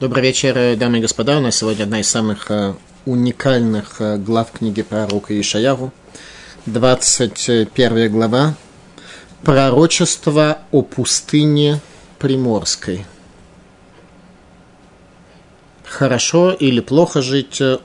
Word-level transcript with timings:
Добрый 0.00 0.24
вечер, 0.24 0.76
дамы 0.76 0.98
и 0.98 1.00
господа. 1.00 1.38
У 1.38 1.40
нас 1.40 1.58
сегодня 1.58 1.84
одна 1.84 2.00
из 2.00 2.08
самых 2.08 2.50
э, 2.50 2.74
уникальных 3.06 4.00
э, 4.00 4.16
глав 4.16 4.50
книги 4.50 4.82
пророка 4.82 5.40
Ишаяру. 5.40 5.92
21 6.66 8.10
глава. 8.10 8.56
Пророчество 9.44 10.58
о 10.72 10.82
пустыне 10.82 11.80
Приморской. 12.18 13.06
Хорошо 15.84 16.50
или 16.50 16.80
плохо 16.80 17.22
жить 17.22 17.60
э, 17.60 17.78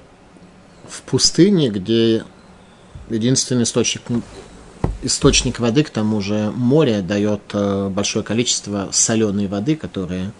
в 0.88 1.04
пустыне, 1.04 1.70
где 1.70 2.24
единственный 3.12 3.64
источник, 3.64 4.02
источник 5.04 5.60
воды, 5.60 5.84
к 5.84 5.92
тому 5.92 6.22
же 6.22 6.52
море, 6.56 7.02
дает 7.02 7.54
большое 7.54 8.26
количество 8.26 8.90
соленой 8.92 9.46
воды, 9.46 9.76
которая 9.76 10.34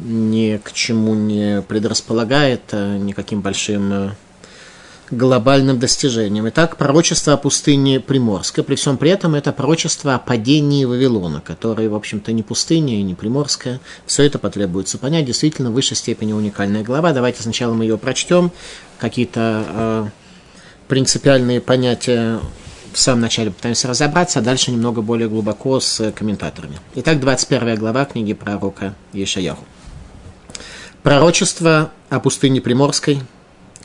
ни 0.00 0.60
к 0.62 0.72
чему 0.72 1.14
не 1.14 1.62
предрасполагает, 1.62 2.62
э, 2.72 2.96
никаким 2.96 3.40
большим 3.40 3.92
э, 3.92 4.10
глобальным 5.10 5.78
достижением. 5.78 6.48
Итак, 6.48 6.76
пророчество 6.76 7.32
о 7.32 7.36
пустыне 7.36 8.00
Приморской. 8.00 8.62
При 8.62 8.76
всем 8.76 8.96
при 8.96 9.10
этом 9.10 9.34
это 9.34 9.52
пророчество 9.52 10.14
о 10.14 10.18
падении 10.18 10.84
Вавилона, 10.84 11.40
которое, 11.40 11.88
в 11.88 11.94
общем-то, 11.94 12.32
не 12.32 12.42
пустыня 12.42 12.98
и 12.98 13.02
не 13.02 13.14
Приморская. 13.14 13.80
Все 14.06 14.22
это 14.22 14.38
потребуется 14.38 14.98
понять. 14.98 15.26
Действительно, 15.26 15.70
в 15.70 15.74
высшей 15.74 15.96
степени 15.96 16.32
уникальная 16.32 16.82
глава. 16.82 17.12
Давайте 17.12 17.42
сначала 17.42 17.74
мы 17.74 17.84
ее 17.84 17.98
прочтем. 17.98 18.52
Какие-то 18.98 19.64
э, 19.68 20.08
принципиальные 20.88 21.60
понятия 21.60 22.40
в 22.92 22.98
самом 22.98 23.22
начале 23.22 23.50
пытаемся 23.50 23.88
разобраться, 23.88 24.40
а 24.40 24.42
дальше 24.42 24.70
немного 24.70 25.02
более 25.02 25.28
глубоко 25.28 25.80
с 25.80 26.10
комментаторами. 26.12 26.78
Итак, 26.96 27.20
21 27.20 27.76
глава 27.76 28.04
книги 28.04 28.32
пророка 28.32 28.94
Ешаяху. 29.12 29.64
Пророчество 31.02 31.92
о 32.10 32.20
пустыне 32.20 32.60
Приморской. 32.60 33.22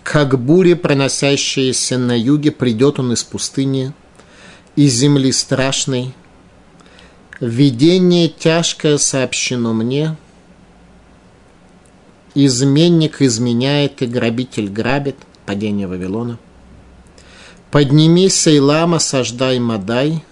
Как 0.03 0.38
буря, 0.38 0.75
проносящаяся 0.75 1.97
на 1.97 2.17
юге, 2.17 2.52
придет 2.52 2.99
он 2.99 3.13
из 3.13 3.23
пустыни, 3.23 3.94
из 4.75 4.94
земли 4.94 5.31
страшной. 5.31 6.13
Видение 7.39 8.27
тяжкое 8.27 8.97
сообщено 8.97 9.73
мне. 9.73 10.17
Изменник 12.33 13.22
изменяет 13.22 14.02
и 14.02 14.07
грабитель 14.07 14.67
грабит. 14.67 15.16
Падение 15.45 15.88
Вавилона. 15.88 16.38
Поднимись, 17.72 18.35
Сейлам, 18.35 18.94
осаждай 18.94 19.59
Мадай. 19.59 20.23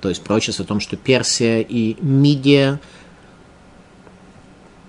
То 0.00 0.08
есть 0.08 0.22
пророчество 0.22 0.64
о 0.64 0.68
том, 0.68 0.80
что 0.80 0.96
Персия 0.96 1.60
и 1.60 1.96
Мидия– 2.02 2.80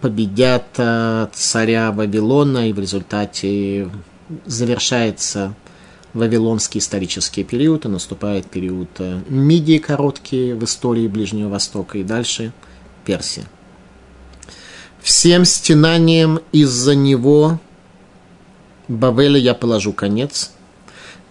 победят 0.04 0.66
э, 0.80 1.28
царя 1.32 1.94
Вавилона, 1.94 2.68
и 2.68 2.74
в 2.74 2.80
результате 2.80 3.90
завершается 4.46 5.56
Вавилонский 6.14 6.80
исторический 6.80 7.46
период, 7.46 7.86
и 7.86 7.88
наступает 7.88 8.48
период 8.48 8.90
э, 9.00 9.22
Мидии 9.30 9.78
короткий 9.78 10.52
в 10.52 10.66
истории 10.66 11.08
Ближнего 11.08 11.48
Востока, 11.48 12.00
и 12.00 12.04
дальше 12.04 12.52
Персия. 13.06 13.46
Всем 15.02 15.46
стенанием 15.46 16.42
из-за 16.52 16.96
него 16.96 17.62
Бавеля 18.90 19.40
я 19.40 19.54
положу 19.54 19.94
конец, 19.94 20.52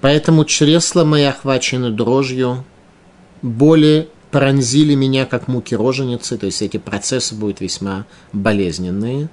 поэтому 0.00 0.46
чресла 0.46 1.04
мои 1.04 1.24
охвачены 1.24 1.90
дрожью, 1.90 2.64
боли 3.42 4.08
пронзили 4.32 4.94
меня, 4.94 5.26
как 5.26 5.46
муки 5.46 5.74
роженицы, 5.76 6.38
то 6.38 6.46
есть 6.46 6.62
эти 6.62 6.78
процессы 6.78 7.34
будут 7.34 7.60
весьма 7.60 8.06
болезненные. 8.32 9.28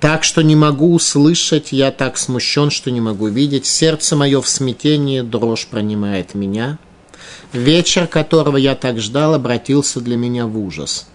Так 0.00 0.24
что 0.24 0.42
не 0.42 0.56
могу 0.56 0.94
услышать, 0.94 1.70
я 1.70 1.90
так 1.90 2.16
смущен, 2.16 2.70
что 2.70 2.90
не 2.90 3.02
могу 3.02 3.28
видеть. 3.28 3.66
Сердце 3.66 4.16
мое 4.16 4.40
в 4.40 4.48
смятении, 4.48 5.20
дрожь 5.20 5.66
пронимает 5.66 6.34
меня. 6.34 6.78
Вечер, 7.52 8.06
которого 8.06 8.56
я 8.56 8.74
так 8.74 8.98
ждал, 8.98 9.34
обратился 9.34 10.00
для 10.00 10.16
меня 10.16 10.46
в 10.46 10.58
ужас. 10.58 11.06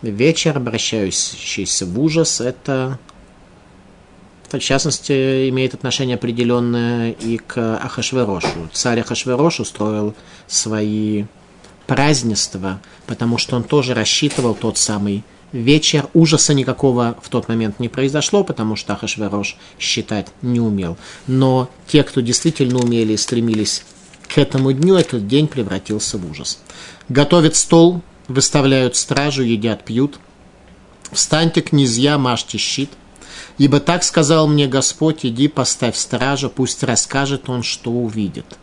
Вечер, 0.00 0.56
обращающийся 0.56 1.86
в 1.86 2.00
ужас, 2.00 2.40
это 2.40 3.00
в 4.50 4.58
частности, 4.60 5.48
имеет 5.50 5.74
отношение 5.74 6.14
определенное 6.14 7.10
и 7.10 7.36
к 7.36 7.76
Ахашверошу. 7.78 8.70
Царь 8.72 9.00
Ахашверош 9.00 9.60
устроил 9.60 10.14
свои 10.46 11.24
празднества, 11.88 12.80
потому 13.06 13.38
что 13.38 13.56
он 13.56 13.64
тоже 13.64 13.94
рассчитывал 13.94 14.54
тот 14.54 14.76
самый 14.76 15.24
вечер. 15.52 16.06
Ужаса 16.12 16.52
никакого 16.52 17.16
в 17.22 17.30
тот 17.30 17.48
момент 17.48 17.80
не 17.80 17.88
произошло, 17.88 18.44
потому 18.44 18.76
что 18.76 18.92
Ахашверош 18.92 19.56
считать 19.80 20.28
не 20.42 20.60
умел. 20.60 20.98
Но 21.26 21.70
те, 21.88 22.04
кто 22.04 22.20
действительно 22.20 22.78
умели 22.78 23.14
и 23.14 23.16
стремились 23.16 23.84
к 24.28 24.36
этому 24.36 24.72
дню, 24.72 24.96
этот 24.96 25.26
день 25.26 25.48
превратился 25.48 26.18
в 26.18 26.30
ужас. 26.30 26.58
Готовят 27.08 27.56
стол, 27.56 28.02
выставляют 28.28 28.94
стражу, 28.94 29.42
едят, 29.42 29.82
пьют. 29.84 30.20
Встаньте, 31.10 31.62
князья, 31.62 32.18
мажьте 32.18 32.58
щит. 32.58 32.90
Ибо 33.56 33.80
так 33.80 34.04
сказал 34.04 34.46
мне 34.46 34.66
Господь, 34.66 35.24
иди, 35.24 35.48
поставь 35.48 35.96
стража, 35.96 36.50
пусть 36.50 36.82
расскажет 36.82 37.48
он, 37.48 37.62
что 37.62 37.90
увидит. 37.90 38.58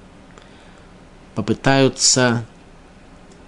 Попытаются 1.34 2.46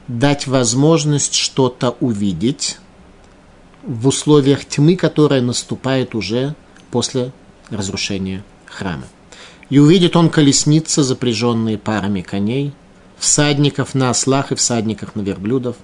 дать 0.07 0.47
возможность 0.47 1.35
что-то 1.35 1.91
увидеть 1.99 2.77
в 3.83 4.07
условиях 4.07 4.65
тьмы, 4.65 4.95
которая 4.95 5.41
наступает 5.41 6.15
уже 6.15 6.55
после 6.91 7.31
разрушения 7.69 8.43
храма. 8.65 9.05
И 9.69 9.79
увидит 9.79 10.15
он 10.15 10.29
колесницы, 10.29 11.03
запряженные 11.03 11.77
парами 11.77 12.21
коней, 12.21 12.73
всадников 13.17 13.95
на 13.95 14.09
ослах 14.09 14.51
и 14.51 14.55
всадниках 14.55 15.15
на 15.15 15.21
верблюдов. 15.21 15.75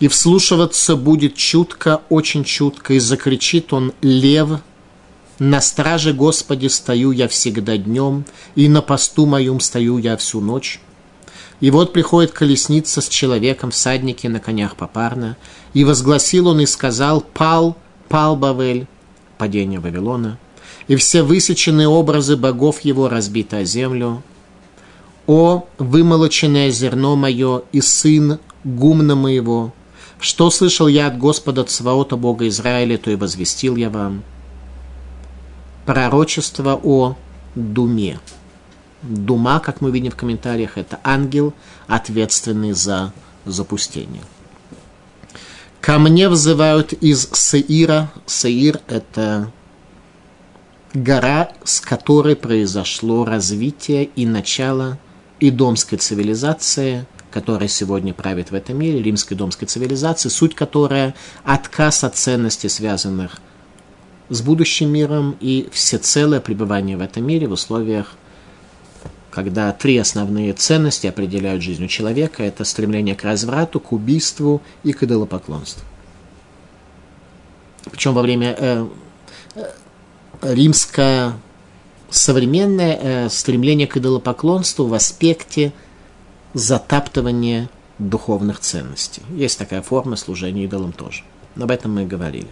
И 0.00 0.08
вслушиваться 0.08 0.96
будет 0.96 1.36
чутко, 1.36 2.00
очень 2.08 2.42
чутко, 2.42 2.94
и 2.94 2.98
закричит 2.98 3.72
он 3.72 3.92
«Лев!» 4.00 4.60
На 5.38 5.60
страже 5.60 6.12
Господи 6.12 6.66
стою 6.66 7.12
я 7.12 7.28
всегда 7.28 7.76
днем, 7.76 8.24
и 8.56 8.68
на 8.68 8.82
посту 8.82 9.26
моем 9.26 9.60
стою 9.60 9.98
я 9.98 10.16
всю 10.16 10.40
ночь. 10.40 10.80
И 11.60 11.70
вот 11.70 11.92
приходит 11.92 12.32
колесница 12.32 13.00
с 13.00 13.08
человеком, 13.08 13.70
всадники 13.70 14.26
на 14.26 14.40
конях 14.40 14.76
попарно, 14.76 15.36
и 15.74 15.84
возгласил 15.84 16.48
он 16.48 16.60
и 16.60 16.66
сказал, 16.66 17.20
пал, 17.20 17.76
пал 18.08 18.34
Бавель, 18.34 18.86
падение 19.36 19.78
Вавилона, 19.78 20.38
и 20.88 20.96
все 20.96 21.22
высеченные 21.22 21.86
образы 21.86 22.36
богов 22.36 22.80
его 22.80 23.08
разбиты 23.08 23.56
о 23.56 23.64
землю. 23.64 24.22
О, 25.26 25.66
вымолоченное 25.78 26.70
зерно 26.70 27.14
мое 27.14 27.62
и 27.72 27.80
сын 27.80 28.38
гумна 28.64 29.14
моего, 29.14 29.72
что 30.18 30.50
слышал 30.50 30.88
я 30.88 31.06
от 31.06 31.18
Господа 31.18 31.64
Цваота 31.64 32.16
Бога 32.16 32.48
Израиля, 32.48 32.98
то 32.98 33.10
и 33.10 33.16
возвестил 33.16 33.76
я 33.76 33.90
вам. 33.90 34.24
Пророчество 35.86 36.80
о 36.82 37.16
Думе. 37.54 38.18
Дума, 39.02 39.60
как 39.60 39.80
мы 39.80 39.90
видим 39.90 40.10
в 40.10 40.16
комментариях, 40.16 40.76
это 40.76 41.00
ангел, 41.02 41.54
ответственный 41.86 42.72
за 42.72 43.12
запустение. 43.46 44.22
Ко 45.80 45.98
мне 45.98 46.28
взывают 46.28 46.92
из 46.92 47.30
Сеира. 47.32 48.12
Сеир– 48.26 48.80
это 48.88 49.50
гора, 50.92 51.52
с 51.64 51.80
которой 51.80 52.36
произошло 52.36 53.24
развитие 53.24 54.04
и 54.04 54.26
начало 54.26 54.98
идомской 55.40 55.96
цивилизации, 55.96 57.06
которая 57.30 57.68
сегодня 57.68 58.12
правит 58.12 58.50
в 58.50 58.54
этом 58.54 58.78
мире, 58.78 59.02
римской 59.02 59.36
домской 59.36 59.66
цивилизации, 59.66 60.28
суть 60.28 60.54
которая– 60.54 61.14
отказ 61.44 62.04
от 62.04 62.16
ценностей, 62.16 62.68
связанных 62.68 63.40
с 64.28 64.42
будущим 64.42 64.92
миром 64.92 65.36
и 65.40 65.68
всецелое 65.72 66.40
пребывание 66.40 66.98
в 66.98 67.00
этом 67.00 67.26
мире 67.26 67.48
в 67.48 67.52
условиях 67.52 68.16
когда 69.30 69.72
три 69.72 69.96
основные 69.96 70.52
ценности 70.52 71.06
определяют 71.06 71.62
жизнь 71.62 71.84
у 71.84 71.88
человека. 71.88 72.42
Это 72.42 72.64
стремление 72.64 73.14
к 73.14 73.24
разврату, 73.24 73.80
к 73.80 73.92
убийству 73.92 74.60
и 74.82 74.92
к 74.92 75.02
идолопоклонству. 75.02 75.84
Причем 77.90 78.12
во 78.14 78.22
время 78.22 78.54
э, 78.58 78.86
э, 79.54 79.72
римское 80.42 81.34
современное 82.10 82.98
э, 83.00 83.28
стремление 83.30 83.86
к 83.86 83.96
идолопоклонству 83.96 84.86
в 84.86 84.94
аспекте 84.94 85.72
затаптывания 86.52 87.68
духовных 87.98 88.60
ценностей. 88.60 89.22
Есть 89.30 89.58
такая 89.58 89.82
форма 89.82 90.16
служения 90.16 90.64
идолам 90.64 90.92
тоже. 90.92 91.22
Об 91.56 91.70
этом 91.70 91.94
мы 91.94 92.02
и 92.02 92.06
говорили. 92.06 92.48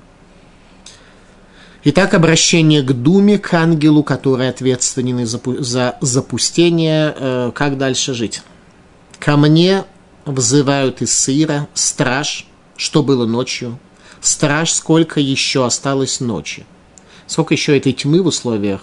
Итак, 1.91 2.13
обращение 2.13 2.83
к 2.83 2.93
Думе, 2.93 3.39
к 3.39 3.55
ангелу, 3.55 4.03
который 4.03 4.51
ответственен 4.51 5.27
за 5.27 5.97
запустение, 6.03 7.15
э, 7.17 7.53
как 7.55 7.79
дальше 7.79 8.13
жить. 8.13 8.43
Ко 9.19 9.39
мне 9.39 9.85
взывают 10.27 11.01
из 11.01 11.19
Сыра 11.19 11.67
страж, 11.73 12.47
что 12.77 13.03
было 13.03 13.25
ночью. 13.25 13.79
Страж, 14.21 14.73
сколько 14.73 15.19
еще 15.19 15.65
осталось 15.65 16.21
ночи? 16.21 16.67
Сколько 17.27 17.55
еще 17.55 17.75
этой 17.75 17.95
тьмы 17.95 18.21
в 18.21 18.27
условиях 18.27 18.83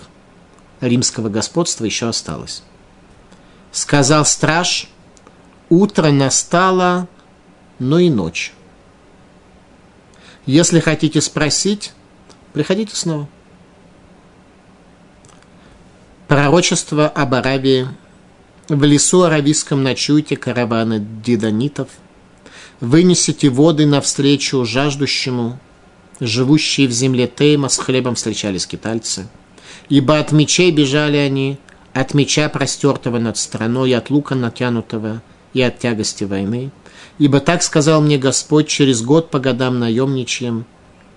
римского 0.82 1.30
господства 1.30 1.86
еще 1.86 2.10
осталось? 2.10 2.64
Сказал 3.72 4.26
страж, 4.26 4.88
утро 5.70 6.10
настало, 6.10 7.08
но 7.78 8.00
и 8.00 8.10
ночь. 8.10 8.52
Если 10.48 10.80
хотите 10.80 11.22
спросить, 11.22 11.94
приходите 12.56 12.96
снова. 12.96 13.28
Пророчество 16.30 17.08
об 17.10 17.34
Аравии. 17.34 17.88
В 18.70 18.82
лесу 18.84 19.24
аравийском 19.24 19.84
ночуйте 19.84 20.38
караваны 20.38 21.06
дидонитов. 21.24 21.90
Вынесите 22.80 23.50
воды 23.50 23.86
навстречу 23.86 24.64
жаждущему. 24.64 25.60
Живущие 26.22 26.88
в 26.88 26.92
земле 26.92 27.28
Тейма 27.28 27.68
с 27.68 27.78
хлебом 27.78 28.16
встречали 28.16 28.58
скитальцы. 28.58 29.28
Ибо 29.90 30.18
от 30.18 30.32
мечей 30.32 30.72
бежали 30.72 31.18
они, 31.18 31.60
от 31.94 32.14
меча 32.14 32.48
простертого 32.48 33.20
над 33.20 33.38
страной, 33.38 33.94
от 33.94 34.10
лука 34.10 34.34
натянутого 34.34 35.22
и 35.54 35.62
от 35.62 35.80
тягости 35.80 36.24
войны. 36.24 36.72
Ибо 37.20 37.42
так 37.42 37.64
сказал 37.64 38.02
мне 38.02 38.18
Господь 38.18 38.70
через 38.70 39.02
год 39.02 39.30
по 39.30 39.40
годам 39.40 39.78
наемничьим, 39.80 40.66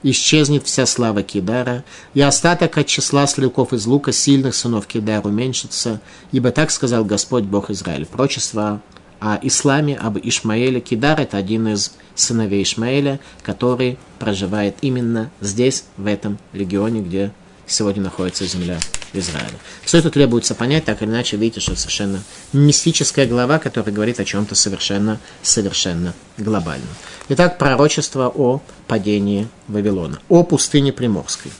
исчезнет 0.02 0.64
вся 0.64 0.86
слава 0.86 1.22
Кидара, 1.22 1.84
и 2.14 2.20
остаток 2.20 2.76
от 2.78 2.86
числа 2.86 3.26
стрелков 3.26 3.72
из 3.72 3.86
лука 3.86 4.12
сильных 4.12 4.54
сынов 4.54 4.86
Кидара 4.86 5.22
уменьшится, 5.22 6.00
ибо 6.32 6.50
так 6.50 6.70
сказал 6.70 7.04
Господь 7.04 7.44
Бог 7.44 7.70
Израиль. 7.70 8.06
Прочество 8.06 8.80
о 9.20 9.38
исламе, 9.42 9.96
об 9.96 10.18
Ишмаэле. 10.18 10.80
Кидар– 10.80 11.20
это 11.20 11.36
один 11.36 11.68
из 11.68 11.92
сыновей 12.14 12.62
Ишмаэля, 12.62 13.20
который 13.42 13.98
проживает 14.18 14.76
именно 14.80 15.30
здесь, 15.40 15.84
в 15.96 16.06
этом 16.06 16.38
регионе, 16.52 17.00
где 17.00 17.32
сегодня 17.66 18.02
находится 18.02 18.46
земля 18.46 18.78
Израиля. 19.12 19.58
Все 19.84 19.98
это 19.98 20.10
требуется 20.10 20.54
понять, 20.54 20.84
так 20.84 21.02
или 21.02 21.08
иначе, 21.08 21.36
видите, 21.36 21.60
что 21.60 21.72
это 21.72 21.80
совершенно 21.80 22.22
мистическая 22.52 23.26
глава, 23.26 23.58
которая 23.58 23.92
говорит 23.94 24.20
о 24.20 24.24
чем-то 24.24 24.54
совершенно, 24.54 25.18
совершенно 25.42 26.14
глобальном. 26.36 26.88
Итак, 27.28 27.58
пророчество 27.58 28.28
о 28.28 28.60
падении 28.86 29.48
Вавилона, 29.66 30.18
о 30.28 30.42
пустыне 30.42 30.92
Приморской. 30.92 31.52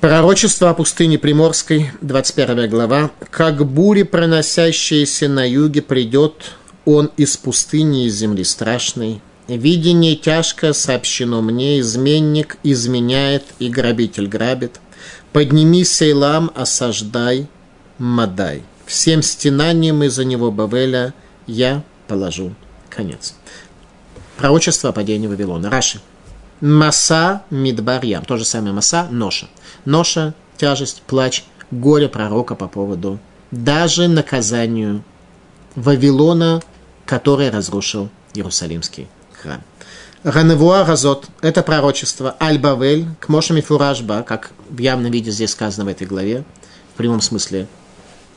Пророчество 0.00 0.70
о 0.70 0.74
пустыне 0.74 1.18
Приморской, 1.18 1.92
21 2.00 2.70
глава. 2.70 3.10
«Как 3.30 3.66
бури, 3.66 4.02
проносящиеся 4.02 5.28
на 5.28 5.46
юге, 5.46 5.82
придет 5.82 6.56
он 6.86 7.10
из 7.18 7.36
пустыни, 7.36 8.06
из 8.06 8.14
земли 8.14 8.42
страшной, 8.42 9.20
Видение 9.56 10.16
тяжко 10.16 10.72
сообщено 10.72 11.42
мне, 11.42 11.80
изменник 11.80 12.58
изменяет 12.62 13.44
и 13.58 13.68
грабитель 13.68 14.28
грабит. 14.28 14.80
Подними 15.32 15.84
Сейлам, 15.84 16.50
осаждай, 16.54 17.46
Мадай. 17.98 18.62
Всем 18.86 19.22
стенанием 19.22 20.02
из-за 20.04 20.24
него 20.24 20.50
Бавеля 20.50 21.14
я 21.46 21.82
положу 22.08 22.54
конец. 22.88 23.34
Пророчество 24.36 24.90
о 24.90 24.92
падении 24.92 25.26
Вавилона. 25.26 25.70
Раши. 25.70 26.00
Маса 26.60 27.42
Мидбар 27.50 28.04
Ям. 28.04 28.24
То 28.24 28.36
же 28.36 28.44
самое 28.44 28.72
Маса, 28.72 29.08
Ноша. 29.10 29.48
Ноша, 29.84 30.34
тяжесть, 30.56 31.02
плач, 31.06 31.44
горе 31.70 32.08
пророка 32.08 32.54
по 32.54 32.68
поводу 32.68 33.18
даже 33.50 34.08
наказанию 34.08 35.02
Вавилона, 35.74 36.62
который 37.04 37.50
разрушил 37.50 38.08
Иерусалимский 38.34 39.08
храм. 39.40 39.62
Ганевуа 40.22 40.84
Газот– 40.84 41.28
это 41.40 41.62
пророчество 41.62 42.36
Аль-Бавель, 42.40 43.06
к 43.20 43.28
Мошами 43.28 43.62
Фуражба, 43.62 44.22
как 44.22 44.50
в 44.68 44.78
явном 44.78 45.10
виде 45.10 45.30
здесь 45.30 45.50
сказано 45.50 45.86
в 45.86 45.88
этой 45.88 46.06
главе, 46.06 46.44
в 46.94 46.98
прямом 46.98 47.22
смысле, 47.22 47.66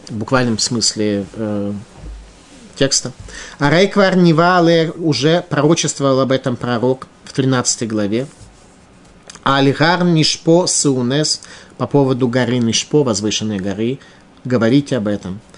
в 0.08 0.16
буквальном 0.16 0.60
смысле 0.60 1.26
э, 1.34 1.74
текста. 2.76 3.12
А 3.60 3.70
Рейквар 3.70 4.16
Нивале 4.16 4.92
уже 4.92 5.44
пророчествовал 5.50 6.22
об 6.22 6.32
этом 6.32 6.56
пророк 6.56 7.08
в 7.26 7.34
13 7.34 7.88
главе. 7.88 8.28
Алигар 9.44 10.06
Нишпо 10.06 10.68
Саунес 10.68 11.42
по 11.78 11.86
поводу 11.86 12.30
горы 12.30 12.60
Нишпо, 12.60 13.04
возвышенной 13.04 13.60
горы, 13.60 14.00
говорите 14.46 14.96
об 14.96 15.08
этом– 15.08 15.42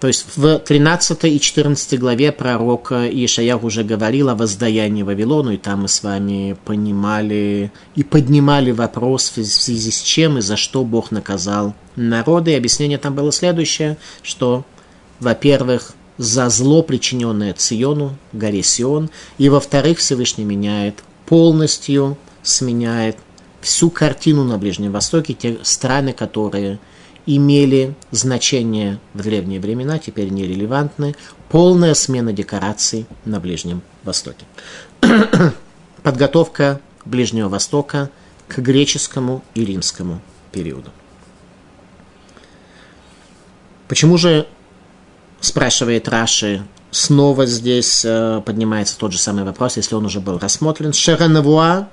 то 0.00 0.06
есть 0.06 0.26
в 0.36 0.58
13 0.60 1.24
и 1.24 1.40
14 1.40 1.98
главе 1.98 2.30
пророк 2.30 2.92
Ишаях 2.92 3.64
уже 3.64 3.82
говорил 3.82 4.28
о 4.28 4.36
воздаянии 4.36 5.02
Вавилону, 5.02 5.50
и 5.50 5.56
там 5.56 5.82
мы 5.82 5.88
с 5.88 6.04
вами 6.04 6.56
понимали 6.64 7.72
и 7.96 8.04
поднимали 8.04 8.70
вопрос 8.70 9.32
в 9.34 9.44
связи 9.44 9.90
с 9.90 10.00
чем 10.00 10.38
и 10.38 10.40
за 10.40 10.56
что 10.56 10.84
Бог 10.84 11.10
наказал 11.10 11.74
народы. 11.96 12.52
И 12.52 12.56
объяснение 12.56 12.98
там 12.98 13.14
было 13.14 13.32
следующее, 13.32 13.96
что, 14.22 14.64
во-первых, 15.18 15.94
за 16.16 16.48
зло, 16.48 16.82
причиненное 16.82 17.52
Циону, 17.54 18.16
горе 18.32 18.62
Сион, 18.62 19.10
и, 19.38 19.48
во-вторых, 19.48 19.98
Всевышний 19.98 20.44
меняет 20.44 21.02
полностью, 21.26 22.16
сменяет 22.42 23.16
всю 23.60 23.90
картину 23.90 24.44
на 24.44 24.58
Ближнем 24.58 24.92
Востоке, 24.92 25.34
те 25.34 25.58
страны, 25.62 26.12
которые 26.12 26.78
имели 27.28 27.94
значение 28.10 28.98
в 29.12 29.22
древние 29.22 29.60
времена, 29.60 29.98
теперь 29.98 30.30
нерелевантны. 30.30 31.14
Полная 31.50 31.92
смена 31.92 32.32
декораций 32.32 33.06
на 33.26 33.38
Ближнем 33.38 33.82
Востоке. 34.02 34.46
Подготовка 36.02 36.80
Ближнего 37.04 37.50
Востока 37.50 38.10
к 38.48 38.58
греческому 38.58 39.44
и 39.54 39.62
римскому 39.62 40.22
периоду. 40.52 40.90
Почему 43.88 44.16
же, 44.16 44.46
спрашивает 45.40 46.08
Раши, 46.08 46.66
снова 46.90 47.44
здесь 47.44 48.06
э, 48.06 48.40
поднимается 48.44 48.96
тот 48.98 49.12
же 49.12 49.18
самый 49.18 49.44
вопрос, 49.44 49.76
если 49.76 49.94
он 49.94 50.06
уже 50.06 50.20
был 50.20 50.38
рассмотрен. 50.38 50.94
Шеранавуа 50.94 51.88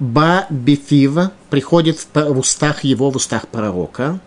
Ба 0.00 0.46
бифива 0.48 1.32
приходит 1.50 2.06
в 2.14 2.38
устах 2.38 2.84
его, 2.84 3.10
в 3.10 3.16
устах 3.16 3.46
пророка. 3.48 4.18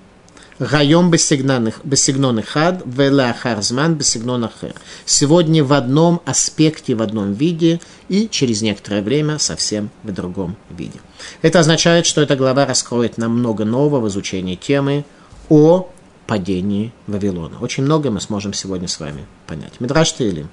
Гайом 0.59 1.09
бесигнон 1.09 2.43
хад, 2.43 2.83
вела 2.85 3.33
харзман 3.33 3.95
бесигнон 3.95 4.45
ахер. 4.45 4.75
Сегодня 5.05 5.63
в 5.63 5.73
одном 5.73 6.21
аспекте, 6.25 6.94
в 6.94 7.01
одном 7.01 7.33
виде, 7.33 7.81
и 8.07 8.30
через 8.30 8.61
некоторое 8.61 9.01
время 9.01 9.39
совсем 9.39 9.89
в 10.03 10.11
другом 10.11 10.56
виде. 10.69 10.99
Это 11.42 11.59
означает, 11.59 12.06
что 12.06 12.21
эта 12.21 12.35
глава 12.35 12.68
раскроет 12.68 13.18
нам 13.18 13.31
много 13.39 13.65
нового 13.65 13.99
в 13.99 14.07
изучении 14.09 14.56
темы 14.56 15.06
о 15.49 15.89
падении 16.27 16.94
Вавилона. 17.07 17.57
Очень 17.59 17.83
много 17.83 18.11
мы 18.11 18.21
сможем 18.21 18.53
сегодня 18.53 18.87
с 18.87 18.99
вами 18.99 19.25
понять. 19.47 19.73
Мидраш 19.80 20.13
Тейлим. 20.13 20.49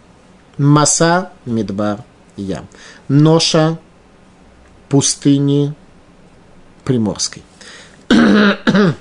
Маса 0.57 1.31
Мидбар 1.45 2.05
Я. 2.37 2.65
Ноша 3.09 3.79
пустыни 4.91 5.75
Приморской. 6.85 7.43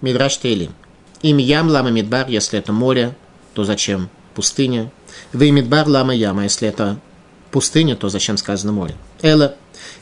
Мидраш 0.00 0.38
Тейли. 0.38 0.70
Им 1.22 1.36
ям 1.38 1.68
лама 1.68 1.90
мидбар, 1.90 2.28
если 2.28 2.58
это 2.58 2.72
море, 2.72 3.14
то 3.52 3.64
зачем 3.64 4.08
пустыня? 4.34 4.90
Вы 5.32 5.50
мидбар 5.50 5.88
лама 5.88 6.14
яма, 6.14 6.44
если 6.44 6.68
это 6.68 6.98
пустыня, 7.50 7.96
то 7.96 8.08
зачем 8.08 8.36
сказано 8.36 8.72
море? 8.72 8.94
Эла. 9.22 9.56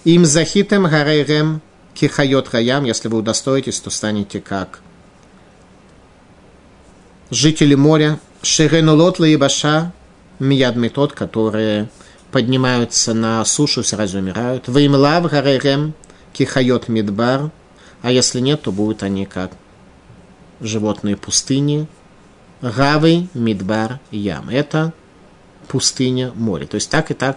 Им 0.04 0.25
захитем 0.26 0.85
гарейрем 0.85 1.62
кихайот 1.94 2.49
хаям, 2.49 2.85
если 2.85 3.09
вы 3.09 3.18
удостоитесь, 3.18 3.80
то 3.80 3.90
станете 3.90 4.40
как 4.40 4.80
жители 7.30 7.75
моря. 7.75 8.21
Шеренулот 8.42 9.18
лаибаша 9.21 9.92
мияд 10.38 10.76
метод, 10.76 11.12
которые 11.12 11.88
поднимаются 12.34 13.14
на 13.14 13.44
сушу, 13.44 13.84
сразу 13.84 14.18
умирают. 14.18 14.66
Ваимлав 14.66 15.30
гаререм 15.30 15.94
кихайот 16.32 16.88
мидбар, 16.88 17.52
а 18.02 18.10
если 18.10 18.40
нет, 18.40 18.62
то 18.62 18.72
будут 18.72 19.04
они 19.04 19.24
как 19.24 19.52
животные 20.60 21.16
пустыни. 21.16 21.86
Гавы, 22.60 23.28
мидбар, 23.34 24.00
ям. 24.10 24.48
Это 24.48 24.92
пустыня, 25.68 26.32
море. 26.34 26.66
То 26.66 26.74
есть 26.74 26.90
так 26.90 27.12
и 27.12 27.14
так 27.14 27.36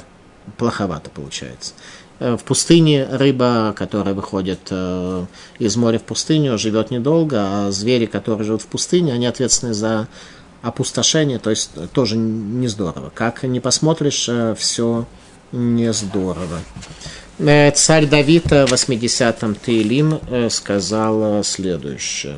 плоховато 0.57 1.11
получается. 1.11 1.73
Э, 2.17 2.35
в 2.35 2.43
пустыне 2.43 3.05
рыба, 3.05 3.75
которая 3.77 4.15
выходит 4.15 4.61
э, 4.71 5.25
из 5.59 5.75
моря 5.75 5.99
в 5.99 6.03
пустыню, 6.05 6.57
живет 6.57 6.89
недолго, 6.89 7.67
а 7.67 7.71
звери, 7.71 8.07
которые 8.07 8.47
живут 8.47 8.63
в 8.63 8.67
пустыне, 8.67 9.13
они 9.13 9.27
ответственны 9.27 9.75
за 9.75 10.07
опустошение, 10.61 11.39
то 11.39 11.49
есть 11.49 11.71
тоже 11.91 12.17
не 12.17 12.67
здорово. 12.67 13.11
Как 13.13 13.43
не 13.43 13.59
посмотришь, 13.59 14.27
э, 14.29 14.55
все 14.57 15.05
не 15.51 15.93
здорово. 15.93 16.59
Э, 17.39 17.71
царь 17.71 18.07
Давид 18.07 18.51
э, 18.51 18.65
в 18.65 18.73
80-м 18.73 19.55
Тейлим 19.55 20.49
сказал 20.49 21.43
следующее. 21.43 22.37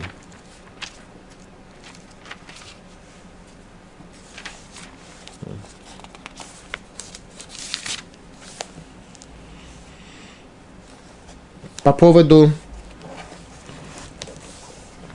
По 11.83 11.93
поводу 11.93 12.51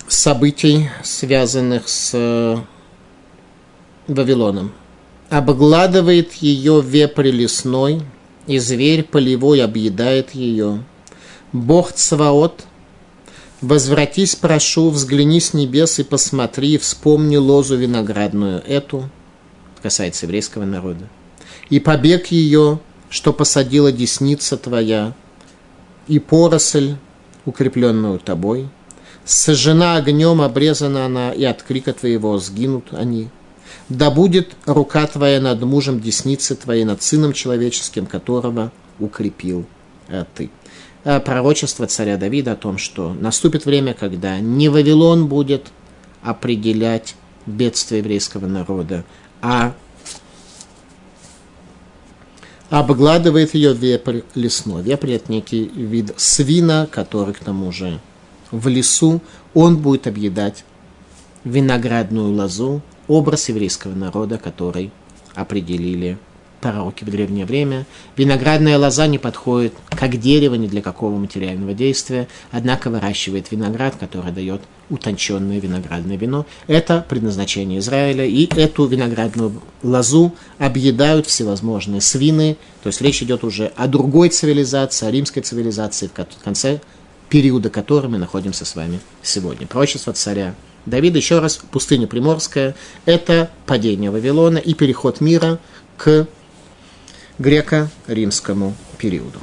событий, 0.08 0.90
связанных 1.04 1.88
с 1.88 2.64
Вавилоном. 4.06 4.73
Обгладывает 5.30 6.34
ее 6.34 6.82
вепрь 6.82 7.30
лесной, 7.30 8.02
и 8.46 8.58
зверь 8.58 9.04
полевой 9.04 9.62
объедает 9.62 10.34
ее. 10.34 10.84
Бог 11.52 11.92
Цваот, 11.92 12.64
возвратись, 13.61 14.37
прошу, 14.37 14.90
взгляни 14.90 15.40
с 15.40 15.54
небес 15.54 15.99
и 15.99 16.04
посмотри, 16.04 16.76
вспомни 16.78 17.37
лозу 17.37 17.76
виноградную 17.76 18.62
эту, 18.66 19.08
касается 19.82 20.26
еврейского 20.26 20.64
народа, 20.64 21.08
и 21.70 21.80
побег 21.80 22.26
ее, 22.26 22.80
что 23.08 23.32
посадила 23.32 23.92
десница 23.92 24.56
твоя, 24.56 25.14
и 26.08 26.18
поросль, 26.18 26.96
укрепленную 27.46 28.18
тобой, 28.18 28.68
сожжена 29.25 29.96
огнем, 29.96 30.42
обрезана 30.42 31.06
она, 31.06 31.32
и 31.32 31.44
от 31.44 31.62
крика 31.62 31.94
твоего 31.94 32.37
сгинут 32.38 32.88
они. 32.92 33.30
Да 33.88 34.11
будет 34.11 34.57
рука 34.66 35.07
твоя 35.07 35.40
над 35.40 35.62
мужем 35.62 36.00
десницы 36.00 36.54
твоей, 36.54 36.85
над 36.85 37.02
сыном 37.02 37.33
человеческим, 37.33 38.07
которого 38.07 38.73
укрепил 38.99 39.66
а 40.09 40.26
ты. 40.35 40.50
А 41.04 41.21
пророчество 41.21 41.87
царя 41.87 42.16
Давида 42.16 42.52
о 42.52 42.57
том, 42.57 42.78
что 42.78 43.12
наступит 43.12 43.66
время, 43.66 43.95
когда 43.95 44.38
не 44.40 44.69
Вавилон 44.69 45.26
будет 45.26 45.66
определять 46.23 47.14
бедствие 47.47 47.99
еврейского 47.99 48.47
народа, 48.47 49.04
а 49.43 49.75
обгладывает 52.71 53.54
ее 53.54 53.75
вепрь 53.75 54.23
лесной. 54.35 54.83
Вепрь– 54.83 55.12
это 55.12 55.31
некий 55.31 55.64
вид 55.64 56.14
свина, 56.16 56.88
который, 56.90 57.35
к 57.35 57.40
тому 57.40 57.71
же, 57.71 58.00
в 58.50 58.69
лесу, 58.69 59.21
он 59.52 59.76
будет 59.76 60.07
объедать 60.07 60.64
виноградную 61.45 62.33
лозу, 62.33 62.81
образ 63.08 63.49
еврейского 63.49 63.94
народа, 63.94 64.38
который 64.38 64.90
определили 65.34 66.18
пророки 66.64 67.04
в 67.04 67.11
древнее 67.11 67.44
время. 67.44 67.84
Виноградная 68.16 68.78
лоза 68.78 69.06
не 69.06 69.18
подходит 69.18 69.75
как 69.90 70.18
дерево 70.18 70.54
ни 70.54 70.66
для 70.66 70.80
какого 70.80 71.14
материального 71.18 71.75
действия, 71.75 72.26
однако 72.50 72.88
выращивает 72.88 73.50
виноград, 73.50 73.96
который 74.00 74.32
дает 74.32 74.62
утонченное 74.88 75.61
виноградное 75.61 76.16
вино. 76.16 76.46
Это 76.66 77.04
предназначение 77.06 77.80
Израиля, 77.80 78.25
и 78.25 78.49
эту 78.56 78.87
виноградную 78.87 79.61
лозу 79.82 80.34
объедают 80.58 81.26
всевозможные 81.26 82.00
свины, 82.00 82.56
то 82.82 82.87
есть 82.87 83.02
речь 83.02 83.23
идет 83.23 83.44
уже 83.44 83.70
о 83.76 83.87
другой 83.87 84.30
цивилизации, 84.30 85.06
о 85.06 85.11
римской 85.11 85.42
цивилизации, 85.42 86.08
в 86.08 86.42
конце 86.42 86.80
периода 87.28 87.68
которой 87.68 88.06
мы 88.06 88.16
находимся 88.16 88.64
с 88.64 88.75
вами 88.75 89.00
сегодня. 89.23 89.66
Пророчество 89.66 90.14
царя 90.14 90.54
Давида, 90.87 91.19
еще 91.19 91.38
раз, 91.38 91.57
пустыня 91.57 92.07
Приморская, 92.07 92.75
это 93.07 93.50
падение 93.67 94.11
Вавилона 94.11 94.59
и 94.59 94.75
переход 94.75 95.21
мира 95.21 95.59
к 95.97 96.26
греко-римскому 97.38 98.75
периоду. 98.99 99.38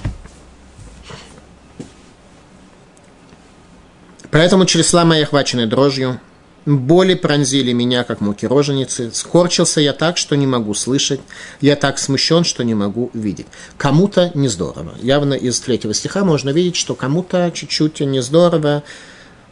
Поэтому 4.30 4.66
чресла 4.66 5.04
мои 5.04 5.24
охвачены 5.24 5.68
дрожью, 5.68 6.20
боли 6.66 7.16
пронзили 7.16 7.74
меня, 7.74 8.04
как 8.04 8.22
муки 8.22 8.46
роженицы, 8.46 9.12
скорчился 9.14 9.82
я 9.82 9.92
так, 9.92 10.18
что 10.18 10.38
не 10.38 10.48
могу 10.48 10.74
слышать, 10.74 11.20
я 11.60 11.76
так 11.76 12.00
смущен, 12.00 12.46
что 12.46 12.64
не 12.64 12.74
могу 12.74 13.10
видеть. 13.14 13.48
Кому-то 13.78 14.32
не 14.34 14.48
здорово. 14.48 14.94
Явно 15.02 15.34
из 15.34 15.60
третьего 15.60 15.94
стиха 15.94 16.24
можно 16.24 16.50
видеть, 16.52 16.78
что 16.78 16.96
кому-то 16.96 17.52
чуть-чуть 17.54 18.00
не 18.02 18.22
здорово, 18.22 18.84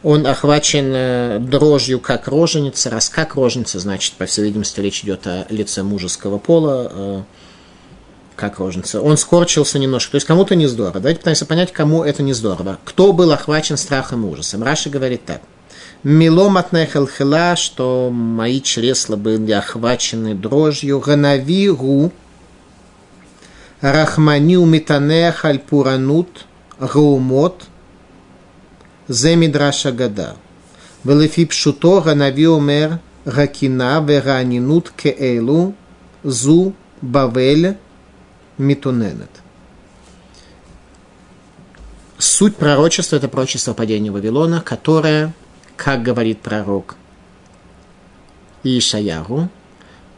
он 0.02 0.26
охвачен 0.26 0.92
э, 0.94 1.38
дрожью 1.40 2.00
как 2.00 2.26
роженица, 2.26 2.88
раз 2.90 3.08
как 3.08 3.34
роженица, 3.34 3.78
значит, 3.78 4.14
по 4.14 4.26
всей 4.26 4.44
видимости, 4.44 4.80
речь 4.80 5.04
идет 5.04 5.26
о 5.26 5.46
лице 5.50 5.82
мужеского 5.82 6.38
пола, 6.38 6.90
э, 6.90 7.22
как 8.34 8.58
рожница. 8.58 9.02
Он 9.02 9.18
скорчился 9.18 9.78
немножко. 9.78 10.12
То 10.12 10.16
есть 10.16 10.26
кому-то 10.26 10.54
не 10.54 10.66
здорово. 10.66 11.00
Давайте 11.00 11.18
пытаемся 11.18 11.44
понять, 11.44 11.72
кому 11.72 12.02
это 12.02 12.22
не 12.22 12.32
здорово. 12.32 12.78
Кто 12.84 13.12
был 13.12 13.30
охвачен 13.32 13.76
страхом 13.76 14.24
и 14.24 14.30
ужасом? 14.30 14.62
Раши 14.62 14.88
говорит 14.88 15.26
так. 15.26 15.42
Милом 16.02 16.56
хела, 16.56 17.56
что 17.56 18.08
мои 18.10 18.62
чресла 18.62 19.16
были 19.16 19.52
охвачены 19.52 20.34
дрожью. 20.34 20.98
Ганавиру 21.00 22.10
рахманил 23.82 24.64
митанех 24.64 25.44
альпуранут 25.44 26.46
гаумот 29.10 29.16
земидраша 29.16 29.92
гада. 29.92 30.36
Велефи 31.04 31.46
пшуто 31.46 32.00
ганави 32.00 32.46
омер 32.46 32.98
ракина 33.24 34.00
веранинут 34.00 34.90
кеэлу 34.90 35.74
зу 36.22 36.74
бавель 37.02 37.76
Митуненет. 38.58 39.30
Суть 42.18 42.56
пророчества– 42.56 43.16
это 43.16 43.28
пророчество 43.28 43.72
падения 43.72 44.10
Вавилона, 44.10 44.60
которое, 44.60 45.32
как 45.76 46.02
говорит 46.02 46.40
пророк 46.42 46.96
Ишаяру, 48.62 49.48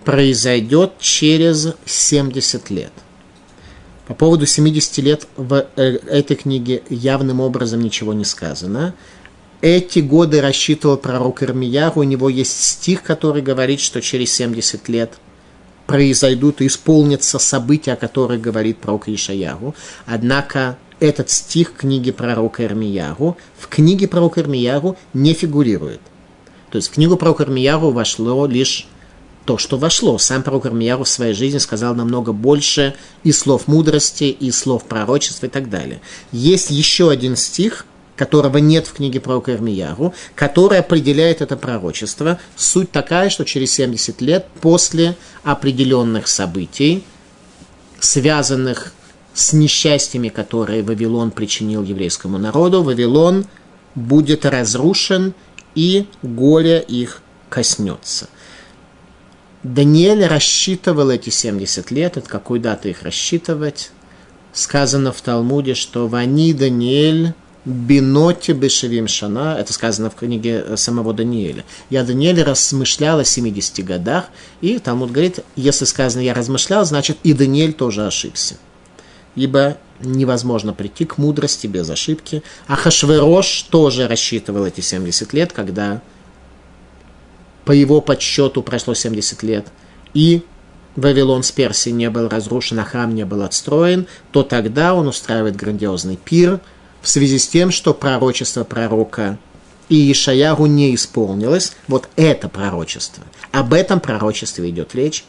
произойдет 0.05 0.99
через 0.99 1.75
70 1.85 2.71
лет. 2.71 2.93
По 4.13 4.27
поводу 4.27 4.45
70 4.45 4.99
лет 4.99 5.27
в 5.39 5.67
э, 5.77 5.83
этой 5.83 6.37
книге 6.37 6.83
явным 6.91 7.41
образом 7.41 7.81
ничего 7.81 8.13
не 8.13 8.27
сказано. 8.27 8.95
Эти 9.63 10.01
годы 10.01 10.43
рассчитывал 10.43 10.99
пророк 10.99 11.43
Ирмияру. 11.43 12.01
У 12.01 12.03
него 12.03 12.29
есть 12.29 12.63
стих, 12.63 13.05
который 13.05 13.41
говорит, 13.41 13.81
что 13.81 14.03
через 14.03 14.31
70 14.35 14.87
лет– 14.91 15.15
произойдут 15.87 16.61
и 16.61 16.67
исполнятся 16.67 17.39
события, 17.39 17.93
о 17.93 17.97
которых 17.97 18.41
говорит 18.41 18.79
пророк 18.79 19.09
Ишаяру. 19.09 19.75
Однако 20.07 20.79
этот 21.01 21.31
стих 21.31 21.73
книги 21.75 22.11
пророка 22.11 22.65
Ирмияру 22.65 23.39
в 23.59 23.69
книге 23.69 24.09
пророка 24.09 24.41
Ирмияру 24.41 24.97
не 25.15 25.33
фигурирует. 25.33 26.01
То 26.71 26.77
есть 26.77 26.89
в 26.89 26.93
книгу 26.93 27.17
пророка 27.17 27.45
Ирмияру 27.45 27.91
вошло 27.91 28.47
лишь 28.47 28.87
то, 29.45 29.59
что 29.59 29.77
вошло. 29.77 30.19
Сам 30.19 30.43
пророк 30.43 30.67
Ирмияру 30.67 31.05
в 31.05 31.09
своей 31.09 31.35
жизни 31.35 31.59
сказал 31.59 31.95
намного 31.95 32.33
больше 32.33 32.95
и 33.25 33.33
слов 33.33 33.67
мудрости, 33.69 34.25
и 34.25 34.51
слов 34.51 34.85
пророчества 34.85 35.47
и 35.47 35.51
так 35.51 35.69
далее. 35.69 36.01
Есть 36.33 36.71
еще 36.71 37.11
один 37.11 37.37
стих– 37.37 37.87
которого 38.17 38.59
нет 38.59 38.87
в 38.87 38.93
книге 38.93 39.21
про 39.21 39.43
Ирмияру, 39.45 40.15
который 40.35 40.79
определяет 40.79 41.41
это 41.41 41.57
пророчество. 41.57 42.39
Суть 42.57 42.91
такая, 42.93 43.31
что 43.31 43.45
через 43.45 43.73
70 43.73 44.21
лет 44.21 44.47
после 44.61 45.17
определенных 45.43 46.29
событий, 46.29 47.05
связанных 48.01 48.93
с 49.35 49.53
несчастьями, 49.53 50.29
которые 50.29 50.83
Вавилон 50.83 51.31
причинил 51.31 51.83
еврейскому 51.83 52.39
народу, 52.39 52.83
Вавилон 52.83 53.47
будет 53.95 54.45
разрушен 54.45 55.35
и 55.75 56.07
горе 56.23 56.81
их 56.87 57.23
коснется. 57.49 58.29
Даниэль 59.63 60.27
рассчитывал 60.27 61.11
эти 61.11 61.31
70 61.31 61.91
лет, 61.91 62.17
от 62.17 62.27
какой 62.27 62.59
даты 62.59 62.91
их 62.91 63.03
рассчитывать. 63.03 63.91
Сказано 64.53 65.13
в 65.13 65.21
Талмуде, 65.21 65.75
что 65.75 66.09
«Вани 66.09 66.53
Даниэль 66.53 67.33
Биноте 67.65 68.55
Бешевим 68.55 69.07
Шана, 69.07 69.57
это 69.59 69.73
сказано 69.73 70.11
в 70.11 70.17
книге 70.17 70.65
э, 70.67 70.77
самого 70.77 71.15
Даниэля. 71.15 71.65
Я 71.91 72.03
Даниэль 72.03 72.43
размышлял 72.43 73.21
о 73.21 73.25
70 73.25 73.85
годах, 73.85 74.27
и 74.61 74.81
Талмуд 74.81 75.13
говорит, 75.13 75.41
если 75.55 75.85
сказано 75.85 76.23
«я 76.23 76.35
размышлял», 76.35 76.85
значит 76.85 77.19
и 77.23 77.33
Даниэль 77.33 77.73
тоже 77.73 78.05
ошибся. 78.05 78.57
Ибо 79.37 79.79
невозможно 80.01 80.73
прийти 80.73 81.05
к 81.05 81.19
мудрости 81.19 81.69
без 81.69 81.89
ошибки. 81.89 82.43
А 82.67 82.75
Хашверош 82.75 83.63
тоже 83.71 84.09
рассчитывал 84.09 84.67
эти 84.67 84.81
70 84.81 85.33
лет, 85.33 85.53
когда 85.53 86.03
по 87.65 87.73
его 87.73 88.01
подсчету 88.01 88.63
прошло 88.63 88.95
70 88.95 89.43
лет, 89.43 89.67
и 90.15 90.43
Вавилон 90.97 91.43
с 91.43 91.53
Персией 91.53 91.95
не 91.95 92.11
был 92.11 92.29
разрушен, 92.29 92.79
а 92.81 92.85
храм 92.85 93.15
не 93.15 93.25
был 93.25 93.43
отстроен, 93.43 94.07
то 94.31 94.43
тогда 94.43 94.95
он 94.95 95.09
устраивает 95.09 95.57
грандиозный 95.57 96.17
пир– 96.17 96.61
в 97.03 97.09
связи 97.09 97.39
с 97.39 97.49
тем, 97.49 97.71
что 97.71 97.93
пророчество 97.93 98.65
пророка 98.65 99.39
и 99.89 100.11
Ишаяру 100.11 100.67
не 100.67 100.95
исполнилось, 100.95 101.75
вот 101.89 102.09
это 102.17 102.49
пророчество. 102.49 103.25
Об 103.51 103.75
этом 103.75 104.01
пророчестве 104.01 104.71
идет 104.71 104.95
речь. 104.95 105.25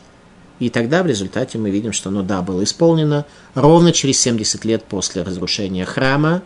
И 0.59 0.69
тогда 0.69 1.03
в 1.03 1.07
результате 1.07 1.57
мы 1.57 1.71
видим, 1.71 1.91
что 1.91 2.09
оно, 2.09 2.21
да, 2.21 2.41
было 2.41 2.63
исполнено. 2.63 3.25
Ровно 3.55 3.91
через 3.91 4.19
70 4.21 4.63
лет 4.63 4.83
после 4.85 5.23
разрушения 5.23 5.83
храма 5.83 6.43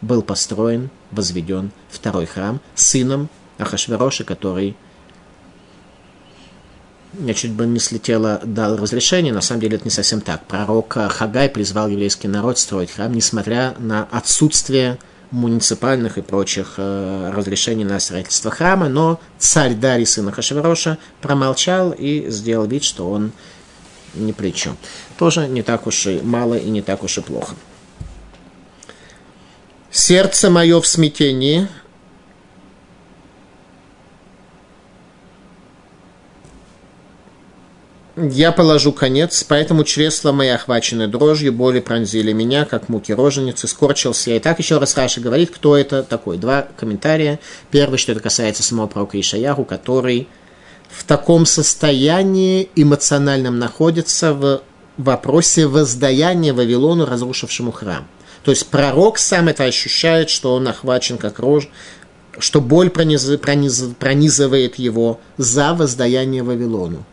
был 0.00 0.22
построен, 0.22 0.90
возведен 1.10 1.72
второй 1.90 2.24
храм 2.24 2.60
сыном 2.76 3.28
Ахашвероша, 3.58 4.24
который 4.24 4.76
я 7.20 7.34
чуть 7.34 7.52
бы 7.52 7.66
не 7.66 7.78
слетела, 7.78 8.40
дал 8.44 8.76
разрешение. 8.76 9.32
На 9.32 9.40
самом 9.40 9.60
деле 9.60 9.76
это 9.76 9.84
не 9.84 9.90
совсем 9.90 10.20
так. 10.20 10.44
Пророк 10.46 10.96
Хагай 11.10 11.48
призвал 11.48 11.88
еврейский 11.88 12.28
народ 12.28 12.58
строить 12.58 12.90
храм, 12.90 13.12
несмотря 13.12 13.74
на 13.78 14.08
отсутствие 14.10 14.98
муниципальных 15.30 16.18
и 16.18 16.22
прочих 16.22 16.74
э, 16.76 17.32
разрешений 17.34 17.84
на 17.84 17.98
строительство 17.98 18.50
храма, 18.50 18.88
но 18.88 19.20
царь 19.38 19.74
Дарий, 19.74 20.06
сын 20.06 20.30
Хашевроша, 20.30 20.98
промолчал 21.20 21.92
и 21.96 22.26
сделал 22.28 22.66
вид, 22.66 22.84
что 22.84 23.10
он 23.10 23.32
ни 24.14 24.32
при 24.32 24.50
чем. 24.52 24.76
Тоже 25.18 25.48
не 25.48 25.62
так 25.62 25.86
уж 25.86 26.06
и 26.06 26.20
мало 26.22 26.54
и 26.54 26.70
не 26.70 26.82
так 26.82 27.02
уж 27.02 27.18
и 27.18 27.20
плохо. 27.22 27.54
Сердце 29.90 30.50
мое 30.50 30.80
в 30.80 30.86
смятении, 30.86 31.68
я 38.16 38.50
положу 38.50 38.92
конец, 38.92 39.44
поэтому 39.44 39.84
чресла 39.84 40.32
мои 40.32 40.48
охвачены 40.48 41.06
дрожью, 41.06 41.52
боли 41.52 41.80
пронзили 41.80 42.32
меня, 42.32 42.64
как 42.64 42.88
муки 42.88 43.12
роженицы, 43.12 43.68
скорчился 43.68 44.30
я. 44.30 44.36
И 44.36 44.40
так 44.40 44.58
еще 44.58 44.78
раз 44.78 44.96
Раша 44.96 45.20
говорит, 45.20 45.50
кто 45.50 45.76
это 45.76 46.02
такой. 46.02 46.38
Два 46.38 46.66
комментария. 46.78 47.38
Первый, 47.70 47.98
что 47.98 48.12
это 48.12 48.22
касается 48.22 48.62
самого 48.62 48.86
пророка 48.86 49.20
Ишаяху, 49.20 49.64
который 49.64 50.28
в 50.88 51.04
таком 51.04 51.44
состоянии 51.44 52.70
эмоциональном 52.74 53.58
находится 53.58 54.32
в 54.32 54.62
вопросе 54.96 55.66
воздаяния 55.66 56.54
Вавилону, 56.54 57.04
разрушившему 57.04 57.70
храм. 57.70 58.08
То 58.44 58.50
есть 58.50 58.66
пророк 58.68 59.18
сам 59.18 59.48
это 59.48 59.64
ощущает, 59.64 60.30
что 60.30 60.54
он 60.54 60.66
охвачен 60.68 61.18
как 61.18 61.38
рожь, 61.38 61.68
что 62.38 62.62
боль 62.62 62.88
прониз, 62.88 63.26
прониз, 63.42 63.84
пронизывает 63.98 64.76
его 64.76 65.20
за 65.36 65.74
воздаяние 65.74 66.42
Вавилону 66.42 67.04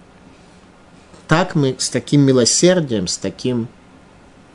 так 1.34 1.56
мы 1.56 1.76
с 1.80 1.90
таким 1.90 2.22
милосердием, 2.22 3.08
с 3.08 3.18
таким 3.18 3.68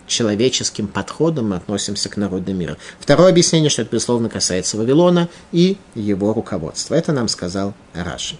человеческим 0.06 0.86
подходом 0.86 1.52
относимся 1.52 2.08
к 2.08 2.16
народу 2.16 2.54
мира. 2.54 2.76
Второе 3.00 3.30
объяснение, 3.30 3.68
что 3.68 3.82
это, 3.82 3.90
безусловно, 3.90 4.28
касается 4.28 4.76
Вавилона 4.76 5.28
и 5.50 5.76
его 5.96 6.32
руководства. 6.32 6.94
Это 6.94 7.10
нам 7.10 7.26
сказал 7.26 7.74
Раши. 7.94 8.36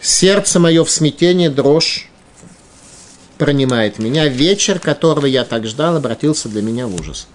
Сердце 0.00 0.58
мое 0.58 0.82
в 0.82 0.90
смятении, 0.90 1.46
дрожь 1.46 2.10
пронимает 3.38 4.00
меня. 4.00 4.26
Вечер, 4.26 4.80
которого 4.80 5.26
я 5.26 5.44
так 5.44 5.64
ждал, 5.64 5.94
обратился 5.94 6.48
для 6.48 6.60
меня 6.60 6.88
в 6.88 7.00
ужас. 7.00 7.28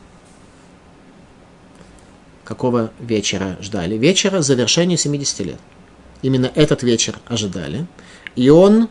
Какого 2.44 2.92
вечера 3.00 3.56
ждали? 3.62 3.96
Вечера 3.96 4.42
завершения 4.42 4.98
70 4.98 5.40
лет. 5.40 5.60
Именно 6.24 6.51
этот 6.56 6.84
вечер 6.84 7.20
ожидали. 7.30 7.88
И 8.36 8.50
он 8.50 8.90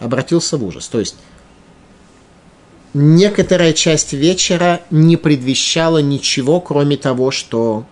обратился 0.00 0.56
в 0.56 0.64
ужас. 0.64 0.88
То 0.88 1.00
есть 1.00 1.16
некоторая 2.94 3.72
часть 3.72 4.12
вечера 4.12 4.80
не 4.90 5.16
предвещала 5.16 5.98
ничего, 5.98 6.60
кроме 6.60 6.96
того, 6.96 7.30
что 7.30 7.84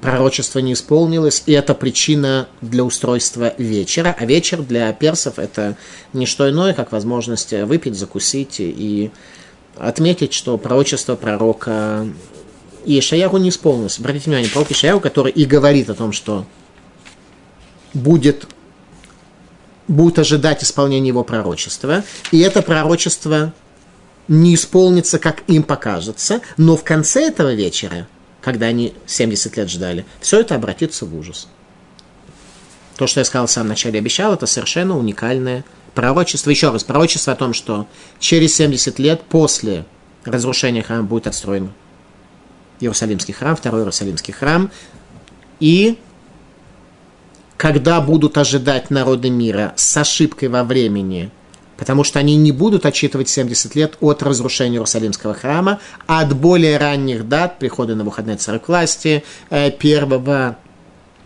пророчество 0.00 0.58
не 0.58 0.72
исполнилось, 0.72 1.44
и 1.46 1.52
это 1.52 1.74
причина 1.74 2.48
для 2.60 2.84
устройства 2.84 3.54
вечера. 3.56 4.14
А 4.18 4.26
вечер 4.26 4.62
для 4.62 4.92
персов 4.92 5.38
это 5.38 5.76
не 6.12 6.26
что 6.26 6.50
иное, 6.50 6.74
как 6.74 6.90
возможность 6.92 7.52
выпить, 7.52 7.94
закусить 7.94 8.56
и 8.58 9.12
отметить, 9.76 10.32
что 10.32 10.58
пророчество 10.58 11.14
пророка 11.14 12.06
Ишаяху 12.84 13.38
не 13.38 13.50
исполнилось. 13.50 13.98
Обратите 13.98 14.26
внимание, 14.26 14.50
пророк 14.50 14.72
Ишаяху, 14.72 15.00
который 15.00 15.30
и 15.30 15.44
говорит 15.44 15.88
о 15.88 15.94
том, 15.94 16.10
что 16.10 16.44
будет 17.94 18.48
будут 19.92 20.18
ожидать 20.18 20.62
исполнения 20.62 21.08
его 21.08 21.24
пророчества, 21.24 22.04
и 22.30 22.40
это 22.40 22.62
пророчество 22.62 23.52
не 24.28 24.54
исполнится, 24.54 25.18
как 25.18 25.42
им 25.48 25.62
покажется, 25.62 26.40
но 26.56 26.76
в 26.76 26.84
конце 26.84 27.28
этого 27.28 27.54
вечера, 27.54 28.08
когда 28.40 28.66
они 28.66 28.94
70 29.06 29.56
лет 29.56 29.70
ждали, 29.70 30.06
все 30.20 30.40
это 30.40 30.54
обратится 30.54 31.04
в 31.06 31.16
ужас. 31.16 31.48
То, 32.96 33.06
что 33.06 33.20
я 33.20 33.24
сказал 33.24 33.46
в 33.46 33.50
самом 33.50 33.68
начале, 33.70 33.98
обещал, 33.98 34.34
это 34.34 34.46
совершенно 34.46 34.96
уникальное 34.96 35.64
пророчество. 35.94 36.50
Еще 36.50 36.70
раз, 36.70 36.84
пророчество 36.84 37.32
о 37.32 37.36
том, 37.36 37.52
что 37.52 37.86
через 38.18 38.54
70 38.56 38.98
лет 38.98 39.22
после 39.22 39.84
разрушения 40.24 40.82
храма 40.82 41.04
будет 41.04 41.26
отстроен 41.26 41.72
Иерусалимский 42.80 43.34
храм, 43.34 43.56
второй 43.56 43.82
Иерусалимский 43.82 44.32
храм, 44.32 44.70
и 45.60 45.98
когда 47.62 48.00
будут 48.00 48.38
ожидать 48.38 48.90
народы 48.90 49.30
мира 49.30 49.72
с 49.76 49.96
ошибкой 49.96 50.48
во 50.48 50.64
времени, 50.64 51.30
потому 51.76 52.02
что 52.02 52.18
они 52.18 52.34
не 52.34 52.50
будут 52.50 52.84
отчитывать 52.84 53.28
70 53.28 53.76
лет 53.76 53.98
от 54.00 54.20
разрушения 54.24 54.78
Иерусалимского 54.78 55.32
храма, 55.32 55.78
а 56.08 56.22
от 56.22 56.34
более 56.34 56.76
ранних 56.76 57.28
дат 57.28 57.60
прихода 57.60 57.94
на 57.94 58.02
выходные 58.02 58.36
царя 58.36 58.58
к 58.58 58.66
власти, 58.66 59.22
э, 59.50 59.70
первого 59.70 60.58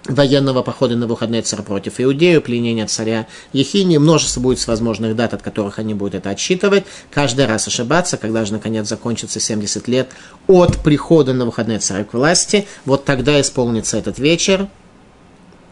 военного 0.05 0.61
похода 0.61 0.94
на 0.94 1.07
выходные 1.07 1.40
царя 1.40 1.62
против 1.62 2.03
Иудею, 2.03 2.42
пленения 2.42 2.87
царя 2.87 3.27
Ехини, 3.55 3.96
множество 3.96 4.42
будет 4.42 4.66
возможных 4.66 5.16
дат, 5.16 5.33
от 5.33 5.40
которых 5.40 5.79
они 5.79 5.94
будут 5.94 6.16
это 6.16 6.29
отсчитывать, 6.29 6.85
каждый 7.11 7.46
раз 7.46 7.66
ошибаться, 7.66 8.18
когда 8.18 8.44
же 8.44 8.53
наконец 8.53 8.87
закончится 8.87 9.40
70 9.40 9.88
лет 9.88 10.11
от 10.49 10.77
прихода 10.83 11.33
на 11.33 11.46
выходные 11.46 11.79
царя 11.79 12.05
к 12.05 12.12
власти, 12.12 12.68
вот 12.85 13.07
тогда 13.07 13.40
исполнится 13.40 13.96
этот 13.96 14.18
вечер, 14.18 14.68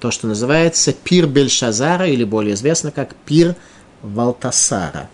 то, 0.00 0.10
что 0.10 0.26
называется 0.26 0.92
пир 0.92 1.26
Бельшазара, 1.26 2.06
или 2.06 2.24
более 2.24 2.54
известно 2.54 2.90
как 2.90 3.14
пир 3.14 3.54
Валтасара. 4.02 5.08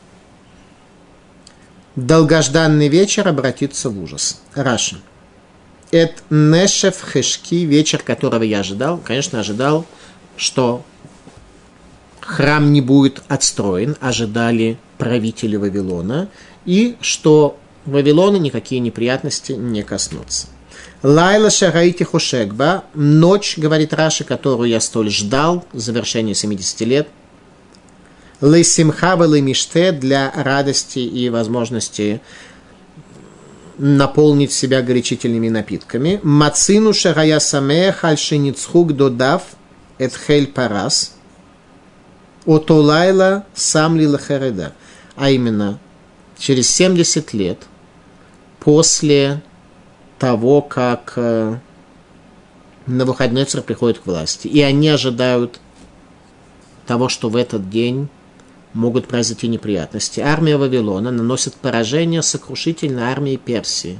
Долгожданный 1.97 2.89
вечер 2.89 3.29
обратится 3.29 3.91
в 3.91 4.03
ужас. 4.03 4.41
Раша. 4.55 4.97
Это 5.91 6.15
Нешев 6.31 7.01
Хешки, 7.03 7.65
вечер, 7.65 8.03
которого 8.03 8.43
я 8.43 8.61
ожидал. 8.61 8.99
Конечно, 8.99 9.41
ожидал, 9.41 9.85
что 10.37 10.85
храм 12.21 12.73
не 12.73 12.81
будет 12.81 13.23
отстроен, 13.29 13.97
ожидали 14.01 14.79
правители 14.99 15.57
Вавилона, 15.57 16.29
и 16.65 16.97
что 17.01 17.59
Вавилона 17.87 18.37
никакие 18.37 18.81
неприятности 18.81 19.53
не 19.53 19.83
коснутся. 19.83 20.47
Лайла 21.03 21.49
Шараити 21.49 22.03
Хушекба, 22.03 22.85
ночь, 22.95 23.57
говорит 23.57 23.95
Раши, 23.95 24.25
которую 24.25 24.69
я 24.69 24.81
столь 24.81 25.11
ждал, 25.11 25.65
завершение 25.73 26.35
70 26.35 26.81
лет. 26.83 27.09
Лейсимха 28.43 29.17
Миште 29.17 29.93
для 29.93 30.31
радости 30.35 30.99
и 30.99 31.31
возможности 31.31 32.21
наполнить 33.79 34.53
себя 34.53 34.83
горячительными 34.83 35.49
напитками. 35.49 36.21
Мацину 36.23 36.93
Шарая 36.93 37.39
Саме 37.39 37.93
Хальшиницхук 37.93 38.95
Додав 38.95 39.43
Эдхель 39.99 40.49
Парас. 40.49 41.15
Отолайла 42.45 43.47
Самли 43.55 44.05
Лахареда. 44.05 44.75
А 45.17 45.31
именно, 45.31 45.79
через 46.39 46.69
70 46.71 47.33
лет 47.33 47.59
после 48.59 49.43
того, 50.21 50.61
как 50.61 51.15
э, 51.17 51.57
Навуходнецер 52.87 53.63
приходит 53.63 53.99
к 53.99 54.07
власти. 54.07 54.47
И 54.47 54.61
они 54.61 54.89
ожидают 54.89 55.59
того, 56.87 57.09
что 57.09 57.31
в 57.31 57.37
этот 57.37 57.71
день 57.71 58.09
могут 58.75 59.09
произойти 59.09 59.49
неприятности. 59.49 60.21
Армия 60.21 60.59
Вавилона 60.59 61.11
наносит 61.11 61.55
поражение 61.55 62.23
сокрушительной 62.23 63.05
армии 63.05 63.37
Персии. 63.37 63.99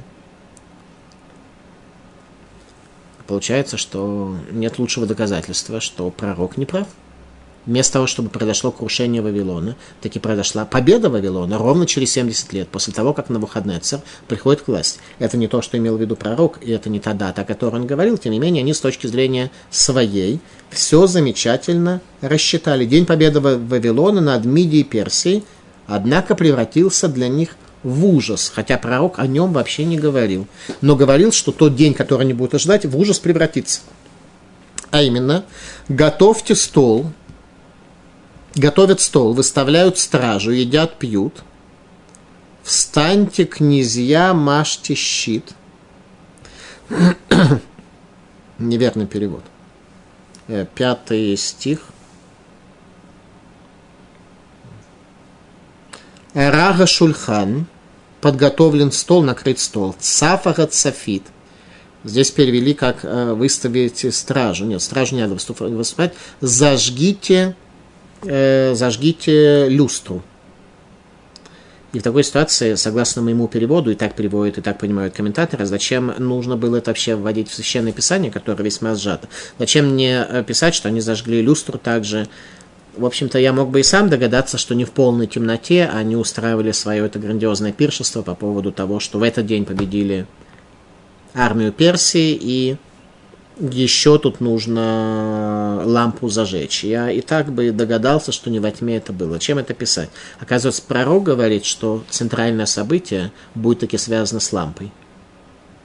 Получается, 3.25 3.77
что 3.77 4.35
нет 4.51 4.77
лучшего 4.77 5.07
доказательства, 5.07 5.79
что 5.79 6.09
пророк 6.11 6.55
не 6.55 6.65
прав. 6.65 6.87
Вместо 7.65 7.93
того, 7.93 8.07
чтобы 8.07 8.29
произошло 8.29 8.71
крушение 8.71 9.21
Вавилона, 9.21 9.75
таки 10.01 10.17
произошла 10.17 10.65
победа 10.65 11.09
Вавилона 11.09 11.59
ровно 11.59 11.85
через 11.85 12.11
70 12.11 12.53
лет, 12.53 12.67
после 12.69 12.91
того, 12.91 13.13
как 13.13 13.29
Навуходнецер 13.29 13.99
приходит 14.27 14.63
к 14.63 14.67
власти. 14.67 14.99
Это 15.19 15.37
не 15.37 15.47
то, 15.47 15.61
что 15.61 15.77
имел 15.77 15.95
в 15.95 16.01
виду 16.01 16.15
пророк, 16.15 16.57
и 16.61 16.71
это 16.71 16.89
не 16.89 16.99
та 16.99 17.13
дата, 17.13 17.41
о 17.41 17.45
которой 17.45 17.75
он 17.75 17.85
говорил, 17.85 18.17
тем 18.17 18.31
не 18.31 18.39
менее, 18.39 18.61
они 18.61 18.73
с 18.73 18.79
точки 18.79 19.05
зрения 19.05 19.51
своей 19.69 20.39
все 20.71 21.05
замечательно 21.05 22.01
рассчитали. 22.21 22.85
День 22.85 23.05
победы 23.05 23.39
Вавилона 23.39 24.21
над 24.21 24.45
Мидией 24.45 24.81
и 24.81 24.85
Персией, 24.85 25.43
однако 25.85 26.33
превратился 26.33 27.07
для 27.07 27.27
них 27.27 27.55
в 27.83 28.05
ужас, 28.05 28.51
хотя 28.53 28.77
пророк 28.77 29.19
о 29.19 29.27
нем 29.27 29.53
вообще 29.53 29.85
не 29.85 29.97
говорил, 29.97 30.47
но 30.81 30.95
говорил, 30.95 31.31
что 31.31 31.51
тот 31.51 31.75
день, 31.75 31.93
который 31.93 32.21
они 32.21 32.33
будут 32.33 32.55
ожидать, 32.55 32.85
в 32.85 32.97
ужас 32.97 33.19
превратится. 33.19 33.81
А 34.91 35.01
именно, 35.01 35.45
готовьте 35.87 36.53
стол 36.53 37.07
готовят 38.55 39.01
стол, 39.01 39.33
выставляют 39.33 39.97
стражу, 39.97 40.51
едят, 40.51 40.97
пьют. 40.97 41.43
Встаньте, 42.63 43.45
князья, 43.45 44.33
мажьте 44.33 44.95
щит. 44.95 45.53
Неверный 48.59 49.07
перевод. 49.07 49.43
Э, 50.47 50.65
пятый 50.75 51.35
стих. 51.37 51.79
Рага 56.33 56.85
Шульхан, 56.85 57.65
подготовлен 58.21 58.91
стол, 58.91 59.23
накрыт 59.23 59.59
стол. 59.59 59.95
Цафага 59.99 60.67
Цафит. 60.67 61.23
Здесь 62.03 62.31
перевели, 62.31 62.73
как 62.73 63.03
э, 63.03 63.33
выставить 63.33 64.13
стражу. 64.13 64.65
Нет, 64.65 64.81
стражу 64.81 65.15
не 65.15 65.21
надо 65.21 65.33
выступать. 65.33 66.13
Зажгите, 66.39 67.55
э, 68.23 68.73
зажгите 68.75 69.67
люстру. 69.69 70.23
И 71.93 71.99
в 71.99 72.03
такой 72.03 72.23
ситуации, 72.23 72.75
согласно 72.75 73.21
моему 73.21 73.49
переводу, 73.49 73.91
и 73.91 73.95
так 73.95 74.15
переводят, 74.15 74.57
и 74.57 74.61
так 74.61 74.79
понимают 74.79 75.13
комментаторы, 75.13 75.65
зачем 75.65 76.13
нужно 76.19 76.55
было 76.55 76.77
это 76.77 76.91
вообще 76.91 77.15
вводить 77.15 77.49
в 77.49 77.53
Священное 77.53 77.91
Писание, 77.91 78.31
которое 78.31 78.63
весьма 78.63 78.95
сжато? 78.95 79.27
Зачем 79.59 79.87
мне 79.89 80.25
э, 80.27 80.43
писать, 80.47 80.73
что 80.73 80.87
они 80.87 81.01
зажгли 81.01 81.41
люстру 81.41 81.77
также? 81.77 82.27
В 82.95 83.05
общем-то, 83.05 83.39
я 83.39 83.51
мог 83.51 83.69
бы 83.69 83.81
и 83.81 83.83
сам 83.83 84.09
догадаться, 84.09 84.57
что 84.57 84.73
не 84.73 84.85
в 84.85 84.91
полной 84.91 85.27
темноте 85.27 85.89
они 85.93 86.15
устраивали 86.15 86.71
свое 86.71 87.05
это 87.05 87.19
грандиозное 87.19 87.73
пиршество 87.73 88.21
по 88.21 88.35
поводу 88.35 88.71
того, 88.71 88.99
что 88.99 89.19
в 89.19 89.23
этот 89.23 89.45
день 89.45 89.65
победили 89.65 90.27
армию 91.33 91.71
Персии 91.71 92.37
и 92.39 92.77
еще 93.61 94.17
тут 94.17 94.41
нужно 94.41 95.83
лампу 95.85 96.29
зажечь. 96.29 96.83
Я 96.83 97.11
и 97.11 97.21
так 97.21 97.51
бы 97.51 97.71
догадался, 97.71 98.31
что 98.31 98.49
не 98.49 98.59
во 98.59 98.71
тьме 98.71 98.97
это 98.97 99.13
было. 99.13 99.39
Чем 99.39 99.59
это 99.59 99.73
писать? 99.73 100.09
Оказывается, 100.39 100.81
пророк 100.87 101.23
говорит, 101.23 101.65
что 101.65 102.03
центральное 102.09 102.65
событие 102.65 103.31
будет 103.53 103.79
таки 103.79 103.97
связано 103.97 104.39
с 104.39 104.51
лампой. 104.51 104.91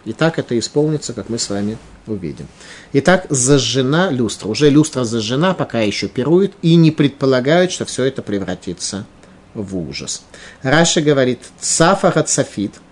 И 0.04 0.12
так 0.12 0.38
это 0.38 0.58
исполнится, 0.58 1.12
как 1.12 1.28
мы 1.28 1.38
с 1.38 1.50
вами 1.50 1.76
увидим. 2.06 2.46
Итак, 2.92 3.26
зажжена 3.28 4.10
люстра. 4.10 4.48
Уже 4.48 4.70
люстра 4.70 5.04
зажжена, 5.04 5.52
пока 5.52 5.80
еще 5.80 6.08
пирует, 6.08 6.54
и 6.62 6.76
не 6.76 6.92
предполагают, 6.92 7.72
что 7.72 7.84
все 7.84 8.04
это 8.04 8.22
превратится 8.22 9.04
в 9.52 9.76
ужас. 9.76 10.22
Раша 10.62 11.02
говорит, 11.02 11.40
цафара 11.60 12.22
цафит– 12.22 12.74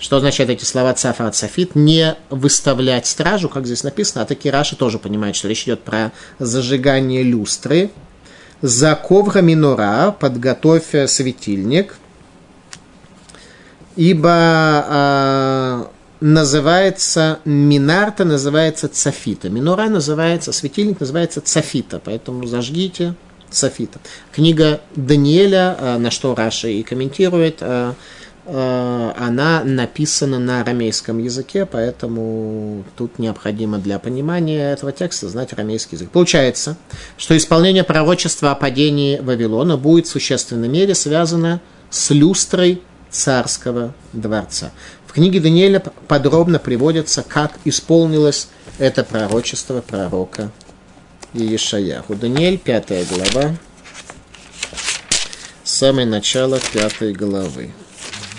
что 0.00 0.16
означает 0.16 0.48
эти 0.48 0.64
слова 0.64 0.94
цафа 0.94 1.28
от 1.28 1.36
цафит? 1.36 1.74
Не 1.74 2.16
выставлять 2.30 3.06
стражу, 3.06 3.50
как 3.50 3.66
здесь 3.66 3.84
написано, 3.84 4.22
а 4.22 4.24
таки 4.24 4.50
Раши 4.50 4.74
тоже 4.74 4.98
понимает, 4.98 5.36
что 5.36 5.46
речь 5.46 5.64
идет 5.64 5.82
про 5.82 6.10
зажигание 6.38 7.22
люстры. 7.22 7.90
За 8.62 8.94
ковра 8.94 9.42
минора 9.42 10.14
подготовь 10.18 10.94
светильник, 11.06 11.98
ибо 13.96 14.30
а, 14.32 15.90
называется, 16.20 17.40
минарта 17.44 18.24
называется 18.24 18.88
цафита. 18.88 19.50
Минора 19.50 19.88
называется, 19.90 20.52
светильник 20.52 21.00
называется 21.00 21.42
цафита, 21.42 22.00
поэтому 22.02 22.46
зажгите 22.46 23.14
цафита. 23.50 24.00
Книга 24.32 24.80
Даниэля, 24.96 25.76
а, 25.78 25.98
на 25.98 26.10
что 26.10 26.34
Раша 26.34 26.68
и 26.68 26.82
комментирует, 26.82 27.58
а, 27.60 27.94
Э, 27.94 27.94
она 28.52 29.62
написана 29.64 30.38
на 30.38 30.60
арамейском 30.62 31.18
языке, 31.18 31.66
поэтому 31.66 32.84
тут 32.96 33.18
необходимо 33.18 33.78
для 33.78 33.98
понимания 33.98 34.72
этого 34.72 34.90
текста 34.90 35.28
знать 35.28 35.52
арамейский 35.52 35.96
язык. 35.96 36.10
Получается, 36.10 36.76
что 37.16 37.36
исполнение 37.36 37.84
пророчества 37.84 38.50
о 38.50 38.54
падении 38.56 39.18
Вавилона 39.18 39.76
будет 39.76 40.06
в 40.06 40.10
существенной 40.10 40.68
мере 40.68 40.94
связано 40.94 41.60
с 41.90 42.10
люстрой 42.10 42.82
царского 43.10 43.94
дворца. 44.12 44.72
В 45.06 45.12
книге 45.12 45.40
Даниэля 45.40 45.82
подробно 46.08 46.58
приводится, 46.58 47.22
как 47.22 47.52
исполнилось 47.64 48.48
это 48.78 49.04
пророчество 49.04 49.80
пророка 49.80 50.50
Иешаяху. 51.34 52.14
Даниэль, 52.16 52.58
пятая 52.58 53.04
глава, 53.04 53.54
самое 55.62 56.06
начало 56.06 56.58
пятой 56.72 57.12
главы 57.12 57.70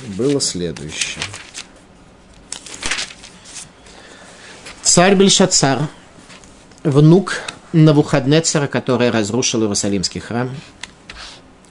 было 0.07 0.39
следующее. 0.41 1.23
Царь 4.81 5.15
Бельшацар, 5.15 5.87
внук 6.83 7.35
Навуходнецера, 7.71 8.67
который 8.67 9.09
разрушил 9.09 9.61
Иерусалимский 9.61 10.19
храм, 10.19 10.49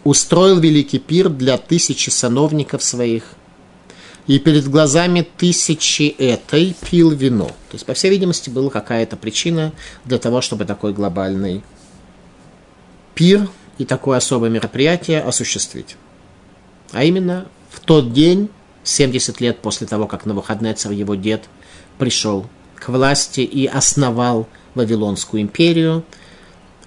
устроил 0.05 0.59
великий 0.59 0.99
пир 0.99 1.29
для 1.29 1.59
тысячи 1.59 2.09
сановников 2.09 2.83
своих, 2.83 3.25
и 4.27 4.39
перед 4.39 4.69
глазами 4.69 5.27
тысячи 5.37 6.15
этой 6.19 6.75
пил 6.89 7.11
вино. 7.11 7.49
То 7.49 7.75
есть, 7.75 7.85
по 7.85 7.95
всей 7.95 8.11
видимости, 8.11 8.49
была 8.49 8.71
какая-то 8.71 9.17
причина 9.17 9.73
для 10.05 10.19
того, 10.19 10.41
чтобы 10.41 10.65
такой 10.65 10.93
глобальный 10.93 11.63
пир 13.15 13.49
и 13.79 13.85
такое 13.85 14.19
особое 14.19 14.51
мероприятие 14.51 15.21
осуществить. 15.21 15.97
А 16.93 17.05
именно 17.05 17.49
тот 17.85 18.13
день, 18.13 18.49
70 18.85 19.41
лет 19.41 19.59
после 19.61 19.87
того, 19.87 20.07
как 20.07 20.27
Навуходнецер, 20.27 20.91
его 20.93 21.15
дед, 21.15 21.45
пришел 21.99 22.47
к 22.77 22.89
власти 22.89 23.41
и 23.41 23.67
основал 23.67 24.49
Вавилонскую 24.75 25.43
империю, 25.43 26.05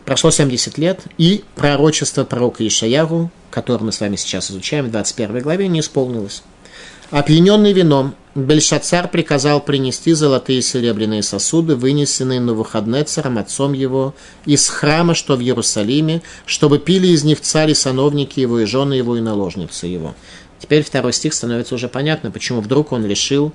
прошло 0.06 0.32
70 0.32 0.78
лет, 0.78 1.02
и 1.18 1.44
пророчество 1.56 2.24
пророка 2.24 2.66
Ишаяру, 2.66 3.32
которое 3.52 3.86
мы 3.86 3.92
с 3.92 4.00
вами 4.00 4.16
сейчас 4.16 4.50
изучаем 4.52 4.86
в 4.86 4.92
21 4.92 5.42
главе, 5.42 5.68
не 5.68 5.82
исполнилось. 5.82 6.44
Опьяненный 7.12 7.74
вином, 7.74 8.16
Бельшацар 8.34 9.08
приказал 9.08 9.62
принести 9.62 10.14
золотые 10.14 10.60
и 10.60 10.62
серебряные 10.64 11.22
сосуды, 11.22 11.76
вынесенные 11.76 12.40
Навуходнецером, 12.40 13.38
отцом 13.38 13.74
его, 13.74 14.16
из 14.48 14.68
храма, 14.68 15.14
что 15.14 15.36
в 15.36 15.42
Иерусалиме, 15.42 16.24
чтобы 16.48 16.80
пили 16.80 17.08
из 17.08 17.24
них 17.24 17.42
цари, 17.42 17.76
сановники 17.76 18.40
его, 18.40 18.60
и 18.60 18.66
жены 18.66 18.96
его, 18.96 19.16
и 19.16 19.22
наложницы 19.22 19.86
его. 19.86 20.16
Теперь 20.64 20.82
второй 20.82 21.12
стих 21.12 21.34
становится 21.34 21.76
уже 21.76 21.90
понятно, 21.90 22.32
почему 22.32 22.62
вдруг 22.62 22.94
он 22.94 23.06
решил 23.06 23.52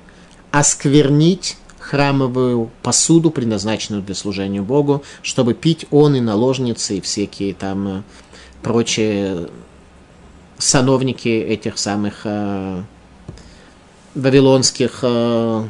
осквернить 0.50 1.56
храмовую 1.78 2.70
посуду, 2.82 3.30
предназначенную 3.30 4.02
для 4.02 4.14
служения 4.14 4.60
Богу, 4.60 5.02
чтобы 5.22 5.54
пить 5.54 5.86
он 5.90 6.16
и 6.16 6.20
наложницы, 6.20 6.98
и 6.98 7.00
всякие 7.00 7.54
там 7.54 7.88
э, 7.88 8.02
прочие 8.60 9.48
сановники 10.58 11.28
этих 11.28 11.78
самых 11.78 12.20
э, 12.24 12.82
вавилонских 14.14 14.98
э, 15.00 15.66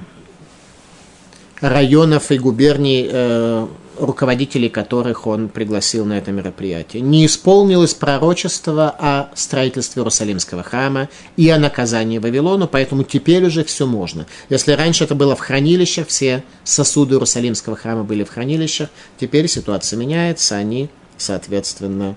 районов 1.61 2.33
и 2.33 2.39
губерний 2.39 3.09
э, 3.09 3.69
руководителей 4.01 4.69
которых 4.69 5.27
он 5.27 5.49
пригласил 5.49 6.05
на 6.05 6.19
это 6.19 6.31
мероприятие. 6.33 7.03
Не 7.03 7.27
исполнилось 7.27 7.95
пророчество 7.95 8.95
о 8.99 9.31
строительстве 9.35 10.01
Иерусалимского 10.01 10.63
храма 10.63 11.09
и 11.37 11.49
о 11.49 11.59
наказании 11.59 12.19
Вавилону, 12.19 12.69
поэтому 12.69 13.05
теперь 13.05 13.45
уже 13.45 13.65
все 13.65 13.87
можно. 13.87 14.27
Если 14.49 14.73
раньше 14.73 15.05
это 15.05 15.15
было 15.15 15.37
в 15.37 15.41
хранилищах, 15.41 16.09
все 16.09 16.45
сосуды 16.65 17.15
Иерусалимского 17.15 17.77
храма 17.77 18.05
были 18.05 18.25
в 18.25 18.31
хранилищах, 18.31 18.89
теперь 19.19 19.49
ситуация 19.49 19.99
меняется, 19.99 20.57
они, 20.57 20.89
соответственно, 21.17 22.17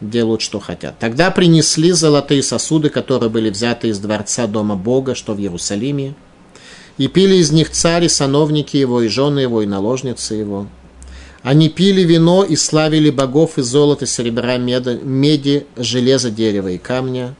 делают, 0.00 0.40
что 0.40 0.60
хотят. 0.60 0.98
Тогда 0.98 1.30
принесли 1.30 1.92
золотые 1.92 2.42
сосуды, 2.42 2.88
которые 2.88 3.30
были 3.30 3.50
взяты 3.50 3.88
из 3.88 3.98
дворца 3.98 4.46
Дома 4.46 4.76
Бога, 4.76 5.14
что 5.14 5.34
в 5.34 5.38
Иерусалиме, 5.38 6.14
и 6.96 7.08
пили 7.08 7.36
из 7.36 7.52
них 7.52 7.70
цари, 7.70 8.08
сановники 8.08 8.76
его, 8.76 9.02
и 9.02 9.08
жены 9.08 9.40
его, 9.40 9.62
и 9.62 9.66
наложницы 9.66 10.34
его– 10.34 10.66
они 11.42 11.70
пили 11.70 12.02
вино 12.02 12.44
и 12.44 12.54
славили 12.54 13.10
богов 13.10 13.58
из 13.58 13.66
золота, 13.66 14.06
серебра, 14.06 14.58
меда, 14.58 14.94
меди, 14.94 15.66
железа, 15.76 16.30
дерева 16.30 16.68
и 16.68 16.78
камня. 16.78 17.34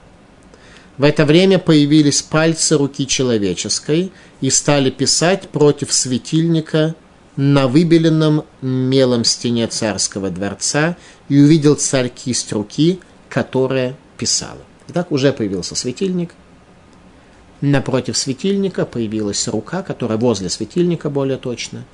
В 0.97 1.05
это 1.05 1.25
время 1.25 1.59
появились 1.59 2.23
пальцы 2.23 2.77
руки 2.77 3.07
человеческой 3.07 4.13
и 4.41 4.51
стали 4.51 4.91
писать 4.91 5.49
против 5.49 5.93
светильника 5.93 6.95
на 7.37 7.69
выбеленном 7.69 8.45
мелом 8.61 9.25
стене 9.25 9.67
царского 9.67 10.31
дворца, 10.31 10.97
и 11.29 11.41
увидел 11.41 11.77
царь 11.77 12.09
кисть 12.09 12.53
руки, 12.53 13.01
которая 13.29 13.97
писала. 14.19 14.59
Итак, 14.89 15.13
уже 15.13 15.33
появился 15.33 15.75
светильник. 15.75 16.35
Напротив 17.61 18.17
светильника 18.17 18.85
появилась 18.85 19.47
рука, 19.47 19.83
которая 19.83 20.19
возле 20.19 20.49
светильника 20.49 21.09
более 21.09 21.37
точно, 21.37 21.85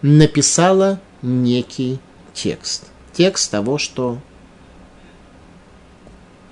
написала 0.00 1.00
некий 1.26 1.98
текст. 2.32 2.84
Текст 3.12 3.50
того, 3.50 3.78
что 3.78 4.18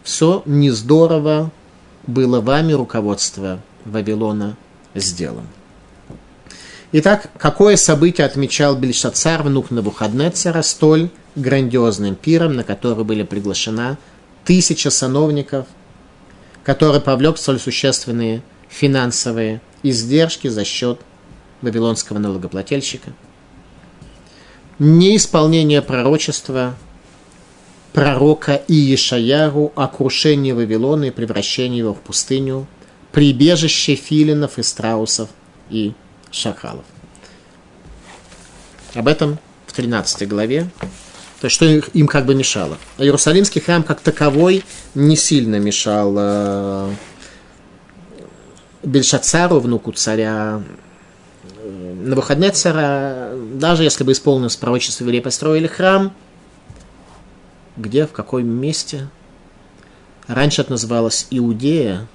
все 0.02 0.42
не 0.44 0.70
здорово 0.70 1.50
было 2.06 2.40
вами 2.40 2.72
руководство 2.72 3.60
Вавилона 3.84 4.56
сделано. 4.94 5.46
Итак, 6.92 7.30
какое 7.38 7.76
событие 7.76 8.26
отмечал 8.26 8.76
Бельшацар, 8.76 9.42
внук 9.42 9.70
Навуходнецера, 9.70 10.62
столь 10.62 11.10
грандиозным 11.34 12.14
пиром, 12.14 12.54
на 12.54 12.64
который 12.64 13.04
были 13.04 13.22
приглашена 13.22 13.98
тысяча 14.44 14.90
сановников, 14.90 15.66
который 16.62 17.00
повлек 17.00 17.38
столь 17.38 17.58
существенные 17.58 18.42
финансовые 18.68 19.60
издержки 19.82 20.48
за 20.48 20.64
счет 20.64 21.00
вавилонского 21.62 22.18
налогоплательщика– 22.18 23.12
неисполнение 24.78 25.82
пророчества 25.82 26.74
пророка 27.92 28.60
Иешаяру 28.66 29.72
о 29.76 29.86
крушении 29.86 30.52
Вавилона 30.52 31.04
и 31.04 31.10
превращении 31.10 31.78
его 31.78 31.94
в 31.94 32.00
пустыню, 32.00 32.66
прибежище 33.12 33.94
филинов 33.94 34.58
и 34.58 34.62
страусов 34.62 35.28
и 35.70 35.92
шакалов. 36.32 36.84
Об 38.94 39.08
этом 39.08 39.38
в 39.66 39.72
13 39.72 40.28
главе. 40.28 40.68
То 41.40 41.46
есть, 41.46 41.56
что 41.56 41.66
им 41.66 42.06
как 42.06 42.26
бы 42.26 42.34
мешало. 42.34 42.78
Иерусалимский 42.98 43.60
храм 43.60 43.82
как 43.82 44.00
таковой 44.00 44.64
не 44.94 45.16
сильно 45.16 45.56
мешал 45.56 46.14
э, 46.16 46.90
Бельшацару, 48.82 49.60
внуку 49.60 49.92
царя 49.92 50.62
на 51.92 52.16
выходные 52.16 52.50
цара, 52.50 53.32
даже 53.54 53.84
если 53.84 54.04
бы 54.04 54.12
исполнилось 54.12 54.56
пророчество 54.56 55.08
или 55.08 55.20
построили 55.20 55.66
храм, 55.66 56.12
где, 57.76 58.06
в 58.06 58.12
каком 58.12 58.46
месте. 58.46 59.08
Раньше 60.26 60.62
это 60.62 60.72
называлось 60.72 61.26
Иудея, 61.30 62.06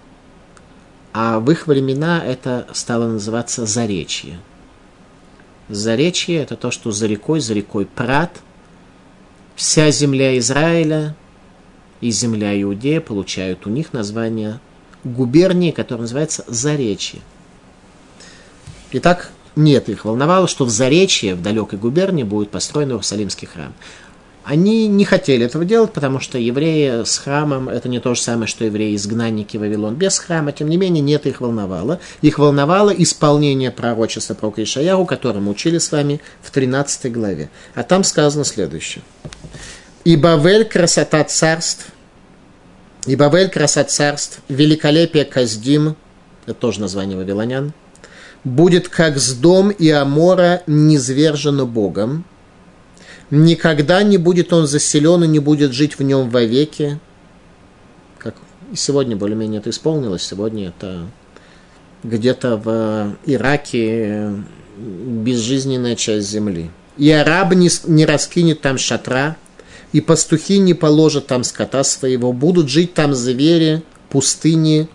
а 1.13 1.39
в 1.39 1.51
их 1.51 1.67
времена 1.67 2.23
это 2.23 2.67
стало 2.73 3.08
называться 3.08 3.65
Заречье. 3.65 4.39
Заречье– 5.67 6.38
это 6.38 6.55
то, 6.55 6.71
что 6.71 6.91
за 6.91 7.05
рекой, 7.05 7.39
за 7.39 7.53
рекой 7.53 7.86
Прат, 7.86 8.39
вся 9.55 9.91
земля 9.91 10.38
Израиля 10.39 11.15
и 12.01 12.10
земля 12.10 12.60
Иудея 12.60 13.01
получают 13.01 13.67
у 13.67 13.69
них 13.69 13.93
название 13.93 14.60
губернии, 15.03 15.71
которая 15.71 16.03
называется 16.03 16.43
Заречье. 16.47 17.21
Итак, 18.91 19.32
нет, 19.60 19.89
их 19.89 20.06
волновало, 20.06 20.48
что 20.48 20.65
в 20.65 20.69
Заречье, 20.69 21.36
в 21.36 21.41
далекой 21.41 21.78
губернии, 21.78 22.24
будет 22.24 22.50
построен 22.50 22.89
Иерусалимский 22.89 23.48
храм. 23.48 23.74
Они 24.45 24.88
не 24.88 25.06
хотели 25.06 25.45
этого 25.45 25.65
делать, 25.65 25.91
потому 25.91 26.19
что 26.19 26.39
евреи 26.39 27.04
с 27.04 27.17
храмом 27.17 27.69
это 27.69 27.88
не 27.88 28.00
то 28.00 28.15
же 28.15 28.22
самое, 28.22 28.48
что 28.48 28.65
евреи-изгнанники 28.65 29.58
Вавилон 29.58 29.95
без 29.95 30.17
храма. 30.17 30.54
Тем 30.54 30.69
не 30.69 30.78
менее, 30.78 31.02
нет, 31.02 31.28
их 31.28 31.41
волновало. 31.41 32.00
Их 32.22 32.39
волновало 32.39 32.89
исполнение 32.89 33.69
пророчества 33.69 34.34
про 34.34 34.52
Ишаяру, 34.56 35.06
которое 35.06 35.39
мы 35.39 35.52
учили 35.52 35.78
с 35.78 35.91
вами 35.91 36.22
в 36.41 36.50
13 36.50 37.12
главе. 37.12 37.50
А 37.76 37.84
там 37.84 38.04
сказано 38.04 38.45
следующее. 38.45 39.04
«И 40.06 40.15
Бавель– 40.15 40.65
красота 40.65 41.24
царств, 41.26 41.88
и 43.06 43.15
Бавель– 43.15 43.50
красота 43.52 43.89
царств, 43.89 44.39
великолепие 44.48 45.26
Каздим, 45.26 45.95
это 46.45 46.56
тоже 46.56 46.80
название 46.80 47.17
вавилонян, 47.17 47.74
будет 48.43 48.89
как 48.89 49.17
с 49.17 49.34
дом 49.34 49.69
и 49.69 49.89
Амора 49.89 50.63
низвержено 50.67 51.65
Богом, 51.65 52.25
Никогда 53.32 54.02
не 54.02 54.17
будет 54.17 54.54
он 54.54 54.65
заселен 54.65 55.23
и 55.23 55.28
не 55.28 55.39
будет 55.39 55.71
жить 55.71 55.99
в 55.99 56.04
нем 56.04 56.30
вовеки. 56.30 56.99
Как 58.17 58.36
сегодня 58.75 59.15
более-менее 59.15 59.60
это 59.60 59.69
исполнилось. 59.69 60.23
Сегодня 60.23 60.69
это 60.69 61.06
где-то 62.04 62.58
в 62.58 63.15
Ираке 63.25 64.34
безжизненная 64.78 65.95
часть 65.95 66.30
земли. 66.30 66.71
И 66.97 67.12
араб 67.12 67.54
не, 67.54 67.69
не 67.86 68.06
раскинет 68.06 68.62
там 68.62 68.78
шатра, 68.78 69.38
и 69.91 70.02
пастухи 70.02 70.58
не 70.58 70.73
положат 70.73 71.28
там 71.28 71.43
скота 71.43 71.84
своего. 71.84 72.34
Будут 72.34 72.69
жить 72.69 72.95
там 72.95 73.13
звери, 73.13 73.84
пустыни, 74.10 74.89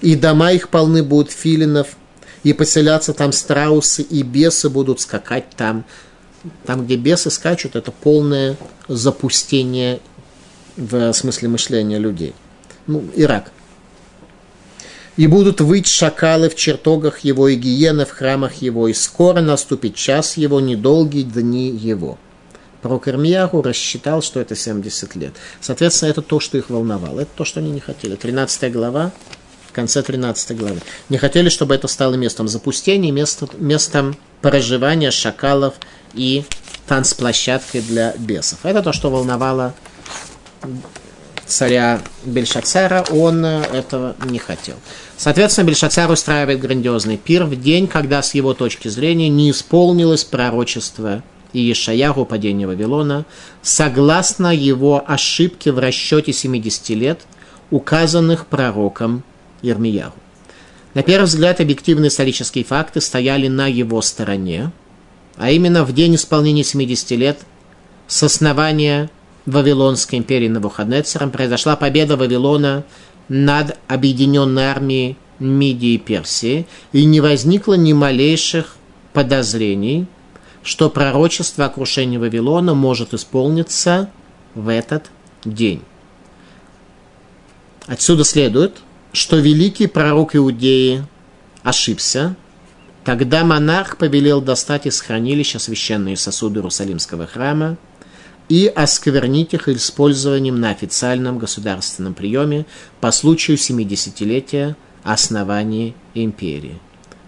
и 0.00 0.16
дома 0.16 0.50
их 0.50 0.70
полны 0.70 1.04
будут 1.04 1.30
филинов, 1.30 1.96
и 2.46 2.52
поселятся 2.52 3.12
там 3.12 3.32
страусы, 3.32 4.02
и 4.02 4.22
бесы 4.22 4.70
будут 4.70 5.00
скакать 5.00 5.46
там. 5.56 5.84
Там, 6.64 6.84
где 6.84 6.94
бесы 6.94 7.28
скачут, 7.28 7.74
это 7.74 7.90
полное 7.90 8.56
запустение 8.86 9.98
в 10.76 11.12
смысле 11.12 11.48
мышления 11.48 11.98
людей. 11.98 12.34
Ну, 12.86 13.04
Ирак. 13.16 13.50
И 15.16 15.26
будут 15.26 15.60
выть 15.60 15.88
шакалы 15.88 16.48
в 16.48 16.54
чертогах 16.54 17.18
его, 17.24 17.48
и 17.48 17.56
гиены 17.56 18.04
в 18.04 18.12
храмах 18.12 18.62
его, 18.62 18.86
и 18.86 18.92
скоро 18.92 19.40
наступит 19.40 19.96
час 19.96 20.36
его, 20.36 20.60
недолгие 20.60 21.24
дни 21.24 21.70
его. 21.70 22.16
Пророк 22.80 23.08
Ирмияру 23.08 23.60
рассчитал, 23.60 24.22
что 24.22 24.38
это 24.38 24.54
70 24.54 25.16
лет. 25.16 25.34
Соответственно, 25.60 26.10
это 26.10 26.22
то, 26.22 26.38
что 26.38 26.56
их 26.58 26.70
волновало. 26.70 27.22
Это 27.22 27.30
то, 27.34 27.44
что 27.44 27.58
они 27.58 27.72
не 27.72 27.80
хотели. 27.80 28.14
13 28.14 28.70
глава, 28.72 29.10
конце 29.76 30.02
13 30.02 30.56
главы. 30.56 30.80
Не 31.10 31.18
хотели, 31.18 31.50
чтобы 31.50 31.74
это 31.74 31.86
стало 31.86 32.14
местом 32.14 32.48
запустения, 32.48 33.12
местом, 33.12 33.50
местом 33.58 34.16
проживания 34.40 35.10
шакалов 35.10 35.74
и 36.14 36.44
танцплощадкой 36.88 37.82
для 37.82 38.14
бесов. 38.18 38.60
Это 38.62 38.82
то, 38.82 38.92
что 38.94 39.10
волновало 39.10 39.74
царя 41.46 42.00
Бельшацара, 42.24 43.04
он 43.10 43.44
этого 43.44 44.16
не 44.24 44.38
хотел. 44.38 44.76
Соответственно, 45.18 45.66
Бельшацар 45.66 46.10
устраивает 46.10 46.58
грандиозный 46.58 47.18
пир 47.18 47.44
в 47.44 47.60
день, 47.60 47.86
когда 47.86 48.22
с 48.22 48.34
его 48.34 48.54
точки 48.54 48.88
зрения 48.88 49.28
не 49.28 49.50
исполнилось 49.50 50.24
пророчество 50.24 51.22
Иешаяру 51.52 52.24
падения 52.24 52.66
Вавилона, 52.66 53.26
согласно 53.62 54.54
его 54.54 55.04
ошибке 55.06 55.70
в 55.70 55.78
расчете 55.78 56.32
70 56.32 56.88
лет, 56.90 57.20
указанных 57.70 58.46
пророком 58.46 59.22
Ермияру. 59.62 60.12
На 60.94 61.02
первый 61.02 61.26
взгляд, 61.26 61.60
объективные 61.60 62.08
исторические 62.08 62.64
факты 62.64 63.00
стояли 63.00 63.48
на 63.48 63.66
его 63.66 64.00
стороне– 64.02 64.72
а 65.36 65.50
именно 65.50 65.84
в 65.84 65.92
день 65.92 66.14
исполнения 66.14 66.64
70 66.64 67.10
лет 67.12 67.40
с 68.06 68.22
основания 68.22 69.10
Вавилонской 69.44 70.18
империи 70.18 70.48
Навуходнецером 70.48 71.30
произошла 71.30 71.76
победа 71.76 72.16
Вавилона 72.16 72.84
над 73.28 73.78
объединенной 73.86 74.64
армией 74.64 75.16
Мидии 75.38 75.94
и 75.94 75.98
Персии, 75.98 76.66
и 76.92 77.04
не 77.04 77.20
возникло 77.20 77.74
ни 77.74 77.92
малейших 77.92 78.76
подозрений, 79.12 80.06
что 80.62 80.88
пророчество 80.88 81.66
о 81.66 81.68
крушении 81.68 82.16
Вавилона 82.16 82.74
может 82.74 83.12
исполниться 83.12 84.08
в 84.54 84.68
этот 84.68 85.10
день. 85.44 85.82
Отсюда 87.86 88.24
следует, 88.24 88.78
что 89.16 89.38
великий 89.38 89.86
пророк 89.86 90.36
Иудеи 90.36 91.04
ошибся, 91.62 92.36
Тогда 93.06 93.44
монарх 93.44 93.98
повелел 93.98 94.40
достать 94.40 94.84
из 94.86 95.00
хранилища 95.00 95.60
священные 95.60 96.16
сосуды 96.16 96.58
Иерусалимского 96.58 97.28
храма 97.28 97.76
и 98.48 98.66
осквернить 98.66 99.54
их 99.54 99.68
использованием 99.68 100.58
на 100.58 100.70
официальном 100.70 101.38
государственном 101.38 102.14
приеме 102.14 102.66
по 103.00 103.12
случаю 103.12 103.58
70-летия 103.58 104.74
основания 105.04 105.94
империи. 106.14 106.80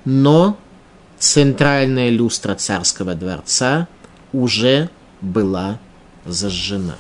Но 0.05 0.59
центральная 1.21 2.11
люстра 2.11 2.57
царского 2.57 3.15
дворца 3.15 3.87
уже 4.33 4.91
была 5.21 5.79
зажжена. 6.27 6.97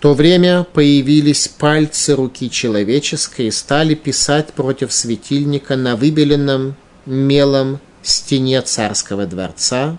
То 0.00 0.14
время 0.14 0.64
появились 0.72 1.48
пальцы 1.48 2.14
руки 2.14 2.50
человеческой 2.50 3.48
и 3.48 3.50
стали 3.50 3.94
писать 3.94 4.52
против 4.52 4.92
светильника 4.92 5.76
на 5.76 5.96
выбеленном 5.96 6.76
мелом 7.06 7.80
стене 8.02 8.60
царского 8.62 9.26
дворца. 9.26 9.98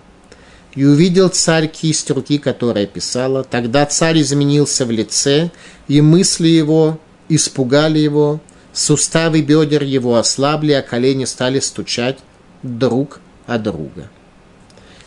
И 0.74 0.84
увидел 0.84 1.28
царь 1.28 1.66
кисть 1.66 2.10
руки, 2.10 2.38
которая 2.38 2.86
писала. 2.86 3.42
Тогда 3.42 3.84
царь 3.86 4.20
изменился 4.20 4.86
в 4.86 4.90
лице, 4.90 5.50
и 5.88 6.00
мысли 6.00 6.48
его 6.48 6.98
испугали 7.28 7.98
его, 7.98 8.40
суставы 8.72 9.42
бедер 9.42 9.82
его 9.82 10.16
ослабли, 10.16 10.72
а 10.72 10.82
колени 10.82 11.24
стали 11.24 11.58
стучать 11.58 12.18
друг 12.62 13.20
от 13.46 13.64
друга. 13.64 14.08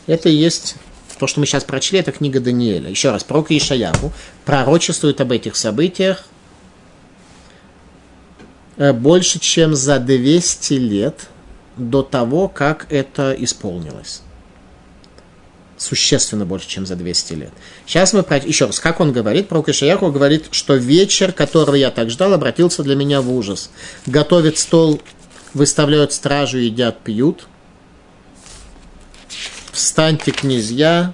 Это 0.06 0.28
и 0.30 0.36
есть 0.36 0.76
то, 1.18 1.28
что 1.28 1.40
мы 1.40 1.46
сейчас 1.46 1.64
прочли, 1.64 2.00
это 2.00 2.12
книга 2.12 2.40
Даниэля. 2.40 2.90
Еще 2.90 3.12
раз, 3.12 3.24
пророк 3.24 3.52
Ишаяху 3.52 4.12
пророчествует 4.46 5.22
об 5.22 5.32
этих 5.32 5.56
событиях 5.56 6.26
э, 8.78 8.94
больше, 8.94 9.40
чем 9.40 9.76
за 9.76 10.00
200 10.00 10.74
лет 10.74 11.28
до 11.78 12.04
того, 12.04 12.48
как 12.48 12.92
это 12.92 13.36
исполнилось. 13.38 14.22
Существенно 15.78 16.46
больше, 16.46 16.68
чем 16.68 16.86
за 16.86 16.96
200 16.96 17.34
лет. 17.34 17.52
Сейчас 17.86 18.14
мы, 18.14 18.26
еще 18.46 18.66
раз, 18.66 18.80
как 18.80 19.00
он 19.00 19.12
говорит, 19.12 19.50
пророк 19.50 19.70
Ишаяху 19.70 20.12
говорит, 20.12 20.46
что 20.52 20.76
вечер, 20.76 21.32
которого 21.32 21.76
я 21.76 21.92
так 21.92 22.10
ждал, 22.10 22.34
обратился 22.34 22.84
для 22.84 22.96
меня 22.96 23.22
в 23.22 23.32
ужас. 23.32 23.70
Готовят 24.06 24.58
стол, 24.58 25.02
выставляют 25.54 26.14
стражу, 26.14 26.58
едят, 26.58 27.00
пьют– 27.02 27.48
встаньте, 29.74 30.32
князья, 30.32 31.14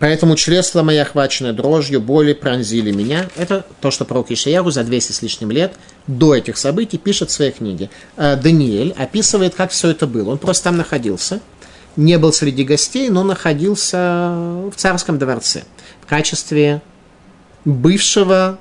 Поэтому 0.00 0.36
чресла 0.36 0.82
мои, 0.82 0.98
охваченные 0.98 1.52
дрожью, 1.52 2.00
боли 2.00 2.34
пронзили 2.34 2.90
меня. 2.90 3.30
Это 3.36 3.64
то, 3.80 3.90
что 3.90 4.04
пророк 4.04 4.30
Ишаяру 4.30 4.70
за 4.70 4.84
200 4.84 5.12
с 5.12 5.22
лишним 5.22 5.50
лет 5.50 5.74
до 6.06 6.34
этих 6.34 6.58
событий 6.58 6.98
пишет 6.98 7.30
в 7.30 7.32
своей 7.32 7.52
книге. 7.52 7.88
А 8.16 8.36
Даниэль 8.36 8.92
описывает, 8.98 9.54
как 9.54 9.70
все 9.70 9.90
это 9.90 10.06
было. 10.06 10.32
Он 10.32 10.38
просто 10.38 10.64
там 10.64 10.76
находился, 10.76 11.40
не 11.96 12.18
был 12.18 12.34
среди 12.34 12.64
гостей, 12.64 13.08
но 13.08 13.22
находился 13.22 14.66
в 14.70 14.74
царском 14.76 15.18
дворце 15.18 15.62
в 16.02 16.06
качестве 16.06 16.82
бывшего 17.64 18.58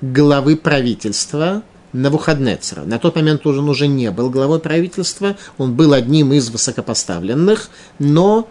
главы 0.00 0.56
правительства 0.56 1.62
Навуходнецера. 1.92 2.82
На 2.82 2.98
тот 2.98 3.16
момент 3.16 3.46
он 3.46 3.68
уже 3.68 3.86
не 3.86 4.10
был 4.10 4.30
главой 4.30 4.60
правительства, 4.60 5.36
он 5.56 5.74
был 5.74 5.92
одним 5.92 6.32
из 6.32 6.50
высокопоставленных, 6.50 7.70
но 7.98 8.48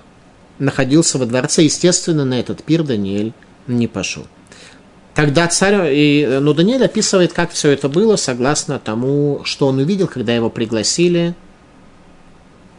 находился 0.59 1.17
во 1.17 1.25
дворце. 1.25 1.63
Естественно, 1.63 2.25
на 2.25 2.39
этот 2.39 2.63
пир 2.63 2.83
Даниэль 2.83 3.33
не 3.67 3.87
пошел. 3.87 4.25
Тогда 5.13 5.47
царь, 5.47 5.93
и, 5.93 6.37
ну, 6.41 6.53
Даниэль 6.53 6.85
описывает, 6.85 7.33
как 7.33 7.51
все 7.51 7.71
это 7.71 7.89
было, 7.89 8.15
согласно 8.15 8.79
тому, 8.79 9.41
что 9.43 9.67
он 9.67 9.79
увидел, 9.79 10.07
когда 10.07 10.35
его 10.35 10.49
пригласили 10.49 11.35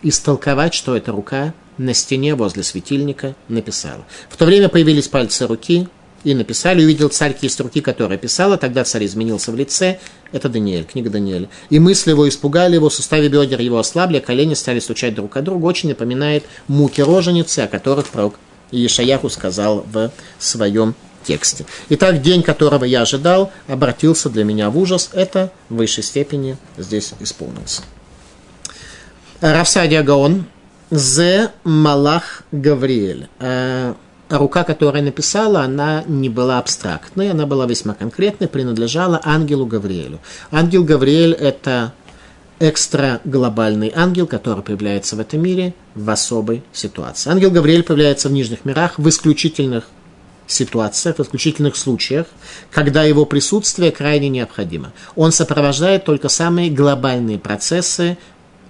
истолковать, 0.03 0.75
что 0.75 0.97
эта 0.97 1.13
рука 1.13 1.53
на 1.79 1.95
стене 1.95 2.35
возле 2.35 2.63
светильника 2.63 3.35
написала. 3.49 4.05
В 4.29 4.37
то 4.37 4.45
время 4.45 4.69
появились 4.69 5.09
пальцы 5.09 5.47
руки, 5.47 5.89
и 6.25 6.35
написали, 6.35 6.85
увидел 6.85 7.09
царь 7.09 7.33
кисть 7.33 7.61
руки, 7.61 7.81
которая 7.81 8.19
писала, 8.19 8.57
тогда 8.57 8.85
царь 8.85 9.07
изменился 9.07 9.53
в 9.53 9.57
лице, 9.57 9.99
это 10.33 10.49
Даниэль, 10.49 10.85
книга 10.85 11.11
Даниэля. 11.11 11.49
И 11.71 11.79
мысли 11.79 12.11
его 12.11 12.29
испугали 12.29 12.75
его, 12.75 12.91
суставы 12.91 13.29
бедер 13.29 13.61
его 13.61 13.79
ослабли, 13.79 14.19
колени 14.19 14.55
стали 14.55 14.81
стучать 14.81 15.15
друг 15.15 15.37
от 15.37 15.45
друга, 15.45 15.65
очень 15.65 15.89
напоминает 15.89 16.45
муки 16.67 17.01
роженицы, 17.01 17.61
о 17.61 17.69
которых 17.69 18.09
пророк 18.09 18.35
Ишаяху 18.71 19.31
сказал 19.31 19.87
в 19.93 20.11
своем 20.39 20.95
тексте. 21.25 21.65
Итак, 21.89 22.23
день, 22.23 22.43
которого 22.43 22.85
я 22.85 23.03
ожидал, 23.03 23.53
обратился 23.67 24.31
для 24.31 24.45
меня 24.45 24.71
в 24.71 24.79
ужас. 24.79 25.11
Это 25.13 25.53
в 25.69 25.77
высшей 25.77 26.05
степени 26.05 26.57
здесь 26.77 27.13
исполнился. 27.21 27.83
Равсадия 29.41 30.03
Гаон, 30.03 30.47
Зе 30.91 31.51
Малах 31.65 32.43
Гавриэль. 32.51 33.29
Рука, 34.29 34.65
которая 34.65 35.03
написала, 35.03 35.63
она 35.63 36.05
не 36.07 36.29
была 36.29 36.59
абстрактной, 36.59 37.31
она 37.31 37.47
была 37.47 37.67
весьма 37.67 37.95
конкретной, 37.95 38.47
принадлежала 38.47 39.21
ангелу 39.25 39.65
Гавриэлю. 39.65 40.19
Ангел 40.51 40.85
Гавриэль– 40.85 41.33
это 41.41 41.95
экстраглобальный 42.61 43.91
ангел, 43.95 44.27
который 44.27 44.63
появляется 44.63 45.17
в 45.17 45.21
этом 45.21 45.41
мире 45.43 45.75
в 45.95 46.11
особой 46.11 46.63
ситуации. 46.73 47.31
Ангел 47.31 47.51
Гавриэль 47.51 47.83
появляется 47.83 48.29
в 48.29 48.33
нижних 48.33 48.65
мирах 48.65 48.99
в 48.99 49.09
исключительных 49.09 49.85
ситуациях, 50.47 51.19
в 51.19 51.23
исключительных 51.23 51.77
случаях, 51.77 52.27
когда 52.71 53.05
его 53.05 53.25
присутствие 53.25 53.93
крайне 53.93 54.29
необходимо. 54.29 54.93
Он 55.15 55.33
сопровождает 55.33 56.05
только 56.05 56.29
самые 56.29 56.71
глобальные 56.71 57.39
процессы, 57.39 58.19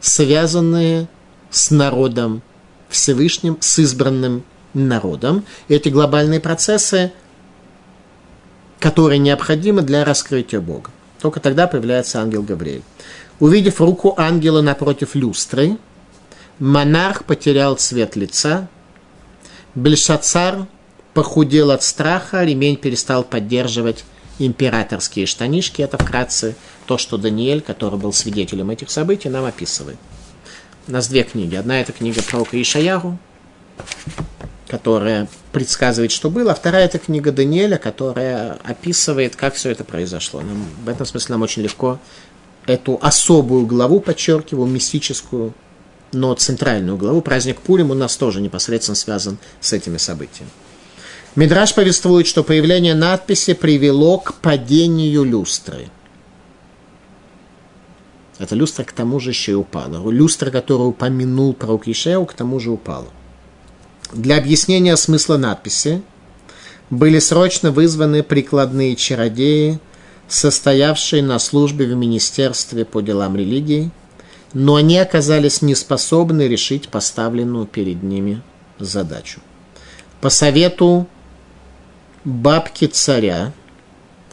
связанные 0.00 1.08
с 1.50 1.70
народом 1.70 2.42
Всевышним, 2.88 3.56
с 3.60 3.78
избранным 3.78 4.44
народом. 4.74 5.44
Эти 5.68 5.88
глобальные 5.88 6.40
процессы, 6.40 7.12
которые 8.78 9.18
необходимы 9.18 9.82
для 9.82 10.04
раскрытия 10.04 10.60
Бога. 10.60 10.90
Только 11.20 11.40
тогда 11.40 11.66
появляется 11.66 12.20
ангел 12.20 12.42
Гавриэль. 12.42 12.82
Увидев 13.40 13.80
руку 13.80 14.14
ангела 14.16 14.62
напротив 14.62 15.14
люстры, 15.14 15.78
монарх 16.58 17.24
потерял 17.24 17.76
цвет 17.76 18.16
лица, 18.16 18.68
Бельшацар 19.74 20.66
похудел 21.14 21.70
от 21.70 21.82
страха, 21.82 22.42
ремень 22.44 22.76
перестал 22.76 23.22
поддерживать 23.24 24.04
императорские 24.38 25.26
штанишки. 25.26 25.82
Это 25.82 25.98
вкратце 25.98 26.56
то, 26.86 26.98
что 26.98 27.16
Даниэль, 27.16 27.60
который 27.60 27.98
был 27.98 28.12
свидетелем 28.12 28.70
этих 28.70 28.90
событий, 28.90 29.28
нам 29.28 29.44
описывает. 29.44 29.98
У 30.86 30.92
нас 30.92 31.08
две 31.08 31.22
книги. 31.22 31.54
Одна 31.54 31.80
это 31.80 31.92
книга 31.92 32.22
пророка 32.22 32.60
Ишаяру, 32.60 33.18
которая 34.68 35.26
предсказывает, 35.52 36.12
что 36.12 36.30
было, 36.30 36.52
а 36.52 36.54
вторая 36.54 36.84
это 36.84 36.98
книга 36.98 37.32
Даниэля, 37.32 37.78
которая 37.78 38.58
описывает, 38.62 39.34
как 39.34 39.54
все 39.54 39.70
это 39.70 39.82
произошло. 39.82 40.40
Нам, 40.40 40.66
в 40.84 40.88
этом 40.88 41.06
смысле 41.06 41.34
нам 41.34 41.42
очень 41.42 41.62
легко 41.62 41.98
эту 42.66 42.98
особую 43.00 43.66
главу, 43.66 44.00
подчеркиваю, 44.00 44.66
мистическую, 44.66 45.54
но 46.12 46.34
центральную 46.34 46.96
главу, 46.96 47.22
праздник 47.22 47.60
Пурим 47.60 47.90
у 47.90 47.94
нас 47.94 48.16
тоже 48.16 48.40
непосредственно 48.40 48.94
связан 48.94 49.38
с 49.60 49.72
этими 49.72 49.96
событиями. 49.96 50.50
Мидраш 51.34 51.74
повествует, 51.74 52.26
что 52.26 52.42
появление 52.42 52.94
надписи 52.94 53.54
привело 53.54 54.18
к 54.18 54.34
падению 54.34 55.24
люстры. 55.24 55.88
Эта 58.38 58.54
люстра 58.54 58.84
к 58.84 58.92
тому 58.92 59.18
же 59.18 59.30
еще 59.30 59.52
и 59.52 59.54
упала. 59.54 60.10
Люстра, 60.10 60.50
которую 60.50 60.90
упомянул 60.90 61.54
пророк 61.54 61.88
Ишеу, 61.88 62.24
к 62.24 62.34
тому 62.34 62.60
же 62.60 62.70
упала. 62.70 63.08
Для 64.12 64.38
объяснения 64.38 64.96
смысла 64.96 65.36
надписи 65.36 66.02
были 66.88 67.18
срочно 67.18 67.70
вызваны 67.70 68.22
прикладные 68.22 68.96
чародеи, 68.96 69.78
состоявшие 70.28 71.22
на 71.22 71.38
службе 71.38 71.86
в 71.86 71.94
Министерстве 71.94 72.84
по 72.84 73.02
делам 73.02 73.36
религии, 73.36 73.90
но 74.54 74.76
они 74.76 74.98
оказались 74.98 75.60
неспособны 75.60 76.48
решить 76.48 76.88
поставленную 76.88 77.66
перед 77.66 78.02
ними 78.02 78.42
задачу. 78.78 79.40
По 80.22 80.30
совету 80.30 81.06
бабки 82.24 82.86
царя, 82.86 83.52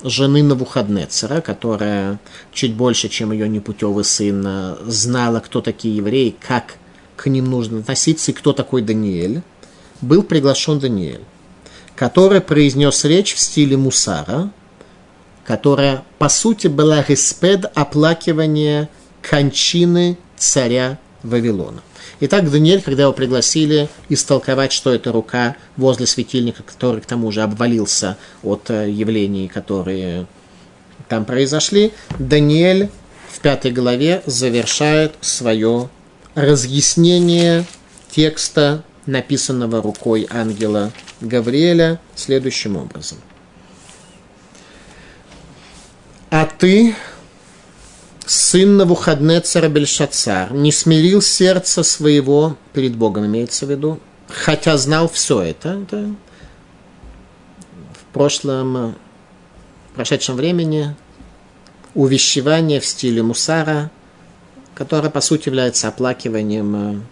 жены 0.04 0.42
Навуходнецера, 0.42 1.42
которая 1.42 2.20
чуть 2.54 2.74
больше, 2.74 3.10
чем 3.10 3.34
ее 3.34 3.50
непутевый 3.50 4.06
сын, 4.06 4.78
знала, 4.86 5.42
кто 5.42 5.60
такие 5.60 5.98
евреи, 5.98 6.36
как 6.48 6.76
к 7.16 7.28
ним 7.28 7.46
нужно 7.46 7.80
относиться 7.80 8.32
и 8.32 8.34
кто 8.34 8.54
такой 8.54 8.82
Даниэль, 8.82 9.42
был 10.06 10.24
приглашен 10.24 10.80
Даниэль, 10.80 11.24
который 11.96 12.42
произнес 12.42 13.04
речь 13.06 13.34
в 13.34 13.40
стиле 13.40 13.78
Мусара, 13.78 14.52
которая, 15.46 16.04
по 16.18 16.30
сути, 16.30 16.68
была 16.68 17.04
респед 17.08 17.66
оплакивания 17.76 18.90
кончины 19.22 20.18
царя 20.38 20.98
Вавилона. 21.24 21.82
Итак, 22.22 22.50
Даниэль, 22.50 22.82
когда 22.82 23.04
его 23.04 23.14
пригласили 23.14 23.90
истолковать, 24.10 24.72
что 24.72 24.94
это 24.94 25.12
рука 25.12 25.56
возле 25.76 26.06
светильника, 26.06 26.64
который 26.64 27.02
к 27.02 27.06
тому 27.06 27.32
же 27.32 27.42
обвалился 27.42 28.18
от 28.42 28.70
э, 28.70 28.90
явлений, 28.90 29.48
которые 29.48 30.26
там 31.10 31.26
произошли, 31.26 31.92
Даниэль 32.18 32.90
в 33.30 33.40
пятой 33.42 33.72
главе 33.72 34.24
завершает 34.26 35.16
свое 35.20 35.90
разъяснение 36.36 37.66
текста 38.12 38.84
написанного 39.06 39.82
рукой 39.82 40.28
ангела 40.30 40.92
Гавриэля, 41.22 42.00
следующим 42.16 42.78
образом. 42.78 43.20
А 46.30 46.46
ты, 46.46 46.96
сын 48.26 48.78
Навуходнецера 48.78 49.70
Бельшацар, 49.70 50.52
не 50.54 50.72
смирил 50.72 51.22
сердце 51.22 51.84
своего 51.84 52.58
перед 52.74 52.96
Богом, 52.96 53.26
имеется 53.26 53.66
в 53.66 53.70
виду, 53.70 54.00
хотя 54.28 54.78
знал 54.78 55.08
все 55.08 55.42
это, 55.42 55.82
это 55.84 56.14
в 57.94 58.14
прошлом, 58.14 58.96
в 59.92 59.96
прошедшем 59.96 60.36
времени 60.36 60.96
увещевание 61.94 62.80
в 62.80 62.86
стиле 62.86 63.24
мусара, 63.24 63.92
которое, 64.74 65.10
по 65.10 65.22
сути, 65.22 65.48
является 65.48 65.88
оплакиванием 65.88 67.06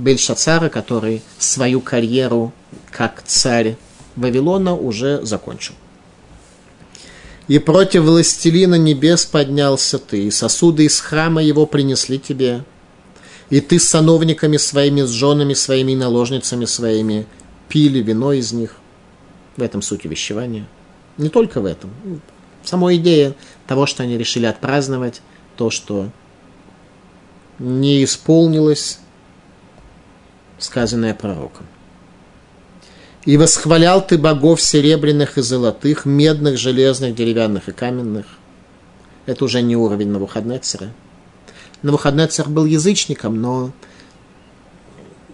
Бельшацара, 0.00 0.68
который 0.68 1.22
свою 1.38 1.80
карьеру 1.80 2.52
как 2.90 3.22
царь 3.26 3.76
Вавилона 4.16 4.74
уже 4.74 5.24
закончил. 5.24 5.74
И 7.48 7.58
против 7.58 8.02
властелина 8.02 8.76
небес 8.76 9.26
поднялся 9.26 9.98
ты, 9.98 10.24
и 10.24 10.30
сосуды 10.30 10.84
из 10.84 11.00
храма 11.00 11.42
его 11.42 11.66
принесли 11.66 12.18
тебе. 12.18 12.64
И 13.50 13.60
ты 13.60 13.80
с 13.80 13.88
сановниками 13.88 14.56
своими, 14.56 15.02
с 15.02 15.10
женами 15.10 15.54
своими, 15.54 15.94
наложницами 15.94 16.64
своими 16.64 17.26
пили 17.68 18.00
вино 18.00 18.32
из 18.32 18.52
них. 18.52 18.76
В 19.56 19.62
этом 19.62 19.82
суть 19.82 20.06
увещевания. 20.06 20.68
Не 21.18 21.28
только 21.28 21.60
в 21.60 21.64
этом. 21.64 21.90
Сама 22.62 22.94
идея 22.94 23.34
того, 23.66 23.86
что 23.86 24.04
они 24.04 24.16
решили 24.16 24.46
отпраздновать 24.46 25.20
то, 25.56 25.70
что 25.70 26.08
не 27.58 28.04
исполнилось 28.04 29.00
сказанное 30.60 31.14
пророком. 31.14 31.66
«И 33.24 33.36
восхвалял 33.36 34.06
ты 34.06 34.16
богов 34.16 34.60
серебряных 34.60 35.36
и 35.36 35.42
золотых, 35.42 36.06
медных, 36.06 36.58
железных, 36.58 37.14
деревянных 37.14 37.68
и 37.68 37.72
каменных». 37.72 38.26
Это 39.26 39.44
уже 39.44 39.60
не 39.62 39.76
уровень 39.76 40.08
Навуходнецера. 40.08 40.92
Навуходнецер 41.82 42.48
был 42.48 42.64
язычником, 42.64 43.40
но 43.40 43.72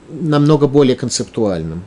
намного 0.09 0.67
более 0.67 0.97
концептуальным. 0.97 1.83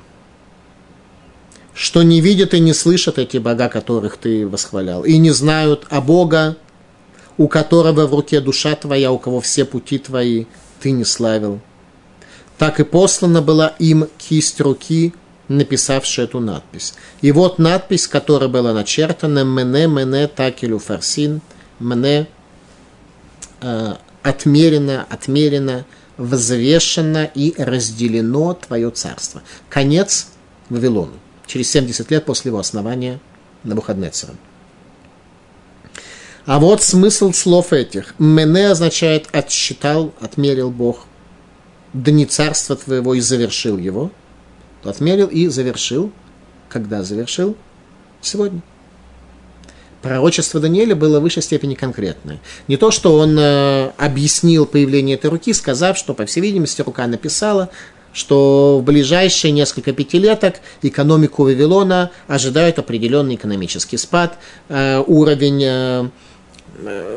что 1.80 2.04
не 2.04 2.20
видят 2.20 2.54
и 2.54 2.60
не 2.60 2.74
слышат 2.74 3.20
эти 3.20 3.38
бога, 3.38 3.70
которых 3.70 4.18
ты 4.18 4.46
восхвалял, 4.46 5.06
и 5.06 5.18
не 5.18 5.32
знают 5.32 5.88
о 5.90 6.02
Бога, 6.02 6.58
у 7.38 7.48
которого 7.48 8.06
в 8.06 8.14
руке 8.14 8.42
душа 8.42 8.76
твоя, 8.76 9.14
у 9.14 9.18
кого 9.18 9.40
все 9.40 9.64
пути 9.64 9.98
твои 9.98 10.46
ты 10.82 10.92
не 10.92 11.06
славил. 11.06 11.62
Так 12.60 12.82
и 12.82 12.84
послана 12.84 13.42
была 13.42 13.70
им 13.80 14.08
кисть 14.18 14.60
руки, 14.60 15.14
написавшая 15.48 16.26
эту 16.26 16.42
надпись. 16.42 16.94
И 17.22 17.32
вот 17.32 17.58
надпись, 17.58 18.06
которая 18.06 18.50
была 18.50 18.74
начертана 18.74 19.46
«Мене, 19.46 19.88
мене, 19.88 20.28
такелю 20.28 20.78
фарсин», 20.78 21.42
«Мене» 21.80 22.28
э, 23.62 23.94
отмерено, 24.24 25.08
отмерено, 25.10 25.86
взвешено 26.18 27.24
и 27.34 27.54
разделено 27.58 28.54
твое 28.56 28.92
царство. 28.92 29.42
Конец 29.70 30.28
Вавилону. 30.70 31.14
Через 31.48 31.72
70 31.72 32.12
лет 32.12 32.26
после 32.26 32.50
его 32.50 32.60
основания 32.60 33.22
на 33.64 33.70
Навуходнецером. 33.70 34.38
А 36.46 36.60
вот 36.60 36.84
смысл 36.84 37.32
слов 37.32 37.72
этих. 37.72 38.16
Мене 38.20 38.72
означает 38.72 39.28
отсчитал, 39.32 40.14
отмерил 40.20 40.72
Бог. 40.72 41.06
Дни 41.94 42.26
царства 42.26 42.76
твоего 42.76 43.16
и 43.16 43.20
завершил 43.20 43.78
его. 43.78 44.12
Отмерил 44.84 45.28
и 45.28 45.48
завершил. 45.48 46.12
Когда 46.70 47.04
завершил? 47.04 47.56
Сегодня. 48.22 48.62
Пророчество 50.02 50.60
Даниэля 50.60 50.96
было 50.96 51.20
в 51.20 51.24
высшей 51.24 51.44
степени 51.44 51.74
конкретное. 51.74 52.40
Не 52.68 52.78
то, 52.78 52.92
что 52.92 53.18
он 53.18 53.38
э, 53.38 53.92
объяснил 53.98 54.66
появление 54.66 55.16
этой 55.16 55.30
руки, 55.30 55.52
сказав, 55.52 55.98
что, 55.98 56.14
по 56.14 56.26
всей 56.26 56.42
видимости, 56.42 56.82
рука 56.82 57.06
написала, 57.08 57.70
что 58.14 58.80
в 58.80 58.84
ближайшие 58.84 59.52
несколько 59.52 59.92
пятилеток 59.92 60.62
экономику 60.82 61.44
Вавилона 61.44 62.12
ожидает 62.28 62.80
определенный 62.80 63.36
экономический 63.36 63.98
спад, 63.98 64.38
э, 64.70 65.04
уровень 65.06 65.64
э, 65.64 66.10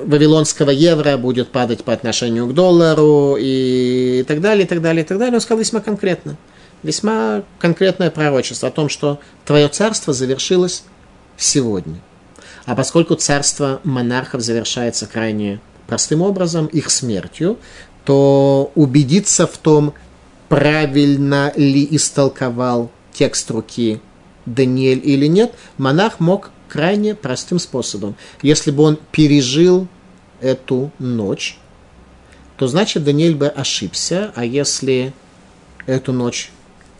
вавилонского 0.05 0.71
евро 0.71 1.17
будет 1.17 1.51
падать 1.51 1.85
по 1.85 1.93
отношению 1.93 2.47
к 2.47 2.55
доллару 2.55 3.37
и 3.39 4.25
так 4.27 4.41
далее, 4.41 4.65
и 4.65 4.69
так 4.69 4.81
далее, 4.81 5.05
и 5.05 5.07
так 5.07 5.19
далее. 5.19 5.35
Он 5.35 5.41
сказал 5.41 5.61
весьма 5.61 5.81
конкретно. 5.81 6.37
Весьма 6.83 7.43
конкретное 7.59 8.11
пророчество 8.11 8.69
о 8.69 8.73
том, 8.73 8.89
что 8.89 9.21
твое 9.45 9.69
царство 9.69 10.13
завершилось 10.13 10.85
сегодня. 11.37 12.01
А 12.65 12.75
поскольку 12.75 13.15
царство 13.15 13.81
монархов 13.85 14.41
завершается 14.41 15.07
крайне 15.07 15.61
простым 15.87 16.23
образом, 16.23 16.67
их 16.67 16.91
смертью, 16.91 17.59
то 18.05 18.73
убедиться 18.75 19.47
в 19.47 19.57
том, 19.59 19.95
правильно 20.49 21.53
ли 21.57 21.87
истолковал 21.91 22.91
текст 23.13 23.51
руки 23.51 24.01
Даниэль 24.47 25.01
или 25.03 25.27
нет, 25.27 25.55
монарх 25.79 26.19
мог 26.21 26.51
крайне 26.73 27.15
простым 27.15 27.59
способом. 27.59 28.17
Если 28.41 28.71
бы 28.71 28.83
он 28.83 28.99
пережил 29.11 29.89
эту 30.41 30.91
ночь, 30.99 31.59
то 32.57 32.67
значит 32.67 33.05
Даниэль 33.05 33.35
бы 33.35 33.49
ошибся, 33.49 34.33
а 34.35 34.43
если 34.47 35.13
эту 35.85 36.15
ночь 36.15 36.51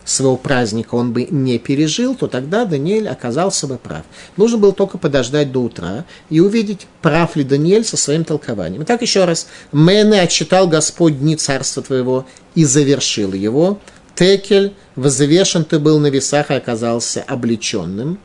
своего 0.05 0.37
праздника 0.37 0.93
он 0.93 1.11
бы 1.11 1.23
не 1.23 1.57
пережил, 1.57 2.13
то 2.13 2.27
тогда 2.27 2.65
Даниэль 2.65 3.07
оказался 3.07 3.65
бы 3.65 3.79
прав. 3.79 4.03
Нужно 4.37 4.59
было 4.59 4.73
только 4.73 4.99
подождать 4.99 5.51
до 5.51 5.61
утра 5.63 6.05
и 6.29 6.39
увидеть, 6.39 6.85
прав 7.01 7.35
ли 7.35 7.43
Даниэль 7.43 7.83
со 7.83 7.97
своим 7.97 8.25
толкованием. 8.25 8.83
Итак, 8.83 9.01
еще 9.01 9.25
раз. 9.25 9.47
Мэне 9.71 10.21
отчитал 10.21 10.67
Господь 10.67 11.17
дни 11.17 11.35
царства 11.35 11.81
твоего 11.81 12.27
и 12.53 12.63
завершил 12.63 13.33
его. 13.33 13.79
Текель, 14.13 14.75
взвешен 14.95 15.65
ты 15.65 15.79
был 15.79 15.97
на 15.97 16.11
весах 16.11 16.51
и 16.51 16.53
оказался 16.53 17.23
облеченным. 17.23 18.19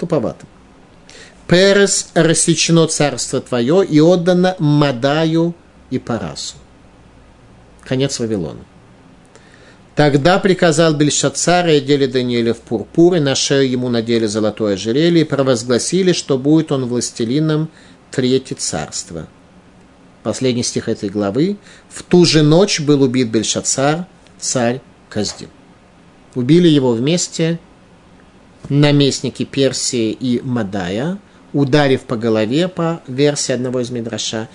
Туповатым. 0.00 0.48
Перес 1.46 2.10
рассечено 2.14 2.86
царство 2.86 3.40
твое 3.40 3.84
и 3.84 4.00
отдано 4.00 4.56
Мадаю 4.58 5.54
и 5.90 5.98
Парасу. 5.98 6.54
Конец 7.84 8.18
Вавилона. 8.18 8.64
Тогда 9.96 10.38
приказал 10.38 10.94
Бельшацар 10.94 11.66
и 11.66 11.72
одели 11.72 12.06
Даниэля 12.06 12.54
в 12.54 12.60
пурпур, 12.60 13.16
и 13.16 13.20
на 13.20 13.34
шею 13.34 13.68
ему 13.68 13.90
надели 13.90 14.24
золотое 14.24 14.74
ожерелье, 14.74 15.22
и 15.22 15.24
провозгласили, 15.24 16.12
что 16.12 16.38
будет 16.38 16.72
он 16.72 16.86
властелином 16.86 17.68
третье 18.10 18.54
царство. 18.54 19.28
Последний 20.22 20.62
стих 20.62 20.88
этой 20.88 21.10
главы. 21.10 21.58
В 21.90 22.02
ту 22.04 22.24
же 22.24 22.42
ночь 22.42 22.80
был 22.80 23.02
убит 23.02 23.28
Бельшацар, 23.28 24.06
царь 24.38 24.80
Каздим. 25.10 25.50
Убили 26.34 26.68
его 26.68 26.92
вместе 26.92 27.58
наместники 28.68 29.44
Персии 29.44 30.12
и 30.12 30.40
Мадая, 30.42 31.18
ударив 31.52 32.02
по 32.02 32.16
голове, 32.16 32.68
по 32.68 33.02
версии 33.06 33.52
одного 33.52 33.80
из 33.80 33.90
Мидраша, 33.90 34.48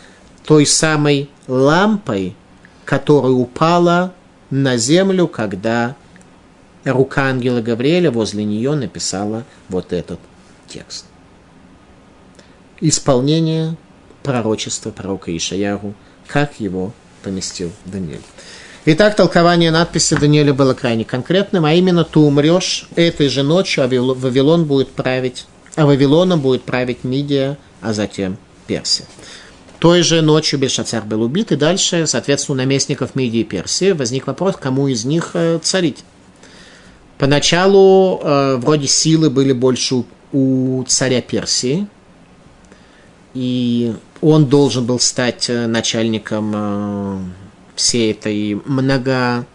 той 0.45 0.65
самой 0.65 1.29
лампой, 1.47 2.35
которая 2.85 3.31
упала 3.31 4.13
на 4.49 4.77
землю, 4.77 5.27
когда 5.27 5.95
рука 6.83 7.23
ангела 7.23 7.61
Гавриэля 7.61 8.11
возле 8.11 8.45
нее 8.45 8.75
написала 8.75 9.43
вот 9.69 9.91
этот 9.91 10.19
текст. 10.67 11.05
Исполнение 12.79 13.75
пророчества 14.23 14.91
пророка 14.91 15.35
Ишаяру, 15.35 15.93
как 16.27 16.59
его 16.59 16.93
поместил 17.23 17.71
Даниэль. 17.85 18.21
Итак, 18.87 19.15
толкование 19.15 19.71
надписи 19.71 20.15
Даниэля 20.15 20.53
было 20.53 20.75
крайне 20.75 21.05
конкретным, 21.05 21.65
а 21.65 21.73
именно 21.73 22.03
«Ты 22.03 22.19
умрешь 22.19 22.87
этой 22.95 23.29
же 23.29 23.41
ночью, 23.41 23.83
а 23.83 23.87
Вавилон 23.87 24.65
будет 24.65 24.89
править, 24.89 25.47
а 25.75 25.87
Вавилоном 25.87 26.39
будет 26.39 26.61
править 26.61 27.03
Мидия, 27.03 27.57
а 27.81 27.93
затем 27.93 28.37
Персия». 28.67 29.07
Той 29.79 30.03
же 30.03 30.21
ночью 30.21 30.59
Бельшацар 30.59 31.03
был 31.03 31.23
убит, 31.23 31.51
и 31.51 31.55
дальше, 31.55 32.05
соответственно, 32.05 32.53
у 32.53 32.57
наместников 32.57 33.15
Мидии 33.15 33.39
и 33.39 33.43
Персии 33.43 33.91
возник 33.91 34.27
вопрос, 34.27 34.55
кому 34.55 34.87
из 34.87 35.03
них 35.03 35.31
э, 35.33 35.57
царить. 35.63 36.03
Поначалу 37.17 38.19
э, 38.21 38.57
вроде 38.57 38.85
силы 38.85 39.31
были 39.31 39.51
больше 39.51 39.95
у, 39.95 40.05
у 40.31 40.83
царя 40.83 41.23
Персии, 41.23 41.87
и 43.33 43.95
он 44.21 44.45
должен 44.45 44.85
был 44.85 44.99
стать 44.99 45.49
э, 45.49 45.65
начальником 45.65 46.51
э, 46.55 47.19
всей 47.75 48.11
этой 48.11 48.55
много 48.65 49.45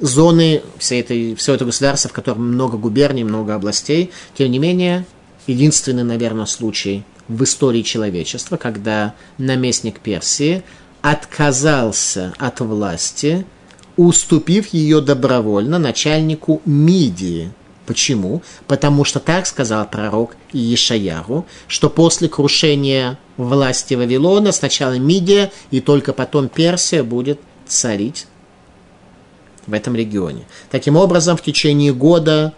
зоны, 0.00 0.62
всей 0.78 1.00
этой, 1.00 1.34
все 1.34 1.54
это 1.54 1.64
государство, 1.64 2.10
в 2.10 2.12
котором 2.12 2.52
много 2.52 2.76
губерний, 2.76 3.24
много 3.24 3.54
областей. 3.54 4.10
Тем 4.36 4.50
не 4.50 4.58
менее, 4.58 5.06
единственный, 5.46 6.04
наверное, 6.04 6.46
случай– 6.46 7.04
в 7.28 7.44
истории 7.44 7.82
человечества, 7.82 8.56
когда 8.56 9.14
наместник 9.36 10.00
Персии 10.00 10.62
отказался 11.02 12.34
от 12.38 12.60
власти, 12.60 13.46
уступив 13.96 14.68
ее 14.68 15.00
добровольно 15.00 15.78
начальнику 15.78 16.62
Мидии. 16.64 17.52
Почему? 17.88 18.42
Потому 18.66 19.02
что 19.04 19.18
так 19.18 19.46
сказал 19.46 19.88
пророк 19.88 20.36
Иешаяру, 20.52 21.46
что 21.68 21.88
после 21.88 22.28
крушения 22.28 23.18
власти 23.38 23.94
Вавилона 23.94 24.52
сначала 24.52 24.98
Мидия 24.98 25.50
и 25.70 25.80
только 25.80 26.12
потом 26.12 26.50
Персия 26.50 27.02
будет 27.02 27.40
царить 27.66 28.26
в 29.66 29.72
этом 29.72 29.96
регионе. 29.96 30.44
Таким 30.70 30.96
образом, 30.96 31.38
в 31.38 31.42
течение 31.42 31.94
года 31.94 32.52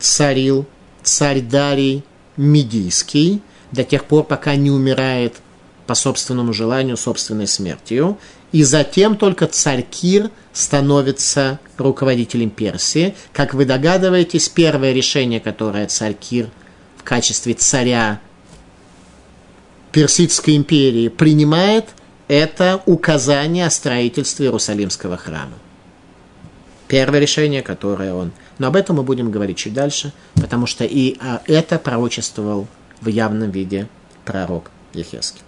царил 0.00 0.64
царь 1.02 1.42
Дарий 1.42 2.02
Мидийский, 2.38 3.42
до 3.70 3.84
тех 3.84 4.06
пор, 4.06 4.24
пока 4.24 4.56
не 4.56 4.70
умирает 4.70 5.42
по 5.88 5.94
собственному 5.94 6.52
желанию, 6.52 6.98
собственной 6.98 7.46
смертью. 7.46 8.18
И 8.52 8.62
затем 8.62 9.16
только 9.16 9.46
царь 9.46 9.82
Кир 9.82 10.30
становится 10.52 11.58
руководителем 11.78 12.50
Персии. 12.50 13.16
Как 13.32 13.54
вы 13.54 13.64
догадываетесь, 13.64 14.50
первое 14.50 14.92
решение, 14.92 15.40
которое 15.40 15.86
царь 15.86 16.12
Кир 16.12 16.50
в 16.98 17.04
качестве 17.04 17.54
царя 17.54 18.20
Персидской 19.90 20.56
империи 20.56 21.08
принимает, 21.08 21.86
это 22.28 22.82
указание 22.84 23.64
о 23.64 23.70
строительстве 23.70 24.46
Иерусалимского 24.46 25.16
храма. 25.16 25.54
Первое 26.86 27.18
решение, 27.18 27.62
которое 27.62 28.12
он... 28.12 28.32
Но 28.58 28.66
об 28.66 28.76
этом 28.76 28.96
мы 28.96 29.04
будем 29.04 29.30
говорить 29.30 29.56
чуть 29.56 29.72
дальше, 29.72 30.12
потому 30.34 30.66
что 30.66 30.84
и 30.84 31.16
а, 31.20 31.40
это 31.46 31.78
пророчествовал 31.78 32.66
в 33.00 33.08
явном 33.08 33.50
виде 33.50 33.88
пророк 34.26 34.70
Ехеский. 34.92 35.47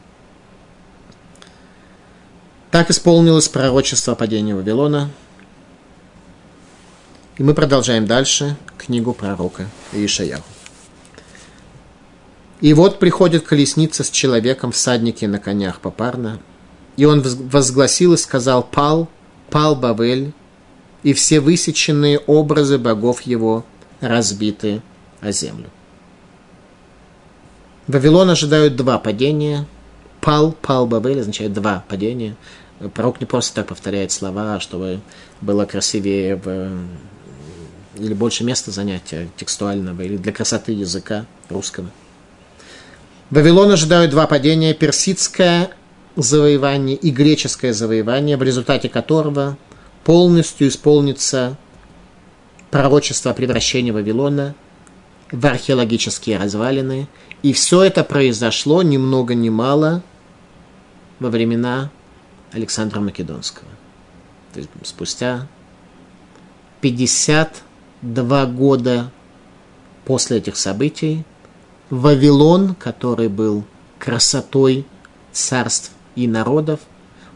Так 2.70 2.90
исполнилось 2.90 3.48
пророчество 3.48 4.12
о 4.12 4.16
падении 4.16 4.52
Вавилона. 4.52 5.10
И 7.36 7.42
мы 7.42 7.54
продолжаем 7.54 8.06
дальше 8.06 8.56
книгу 8.78 9.12
пророка 9.12 9.66
Ишаяху. 9.92 10.44
И 12.60 12.74
вот 12.74 12.98
приходит 12.98 13.46
колесница 13.46 14.04
с 14.04 14.10
человеком, 14.10 14.70
всадники 14.70 15.24
на 15.24 15.38
конях 15.38 15.80
попарно. 15.80 16.38
И 16.96 17.06
он 17.06 17.22
возгласил 17.22 18.12
и 18.12 18.18
сказал, 18.18 18.62
пал, 18.62 19.08
пал 19.48 19.74
Бавель, 19.74 20.32
и 21.02 21.14
все 21.14 21.40
высеченные 21.40 22.18
образы 22.18 22.78
богов 22.78 23.22
его 23.22 23.64
разбиты 24.00 24.82
о 25.20 25.32
землю. 25.32 25.70
Вавилон 27.86 28.30
ожидают 28.30 28.76
два 28.76 28.98
падения. 28.98 29.66
Пал, 30.20 30.52
пал 30.52 30.86
Бабель 30.86 31.20
означает 31.20 31.54
два 31.54 31.82
падения. 31.88 32.36
Пророк 32.94 33.20
не 33.20 33.26
просто 33.26 33.56
так 33.56 33.68
повторяет 33.68 34.10
слова, 34.10 34.58
чтобы 34.60 35.00
было 35.40 35.66
красивее 35.66 36.36
в, 36.36 36.70
или 37.96 38.14
больше 38.14 38.42
места 38.44 38.70
занятия 38.70 39.28
текстуального, 39.36 40.00
или 40.00 40.16
для 40.16 40.32
красоты 40.32 40.72
языка 40.72 41.26
русского. 41.50 41.90
Вавилон 43.30 43.70
ожидают 43.70 44.10
два 44.10 44.26
падения. 44.26 44.74
Персидское 44.74 45.70
завоевание 46.16 46.96
и 46.96 47.10
греческое 47.10 47.72
завоевание, 47.72 48.36
в 48.36 48.42
результате 48.42 48.88
которого 48.88 49.58
полностью 50.04 50.68
исполнится 50.68 51.56
пророчество 52.70 53.32
о 53.32 53.34
превращении 53.34 53.90
Вавилона 53.90 54.54
в 55.30 55.46
археологические 55.46 56.38
развалины. 56.38 57.08
И 57.42 57.52
все 57.52 57.82
это 57.82 58.04
произошло 58.04 58.82
ни 58.82 58.96
много 58.96 59.34
ни 59.34 59.48
мало 59.48 60.02
во 61.20 61.30
времена 61.30 61.90
Александра 62.52 63.00
Македонского. 63.00 63.68
То 64.52 64.60
есть 64.60 64.70
спустя 64.82 65.46
52 66.80 68.46
года 68.46 69.10
после 70.04 70.38
этих 70.38 70.56
событий 70.56 71.24
Вавилон, 71.90 72.74
который 72.74 73.28
был 73.28 73.64
красотой 73.98 74.86
царств 75.32 75.92
и 76.14 76.26
народов, 76.26 76.80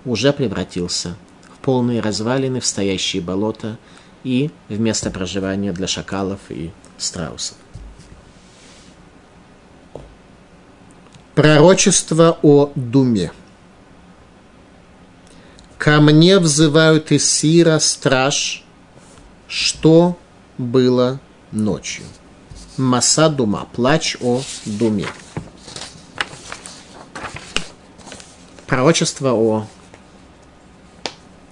уже 0.05 0.33
превратился 0.33 1.17
в 1.55 1.59
полные 1.59 2.01
развалины, 2.01 2.61
в 2.61 2.67
стоящие 2.67 3.23
болота 3.23 3.79
и 4.23 4.51
в 4.69 4.79
место 4.79 5.11
проживания 5.11 5.73
для 5.73 5.87
шакалов 5.87 6.41
и 6.49 6.71
страусов. 6.99 7.57
Пророчество 11.35 12.39
о 12.43 12.71
Думе. 12.75 13.33
Ко 15.85 16.01
мне 16.01 16.39
взывают 16.39 17.13
из 17.13 17.31
Сира 17.31 17.79
страж, 17.79 18.65
что 19.47 20.17
было 20.57 21.21
ночью. 21.53 22.07
Маса 22.79 23.29
Дума, 23.29 23.69
плач 23.71 24.17
о 24.23 24.41
Думе. 24.65 25.05
Пророчество 28.67 29.35
о 29.35 29.67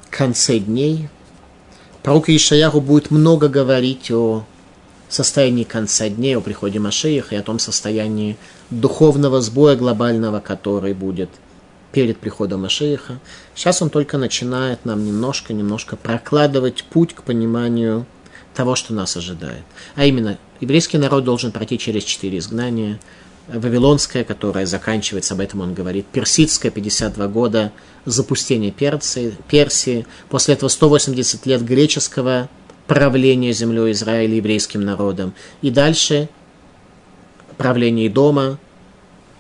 конце 0.09 0.61
дней. 0.61 1.11
Пророк 2.03 2.31
Ишаяху 2.31 2.81
будет 2.81 3.11
много 3.11 3.51
говорить 3.51 4.11
о 4.11 4.47
состоянии 5.11 5.65
конца 5.65 6.09
дней, 6.09 6.39
о 6.39 6.41
приходе 6.41 6.79
Машеиха 6.79 7.35
и 7.35 7.39
о 7.39 7.43
том 7.43 7.59
состоянии 7.59 8.39
духовного 8.71 9.43
сбоя 9.43 9.77
глобального, 9.77 10.41
который 10.41 10.95
будет 10.95 11.29
перед 11.93 12.19
приходом 12.19 12.63
Машеиха. 12.63 13.21
Сейчас 13.55 13.83
он 13.83 13.91
только 13.91 14.19
начинает 14.19 14.85
нам 14.85 15.05
немножко-немножко 15.05 15.97
прокладывать 15.97 16.85
путь 16.85 17.15
к 17.15 17.23
пониманию 17.23 18.07
того, 18.55 18.75
что 18.75 18.95
нас 18.95 19.17
ожидает. 19.17 19.63
А 19.95 20.05
именно, 20.05 20.39
еврейский 20.61 20.99
народ 20.99 21.25
должен 21.25 21.53
пройти 21.53 21.79
через 21.79 22.05
четыре 22.05 22.39
изгнания. 22.39 22.99
Вавилонское, 23.49 24.25
которое 24.25 24.67
заканчивается, 24.67 25.35
об 25.35 25.41
этом 25.41 25.61
он 25.61 25.75
говорит, 25.75 26.07
персидское, 26.07 26.71
52 26.71 27.27
года, 27.29 27.73
запустение 28.05 28.71
Персии, 28.71 29.35
Персии, 29.49 30.07
после 30.29 30.55
этого 30.55 30.69
180 30.69 31.45
лет 31.47 31.63
греческого 31.65 32.49
правление 32.87 33.53
землей 33.53 33.93
Израиля 33.93 34.37
еврейским 34.37 34.83
народом. 34.83 35.35
И 35.61 35.71
дальше 35.71 36.29
правление 37.57 38.09
дома, 38.09 38.59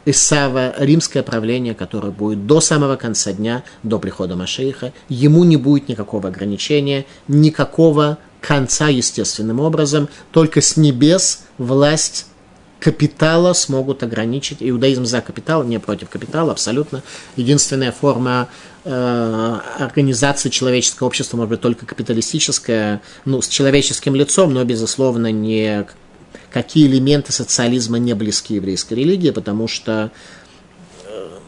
Исава, 0.04 0.74
римское 0.78 1.22
правление, 1.22 1.74
которое 1.74 2.10
будет 2.10 2.46
до 2.46 2.60
самого 2.60 2.96
конца 2.96 3.32
дня, 3.32 3.62
до 3.82 3.98
прихода 3.98 4.36
Машейха. 4.36 4.92
Ему 5.08 5.44
не 5.44 5.56
будет 5.56 5.88
никакого 5.88 6.28
ограничения, 6.28 7.06
никакого 7.28 8.18
конца 8.40 8.88
естественным 8.88 9.60
образом, 9.60 10.08
только 10.32 10.60
с 10.60 10.76
небес 10.76 11.44
власть 11.58 12.26
капитала 12.80 13.52
смогут 13.52 14.02
ограничить. 14.02 14.58
Иудаизм 14.60 15.06
за 15.06 15.20
капитал, 15.20 15.62
не 15.62 15.78
против 15.78 16.08
капитала, 16.08 16.50
абсолютно. 16.50 17.04
Единственная 17.36 17.92
форма 17.92 18.48
э, 18.84 19.58
организации 19.78 20.48
человеческого 20.48 21.06
общества 21.06 21.36
может 21.36 21.50
быть 21.50 21.60
только 21.60 21.86
капиталистическая, 21.86 23.00
ну, 23.24 23.40
с 23.40 23.46
человеческим 23.46 24.16
лицом, 24.16 24.52
но, 24.52 24.64
безусловно, 24.64 25.30
не 25.30 25.86
какие 26.52 26.86
элементы 26.86 27.32
социализма 27.32 27.98
не 27.98 28.14
близки 28.14 28.54
еврейской 28.54 28.94
религии, 28.94 29.30
потому 29.30 29.68
что 29.68 30.10
э, 31.06 31.38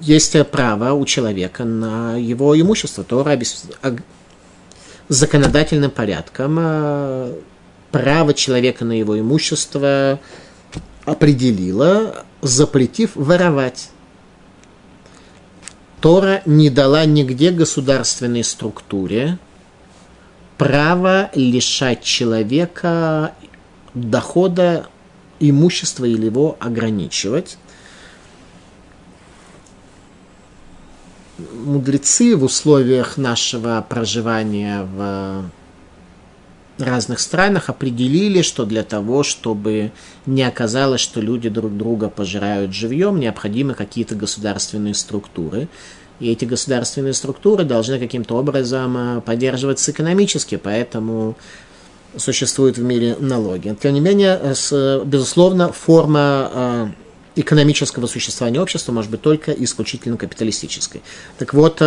есть 0.00 0.36
право 0.48 0.92
у 0.92 1.04
человека 1.06 1.64
на 1.64 2.16
его 2.16 2.58
имущество. 2.60 3.04
Тора 3.04 3.38
законодательным 5.08 5.90
порядком 5.90 6.56
э, 6.58 7.34
право 7.92 8.34
человека 8.34 8.84
на 8.84 8.98
его 8.98 9.18
имущество 9.18 10.18
определила, 11.04 12.24
запретив 12.42 13.12
воровать. 13.14 13.90
Тора 16.00 16.42
не 16.44 16.70
дала 16.70 17.04
нигде 17.04 17.50
государственной 17.50 18.44
структуре 18.44 19.38
право 20.58 21.30
лишать 21.34 22.02
человека 22.02 23.34
дохода, 23.96 24.86
имущества 25.40 26.04
или 26.04 26.26
его 26.26 26.56
ограничивать. 26.60 27.58
Мудрецы 31.38 32.36
в 32.36 32.44
условиях 32.44 33.16
нашего 33.16 33.84
проживания 33.86 34.82
в 34.84 35.50
разных 36.78 37.20
странах 37.20 37.68
определили, 37.70 38.42
что 38.42 38.64
для 38.64 38.82
того, 38.82 39.22
чтобы 39.22 39.92
не 40.26 40.42
оказалось, 40.42 41.00
что 41.00 41.20
люди 41.20 41.48
друг 41.48 41.76
друга 41.76 42.08
пожирают 42.08 42.72
живьем, 42.72 43.18
необходимы 43.18 43.74
какие-то 43.74 44.14
государственные 44.14 44.94
структуры. 44.94 45.68
И 46.20 46.30
эти 46.30 46.46
государственные 46.46 47.12
структуры 47.12 47.64
должны 47.64 47.98
каким-то 47.98 48.36
образом 48.36 48.96
э, 48.96 49.20
поддерживаться 49.20 49.90
экономически, 49.90 50.56
поэтому 50.56 51.36
существуют 52.16 52.78
в 52.78 52.82
мире 52.82 53.16
налоги. 53.18 53.76
Тем 53.80 53.94
не 53.94 54.00
менее, 54.00 54.54
с, 54.54 55.02
безусловно, 55.04 55.72
форма 55.72 56.50
э, 56.52 56.86
экономического 57.36 58.06
существования 58.06 58.60
общества 58.60 58.92
может 58.92 59.10
быть 59.10 59.22
только 59.22 59.52
исключительно 59.52 60.16
капиталистической. 60.16 61.02
Так 61.38 61.54
вот, 61.54 61.78
э, 61.80 61.84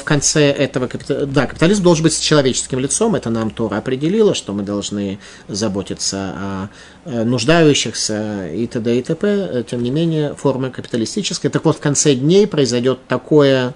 в 0.00 0.02
конце 0.04 0.50
этого 0.50 0.86
капитализма, 0.88 1.32
да, 1.32 1.46
капитализм 1.46 1.82
должен 1.82 2.02
быть 2.02 2.12
с 2.12 2.18
человеческим 2.18 2.78
лицом, 2.78 3.14
это 3.14 3.30
нам 3.30 3.50
Тора 3.50 3.76
определила, 3.76 4.34
что 4.34 4.52
мы 4.52 4.62
должны 4.62 5.18
заботиться 5.46 6.34
о 6.36 7.24
нуждающихся 7.24 8.48
и 8.52 8.66
т.д. 8.66 8.98
и 8.98 9.02
т.п. 9.02 9.64
Тем 9.70 9.82
не 9.82 9.90
менее, 9.90 10.34
форма 10.34 10.70
капиталистическая. 10.70 11.48
Так 11.48 11.64
вот, 11.64 11.76
в 11.76 11.80
конце 11.80 12.14
дней 12.14 12.46
произойдет 12.46 12.98
такое 13.06 13.74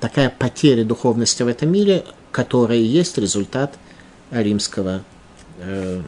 такая 0.00 0.30
потеря 0.30 0.84
духовности 0.84 1.42
в 1.42 1.48
этом 1.48 1.70
мире, 1.70 2.04
которая 2.32 2.78
есть 2.78 3.18
результат 3.18 3.74
римского 4.30 5.02
э, 5.58 6.02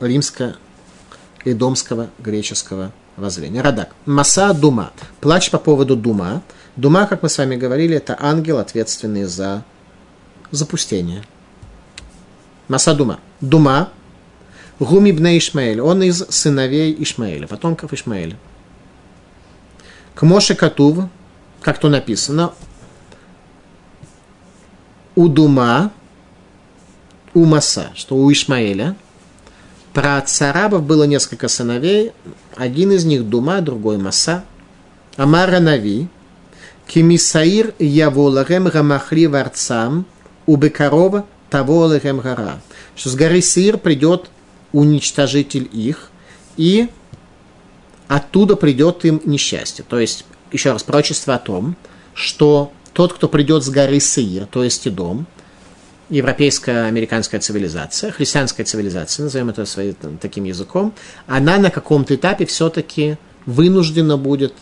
римско-идомского 0.00 2.10
греческого 2.18 2.92
воззрения. 3.16 3.62
Радак. 3.62 3.94
Маса 4.06 4.52
Дума. 4.52 4.92
Плач 5.20 5.50
по 5.50 5.58
поводу 5.58 5.96
Дума. 5.96 6.42
Дума, 6.76 7.06
как 7.06 7.22
мы 7.22 7.28
с 7.28 7.38
вами 7.38 7.56
говорили, 7.56 7.96
это 7.96 8.16
ангел, 8.18 8.58
ответственный 8.58 9.24
за 9.24 9.64
запустение. 10.50 11.22
Маса 12.68 12.94
Дума. 12.94 13.20
Дума. 13.40 13.90
Гуми 14.80 15.12
бне 15.12 15.38
Ишмаэль. 15.38 15.80
Он 15.80 16.02
из 16.02 16.24
сыновей 16.30 16.96
Ишмаэля, 17.00 17.46
потомков 17.46 17.92
Ишмаэля. 17.92 18.36
К 20.14 20.22
Моше 20.22 20.54
Катув, 20.54 21.08
как 21.60 21.78
то 21.78 21.88
написано, 21.88 22.52
у 25.16 25.28
Дума, 25.28 25.92
у 27.34 27.44
Маса, 27.44 27.90
что 27.94 28.16
у 28.16 28.30
Ишмаэля– 28.30 28.96
про 29.94 30.20
царабов 30.20 30.82
было 30.82 31.04
несколько 31.04 31.46
сыновей. 31.46 32.10
Один 32.56 32.90
из 32.90 33.04
них 33.04 33.28
Дума, 33.28 33.60
другой 33.60 33.96
Маса. 33.96 34.44
Амара 35.16 35.60
Нави. 35.60 36.08
Кимисаир 36.88 37.74
яволарем 37.78 38.66
рамахри 38.66 39.28
варцам. 39.28 40.04
Убекарова 40.46 41.24
того 41.48 41.88
гара. 41.88 42.60
Что 42.96 43.08
с 43.08 43.14
горы 43.14 43.40
Сир 43.40 43.78
придет 43.78 44.30
уничтожитель 44.72 45.68
их, 45.72 46.10
и 46.56 46.88
оттуда 48.08 48.56
придет 48.56 49.04
им 49.04 49.22
несчастье. 49.24 49.84
То 49.88 50.00
есть, 50.00 50.26
еще 50.50 50.72
раз, 50.72 50.82
пророчество 50.82 51.36
о 51.36 51.38
том, 51.38 51.76
что 52.14 52.72
тот, 52.94 53.12
кто 53.12 53.28
придет 53.28 53.62
с 53.62 53.68
горы 53.68 54.00
Сеир, 54.00 54.46
то 54.46 54.64
есть 54.64 54.86
и 54.86 54.90
дом, 54.90 55.26
европейская 56.08 56.86
американская 56.86 57.40
цивилизация, 57.40 58.12
христианская 58.12 58.64
цивилизация, 58.64 59.24
назовем 59.24 59.50
это 59.50 59.66
своим 59.66 59.94
таким 60.20 60.44
языком, 60.44 60.94
она 61.26 61.58
на 61.58 61.70
каком-то 61.70 62.14
этапе 62.14 62.46
все-таки 62.46 63.16
вынуждена 63.46 64.16
будет, 64.16 64.54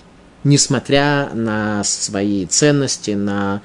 несмотря 0.45 1.31
на 1.35 1.85
свои 1.85 2.47
ценности, 2.47 3.13
на 3.13 3.61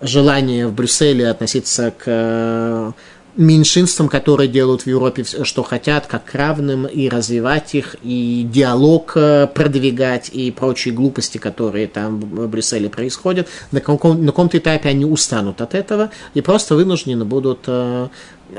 желание 0.00 0.66
в 0.66 0.74
Брюсселе 0.74 1.28
относиться 1.28 1.92
к 1.96 2.94
меньшинствам, 3.36 4.08
которые 4.08 4.48
делают 4.48 4.82
в 4.82 4.86
Европе 4.86 5.24
что 5.24 5.62
хотят, 5.62 6.06
как 6.06 6.34
равным, 6.34 6.86
и 6.86 7.08
развивать 7.08 7.74
их, 7.74 7.96
и 8.02 8.46
диалог 8.50 9.12
э, 9.16 9.46
продвигать, 9.46 10.30
и 10.32 10.50
прочие 10.50 10.94
глупости, 10.94 11.38
которые 11.38 11.86
там 11.86 12.20
в 12.20 12.48
Брюсселе 12.48 12.88
происходят, 12.90 13.48
на, 13.70 13.80
каком- 13.80 14.26
каком-то 14.26 14.58
этапе 14.58 14.90
они 14.90 15.04
устанут 15.04 15.60
от 15.60 15.74
этого 15.74 16.10
и 16.34 16.40
просто 16.40 16.74
вынуждены 16.74 17.24
будут 17.24 17.60
э, 17.66 18.08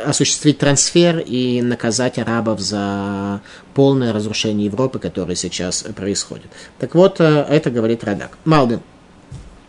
осуществить 0.05 0.57
трансфер 0.57 1.19
и 1.19 1.61
наказать 1.61 2.17
арабов 2.17 2.59
за 2.59 3.41
полное 3.73 4.13
разрушение 4.13 4.65
Европы, 4.65 4.99
которое 4.99 5.35
сейчас 5.35 5.83
происходит. 5.95 6.47
Так 6.79 6.95
вот, 6.95 7.19
э, 7.19 7.45
это 7.49 7.69
говорит 7.69 8.03
Радак. 8.03 8.37
Малбин. 8.45 8.81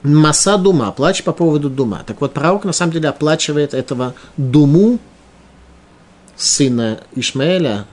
Маса 0.04 0.58
дума, 0.58 0.92
плач 0.92 1.22
по 1.22 1.32
поводу 1.32 1.70
дума. 1.70 2.04
Так 2.06 2.20
вот, 2.20 2.34
пророк 2.34 2.64
на 2.64 2.72
самом 2.72 2.92
деле 2.92 3.08
оплачивает 3.08 3.72
этого 3.72 4.14
думу, 4.36 4.98
сына 6.36 7.00
Ишмаэля, 7.14 7.86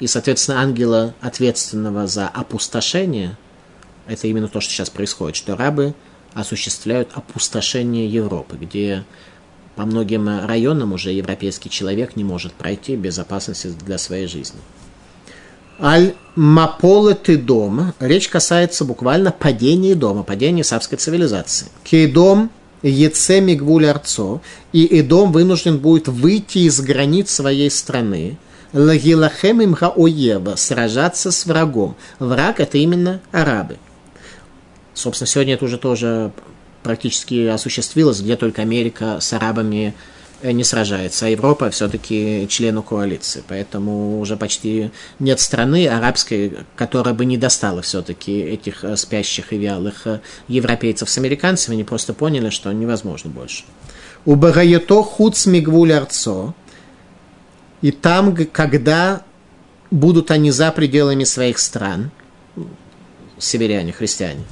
и, 0.00 0.08
соответственно, 0.08 0.60
ангела, 0.60 1.14
ответственного 1.20 2.08
за 2.08 2.26
опустошение. 2.26 3.38
Это 4.08 4.26
именно 4.26 4.48
то, 4.48 4.60
что 4.60 4.72
сейчас 4.72 4.90
происходит, 4.90 5.36
что 5.36 5.56
рабы 5.56 5.94
осуществляют 6.32 7.10
опустошение 7.14 8.08
Европы, 8.08 8.56
где 8.56 9.04
по 9.76 9.84
многим 9.84 10.28
районам 10.46 10.92
уже 10.92 11.12
европейский 11.12 11.70
человек 11.70 12.16
не 12.16 12.24
может 12.24 12.52
пройти 12.54 12.96
без 12.96 13.16
опасности 13.20 13.68
для 13.68 13.98
своей 13.98 14.26
жизни. 14.26 14.58
Аль 15.80 16.14
маполеты 16.36 17.36
дом. 17.36 17.92
Речь 18.00 18.28
касается 18.28 18.84
буквально 18.84 19.32
падения 19.32 19.94
дома, 19.94 20.22
падения 20.22 20.64
савской 20.64 20.98
цивилизации. 20.98 21.66
Кейдом 21.84 22.50
Еце 22.82 23.40
Мигвуль 23.40 23.86
Арцо, 23.86 24.42
и 24.72 24.84
Эдом 25.00 25.32
вынужден 25.32 25.78
будет 25.78 26.08
выйти 26.08 26.58
из 26.58 26.80
границ 26.80 27.30
своей 27.30 27.70
страны, 27.70 28.36
Лагилахем 28.74 29.62
им 29.62 29.74
Хаоева, 29.74 30.56
сражаться 30.56 31.30
с 31.30 31.46
врагом. 31.46 31.96
Враг 32.18 32.60
это 32.60 32.76
именно 32.76 33.20
арабы. 33.32 33.78
Собственно, 34.92 35.28
сегодня 35.28 35.54
это 35.54 35.64
уже 35.64 35.78
тоже 35.78 36.32
практически 36.82 37.46
осуществилось, 37.46 38.20
где 38.20 38.36
только 38.36 38.62
Америка 38.62 39.18
с 39.20 39.32
арабами 39.32 39.94
не 40.52 40.64
сражается, 40.64 41.26
а 41.26 41.28
Европа 41.28 41.70
все-таки 41.70 42.46
члену 42.48 42.82
коалиции. 42.82 43.42
Поэтому 43.48 44.20
уже 44.20 44.36
почти 44.36 44.90
нет 45.18 45.40
страны 45.40 45.88
арабской, 45.88 46.58
которая 46.76 47.14
бы 47.14 47.24
не 47.24 47.38
достала 47.38 47.82
все-таки 47.82 48.40
этих 48.40 48.84
э, 48.84 48.96
спящих 48.96 49.52
и 49.52 49.58
вялых 49.58 50.06
э, 50.06 50.20
европейцев 50.48 51.08
с 51.08 51.18
американцами. 51.18 51.74
Они 51.74 51.84
просто 51.84 52.12
поняли, 52.12 52.50
что 52.50 52.70
невозможно 52.72 53.30
больше. 53.30 53.64
У 54.24 54.36
Багаето 54.36 55.06
мигвуль 55.46 55.92
арцо. 55.92 56.54
И 57.82 57.90
там, 57.90 58.34
когда 58.46 59.22
будут 59.90 60.30
они 60.30 60.50
за 60.50 60.72
пределами 60.72 61.24
своих 61.24 61.58
стран, 61.58 62.10
северяне, 63.38 63.92
христиане, 63.92 64.44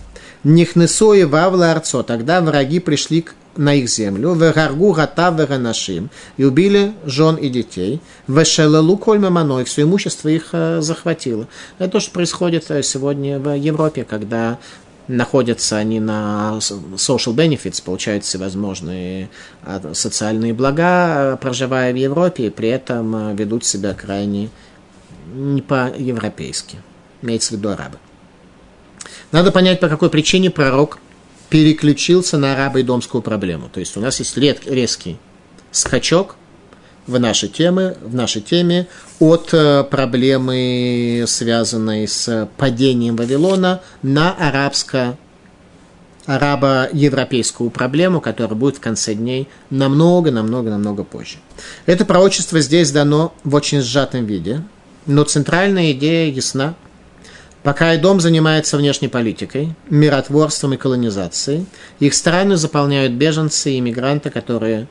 Нихнесо 0.45 1.14
и 1.14 1.24
Вавла 1.24 1.70
Арцо, 1.70 2.03
тогда 2.03 2.40
враги 2.40 2.80
пришли 2.80 3.22
к 3.22 3.34
на 3.57 3.74
их 3.74 3.88
землю, 3.88 4.34
вегаргу 4.34 4.93
гата 4.93 5.30
веранашим, 5.30 6.11
и 6.36 6.45
убили 6.45 6.95
жен 7.05 7.36
и 7.36 7.49
детей, 7.49 8.01
вешелелу 8.28 8.97
коль 8.97 9.18
мамано, 9.18 9.61
и 9.61 9.64
все 9.64 9.82
имущество 9.82 10.28
их 10.28 10.49
э, 10.53 10.80
захватило. 10.80 11.47
Это 11.78 11.93
то, 11.93 12.01
что 12.01 12.12
происходит 12.12 12.70
э, 12.70 12.82
сегодня 12.82 13.38
в 13.38 13.55
Европе, 13.55 14.05
когда 14.05 14.59
находятся 15.09 15.76
они 15.76 16.01
на 16.01 16.59
social 16.61 17.34
benefits, 17.34 17.82
получают 17.84 18.24
всевозможные 18.24 19.28
э, 19.64 19.93
социальные 19.93 20.55
блага, 20.55 21.36
проживая 21.36 21.93
в 21.93 21.97
Европе, 21.97 22.47
и 22.47 22.51
при 22.51 22.68
этом 22.68 23.36
ведут 23.36 23.64
себя 23.64 23.95
крайне 23.95 24.49
не 25.34 25.62
по-европейски. 25.62 26.78
Имеется 27.20 27.55
в 27.55 27.59
виду 27.59 27.70
арабы. 27.70 27.99
Надо 29.33 29.51
понять, 29.51 29.80
по 29.80 29.89
какой 29.89 30.11
причине 30.11 30.51
пророк 30.51 30.99
переключился 31.49 32.39
на 32.39 32.53
арабо-идомскую 32.53 33.22
проблему. 33.22 33.70
То 33.72 33.80
есть 33.80 33.97
у 33.97 34.01
нас 34.01 34.18
есть 34.20 34.37
резкий 34.37 35.18
скачок 35.70 36.37
в 37.07 37.18
нашей 37.18 37.49
теме, 37.49 37.97
в 38.03 38.14
нашей 38.14 38.43
теме 38.43 38.87
от 39.18 39.53
э, 39.53 39.85
проблемы, 39.85 41.24
связанной 41.26 42.07
с 42.07 42.49
падением 42.59 43.16
Вавилона, 43.16 43.80
на 44.03 44.33
арабско 44.33 45.16
арабо-европейскую 46.26 47.70
проблему, 47.70 48.20
которая 48.20 48.55
будет 48.55 48.76
в 48.76 48.80
конце 48.80 49.14
дней 49.14 49.49
намного, 49.70 50.30
намного, 50.30 50.70
намного 50.70 51.05
позже. 51.05 51.39
Это 51.87 52.05
пророчество 52.05 52.61
здесь 52.61 52.93
дано 52.93 53.35
в 53.45 53.55
очень 53.55 53.80
сжатом 53.80 54.26
виде, 54.26 54.62
но 55.07 55.24
центральная 55.24 55.93
идея 55.93 56.30
ясна– 56.30 56.74
Пока 57.63 57.97
дом 57.97 58.21
занимается 58.21 58.77
внешней 58.77 59.07
политикой, 59.07 59.75
миротворством 59.89 60.75
и 60.75 60.77
колонизацией, 60.77 61.67
их 62.01 62.13
страны 62.15 62.57
заполняют 62.57 63.13
беженцы 63.13 63.73
и 63.73 63.79
иммигранты, 63.79 64.31
которые 64.31 64.89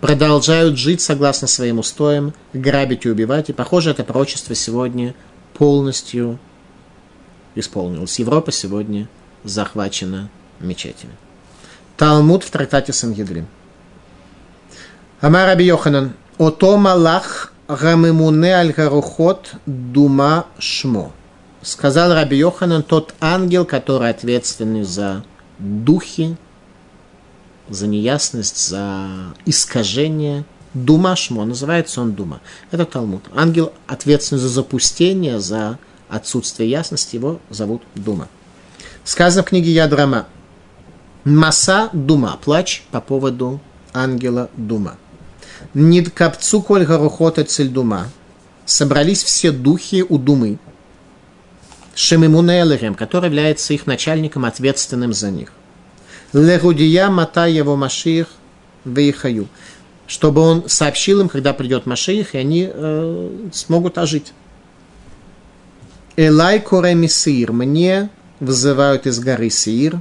продолжают 0.00 0.78
жить 0.78 1.00
согласно 1.00 1.48
своим 1.48 1.80
устоям, 1.80 2.34
грабить 2.52 3.04
и 3.04 3.10
убивать. 3.10 3.50
И, 3.50 3.52
похоже, 3.52 3.90
это 3.90 4.04
пророчество 4.04 4.54
сегодня 4.54 5.14
полностью 5.54 6.38
исполнилось. 7.56 8.16
Европа 8.20 8.52
сегодня 8.52 9.08
захвачена 9.42 10.30
мечетями. 10.60 11.14
Талмуд 11.96 12.44
в 12.44 12.50
трактате 12.50 12.92
Сангедрин. 12.92 13.46
Амар 15.20 15.58
Йоханан. 15.58 16.12
Ото 16.38 16.76
Малах 16.76 17.54
Рамемуне 17.66 18.54
Аль 18.54 18.74
Дума 19.64 20.46
Шмо 20.58 21.12
сказал 21.66 22.14
Раби 22.14 22.36
Йоханан, 22.36 22.82
тот 22.84 23.14
ангел, 23.20 23.64
который 23.64 24.10
ответственный 24.10 24.84
за 24.84 25.24
духи, 25.58 26.36
за 27.68 27.88
неясность, 27.88 28.68
за 28.68 29.34
искажение. 29.44 30.44
Дума 30.74 31.16
Шмо, 31.16 31.44
называется 31.44 32.02
он 32.02 32.12
Дума. 32.12 32.40
Это 32.70 32.84
Талмуд. 32.84 33.24
Ангел 33.34 33.72
ответственный 33.86 34.40
за 34.40 34.48
запустение, 34.48 35.40
за 35.40 35.78
отсутствие 36.08 36.70
ясности, 36.70 37.16
его 37.16 37.40
зовут 37.48 37.82
Дума. 37.94 38.28
Сказано 39.02 39.42
в 39.42 39.46
книге 39.46 39.72
Ядрама. 39.72 40.26
Маса 41.24 41.88
Дума, 41.92 42.38
плач 42.44 42.84
по 42.92 43.00
поводу 43.00 43.58
ангела 43.92 44.50
Дума. 44.56 44.98
Нидкапцу 45.74 46.60
коль 46.60 46.84
гарухота 46.84 47.42
цель 47.42 47.70
Дума. 47.70 48.08
Собрались 48.66 49.24
все 49.24 49.50
духи 49.50 50.04
у 50.06 50.18
Думы, 50.18 50.58
Шемимуне 51.96 52.60
Элерем, 52.60 52.94
который 52.94 53.26
является 53.26 53.72
их 53.72 53.86
начальником, 53.86 54.44
ответственным 54.44 55.14
за 55.14 55.30
них. 55.30 55.50
Легудия 56.34 57.08
мата 57.08 57.46
его 57.46 57.74
Маших 57.74 58.28
вейхаю, 58.84 59.48
чтобы 60.06 60.42
он 60.42 60.68
сообщил 60.68 61.22
им, 61.22 61.30
когда 61.30 61.54
придет 61.54 61.86
Маших, 61.86 62.34
и 62.34 62.38
они 62.38 62.70
э, 62.70 63.48
смогут 63.50 63.96
ожить. 63.96 64.34
Элай 66.16 66.60
кореми 66.60 67.06
сир, 67.06 67.52
мне 67.52 68.10
вызывают 68.40 69.06
из 69.06 69.18
горы 69.18 69.48
Сир, 69.48 70.00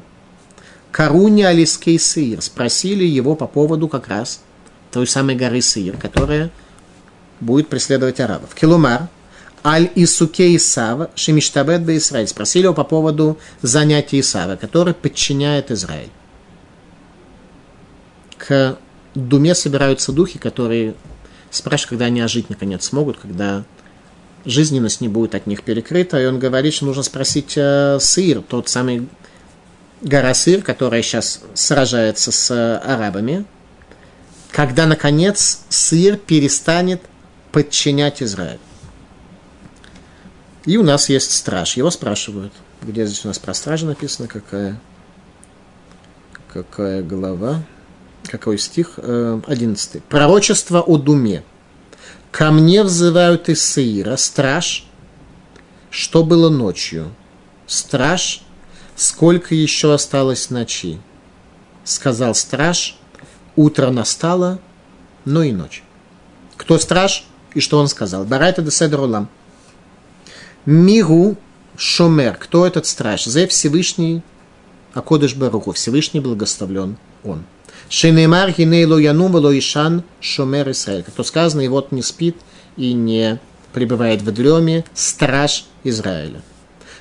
Каруни 0.91 1.43
Алиский 1.43 1.97
Сир, 1.97 2.41
спросили 2.41 3.05
его 3.05 3.35
по 3.35 3.47
поводу 3.47 3.87
как 3.87 4.09
раз 4.09 4.41
той 4.91 5.07
самой 5.07 5.35
горы 5.35 5.61
Сир, 5.61 5.95
которая 5.95 6.51
будет 7.39 7.69
преследовать 7.69 8.19
арабов. 8.19 8.53
Килумар, 8.53 9.07
Аль 9.65 9.91
Исуке 9.95 10.55
Исава, 10.55 11.09
Шемиштабет 11.15 11.81
Бе 11.81 11.97
Израиль. 11.97 12.27
Спросили 12.27 12.65
его 12.65 12.75
по 12.75 12.83
поводу 12.83 13.39
занятия 13.63 14.19
Исава, 14.19 14.57
который 14.57 14.93
подчиняет 14.93 15.71
Израиль. 15.71 16.11
К 18.37 18.77
Думе 19.15 19.55
собираются 19.55 20.11
духи, 20.11 20.37
которые 20.37 20.93
спрашивают, 21.49 21.89
когда 21.89 22.05
они 22.05 22.21
ожить 22.21 22.49
наконец 22.49 22.85
смогут, 22.85 23.17
когда 23.17 23.63
жизненность 24.45 25.01
не 25.01 25.07
будет 25.07 25.33
от 25.33 25.47
них 25.47 25.63
перекрыта. 25.63 26.21
И 26.21 26.25
он 26.27 26.37
говорит, 26.37 26.75
что 26.75 26.85
нужно 26.85 27.01
спросить 27.01 27.53
э, 27.55 27.97
Сыр, 27.99 28.43
тот 28.43 28.69
самый 28.69 29.07
гора 30.01 30.35
Сыр, 30.35 30.61
которая 30.61 31.01
сейчас 31.01 31.41
сражается 31.55 32.31
с 32.31 32.77
арабами, 32.77 33.45
когда, 34.51 34.85
наконец, 34.85 35.61
Сыр 35.69 36.17
перестанет 36.17 37.01
подчинять 37.51 38.21
Израиль. 38.21 38.59
И 40.65 40.77
у 40.77 40.83
нас 40.83 41.09
есть 41.09 41.31
страж. 41.31 41.77
Его 41.77 41.91
спрашивают. 41.91 42.53
Где 42.81 43.05
здесь 43.05 43.23
у 43.25 43.27
нас 43.27 43.39
про 43.39 43.53
стража 43.53 43.85
написано? 43.85 44.27
Какая? 44.27 44.79
какая 46.55 47.03
глава, 47.03 47.63
какой 48.23 48.57
стих, 48.57 48.93
э, 48.95 49.41
одиннадцатый. 49.45 49.99
Пророчество 50.07 50.79
о 50.79 50.97
Думе. 50.97 51.43
Ко 52.31 52.49
мне 52.51 52.83
взывают 52.83 53.49
из 53.49 53.61
Саира, 53.61 54.15
страж, 54.15 54.85
что 55.89 56.23
было 56.23 56.49
ночью. 56.49 57.13
Страж, 57.67 58.41
сколько 58.95 59.53
еще 59.53 59.93
осталось 59.93 60.49
ночи. 60.49 61.01
Сказал 61.83 62.33
страж, 62.35 62.97
утро 63.57 63.89
настало, 63.89 64.59
но 65.25 65.43
и 65.43 65.51
ночь. 65.51 65.83
Кто 66.55 66.79
страж 66.79 67.25
и 67.53 67.59
что 67.59 67.79
он 67.79 67.89
сказал? 67.89 68.23
Барайта 68.23 68.61
де 68.61 68.71
Седрулам. 68.71 69.27
Мигу 70.65 71.37
Шомер. 71.77 72.37
Кто 72.37 72.65
этот 72.65 72.85
страж? 72.85 73.25
Зе 73.25 73.47
Всевышний 73.47 74.21
Акодыш 74.93 75.35
Баруху. 75.35 75.73
Всевышний 75.73 76.19
благословлен 76.19 76.97
он. 77.23 77.43
Шинеймар 77.89 78.51
гинейло 78.51 78.97
янум 78.97 79.37
ишан 79.57 80.03
шомер 80.19 80.71
Исраэль. 80.71 81.03
Кто 81.03 81.23
сказано, 81.23 81.61
и 81.61 81.67
вот 81.67 81.91
не 81.91 82.01
спит 82.01 82.37
и 82.77 82.93
не 82.93 83.39
пребывает 83.73 84.21
в 84.21 84.31
дреме 84.31 84.85
страж 84.95 85.65
Израиля. 85.83 86.41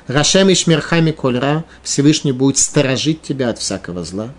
Рашем 0.09 0.51
и 0.51 0.55
шмерхами 0.55 1.13
кольра, 1.13 1.65
Всевышний 1.83 2.33
будет 2.33 2.59
сторожить 2.59 3.23
тебя 3.23 3.49
от 3.49 3.59
всякого 3.59 4.05
зла. 4.05 4.31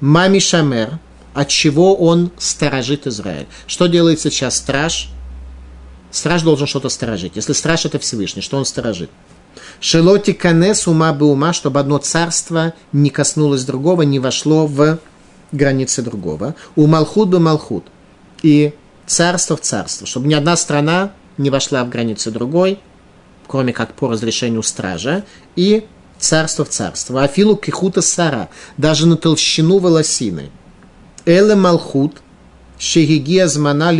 Мами 0.00 0.38
шамер, 0.38 0.98
от 1.32 1.48
чего 1.48 1.94
он 1.94 2.30
сторожит 2.36 3.06
Израиль. 3.06 3.46
Что 3.66 3.86
делает 3.86 4.20
сейчас 4.20 4.56
страж? 4.56 5.08
Страж 6.14 6.42
должен 6.42 6.68
что-то 6.68 6.90
сторожить. 6.90 7.32
Если 7.34 7.52
страж 7.54 7.86
это 7.86 7.98
Всевышний, 7.98 8.40
что 8.40 8.56
он 8.56 8.64
сторожит? 8.64 9.10
Шелоти 9.80 10.32
канес 10.32 10.86
ума 10.86 11.12
бы 11.12 11.26
ума, 11.26 11.52
чтобы 11.52 11.80
одно 11.80 11.98
царство 11.98 12.72
не 12.92 13.10
коснулось 13.10 13.64
другого, 13.64 14.02
не 14.02 14.20
вошло 14.20 14.68
в 14.68 15.00
границы 15.50 16.02
другого. 16.02 16.54
У 16.76 16.86
Малхут 16.86 17.30
бы 17.30 17.40
Малхут. 17.40 17.86
И 18.44 18.74
царство 19.06 19.56
в 19.56 19.62
царство. 19.62 20.06
Чтобы 20.06 20.28
ни 20.28 20.34
одна 20.34 20.56
страна 20.56 21.10
не 21.36 21.50
вошла 21.50 21.82
в 21.82 21.88
границы 21.88 22.30
другой, 22.30 22.78
кроме 23.48 23.72
как 23.72 23.94
по 23.94 24.08
разрешению 24.08 24.62
стража. 24.62 25.24
И 25.56 25.84
царство 26.20 26.64
в 26.64 26.68
царство. 26.68 27.24
Афилу 27.24 27.56
кихута 27.56 28.02
сара. 28.02 28.50
Даже 28.76 29.08
на 29.08 29.16
толщину 29.16 29.78
волосины. 29.78 30.52
Эле 31.26 31.56
Малхут. 31.56 32.18
Шегигия 32.78 33.48
змана 33.48 33.90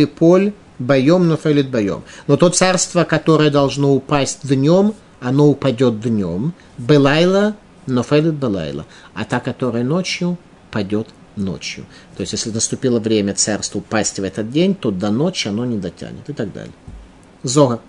боем 0.79 1.27
нофелит 1.27 1.69
боем. 1.69 2.03
Но 2.27 2.37
то 2.37 2.49
царство, 2.49 3.03
которое 3.03 3.49
должно 3.49 3.93
упасть 3.93 4.47
днем, 4.47 4.93
оно 5.19 5.47
упадет 5.47 5.99
днем. 6.01 6.53
Белайла 6.77 7.55
нофелит 7.85 8.33
белайла. 8.33 8.85
А 9.13 9.25
та, 9.25 9.39
которая 9.39 9.83
ночью, 9.83 10.37
падет 10.71 11.07
ночью. 11.35 11.85
То 12.15 12.21
есть, 12.21 12.33
если 12.33 12.51
наступило 12.51 12.99
время 12.99 13.33
царству 13.33 13.79
упасть 13.79 14.19
в 14.19 14.23
этот 14.23 14.51
день, 14.51 14.75
то 14.75 14.91
до 14.91 15.11
ночи 15.11 15.47
оно 15.47 15.65
не 15.65 15.77
дотянет 15.77 16.29
и 16.29 16.33
так 16.33 16.53
далее. 16.53 16.73
Зора. 17.43 17.79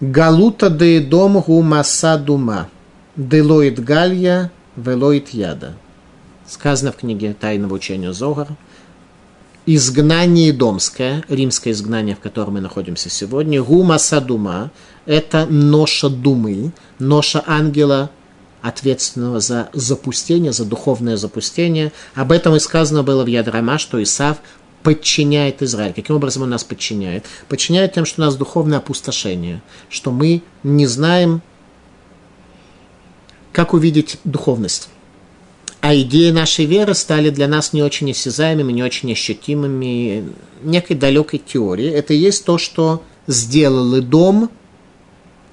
Галута 0.00 0.70
де 0.70 1.00
дом 1.00 1.40
гумаса 1.40 2.18
дума. 2.18 2.68
Делоид 3.16 3.82
галья, 3.82 4.52
велоид 4.76 5.30
яда. 5.30 5.74
Сказано 6.46 6.92
в 6.92 6.96
книге 6.96 7.34
Тайного 7.38 7.74
учения 7.74 8.12
Зогар– 8.12 8.48
изгнание 9.74 10.50
домское, 10.54 11.22
римское 11.28 11.74
изгнание, 11.74 12.16
в 12.16 12.20
котором 12.20 12.54
мы 12.54 12.60
находимся 12.62 13.10
сегодня, 13.10 13.62
гума 13.62 13.98
садума, 13.98 14.70
это 15.04 15.44
ноша 15.44 16.08
думы, 16.08 16.72
ноша 16.98 17.44
ангела, 17.46 18.10
ответственного 18.62 19.40
за 19.40 19.68
запустение, 19.74 20.52
за 20.52 20.64
духовное 20.64 21.18
запустение. 21.18 21.92
Об 22.14 22.32
этом 22.32 22.56
и 22.56 22.60
сказано 22.60 23.02
было 23.02 23.24
в 23.24 23.26
Ядрама, 23.26 23.76
что 23.76 24.02
Исав 24.02 24.38
подчиняет 24.82 25.62
Израиль. 25.62 25.92
Каким 25.92 26.16
образом 26.16 26.44
он 26.44 26.50
нас 26.50 26.64
подчиняет? 26.64 27.26
Подчиняет 27.48 27.92
тем, 27.92 28.06
что 28.06 28.22
у 28.22 28.24
нас 28.24 28.36
духовное 28.36 28.78
опустошение, 28.78 29.60
что 29.90 30.10
мы 30.10 30.42
не 30.62 30.86
знаем, 30.86 31.42
как 33.52 33.74
увидеть 33.74 34.18
духовность 34.24 34.88
а 35.88 35.94
идеи 35.94 36.32
нашей 36.32 36.66
веры 36.66 36.92
стали 36.92 37.30
для 37.30 37.48
нас 37.48 37.72
не 37.72 37.82
очень 37.82 38.10
осязаемыми, 38.10 38.72
не 38.72 38.82
очень 38.82 39.10
ощутимыми, 39.10 40.34
некой 40.62 40.96
далекой 40.96 41.38
теорией. 41.38 41.92
Это 41.92 42.12
и 42.12 42.18
есть 42.18 42.44
то, 42.44 42.58
что 42.58 43.02
сделал 43.26 43.94
и 43.94 44.02
дом, 44.02 44.50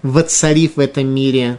воцарив 0.02 0.76
в 0.76 0.80
этом 0.82 1.08
мире 1.08 1.58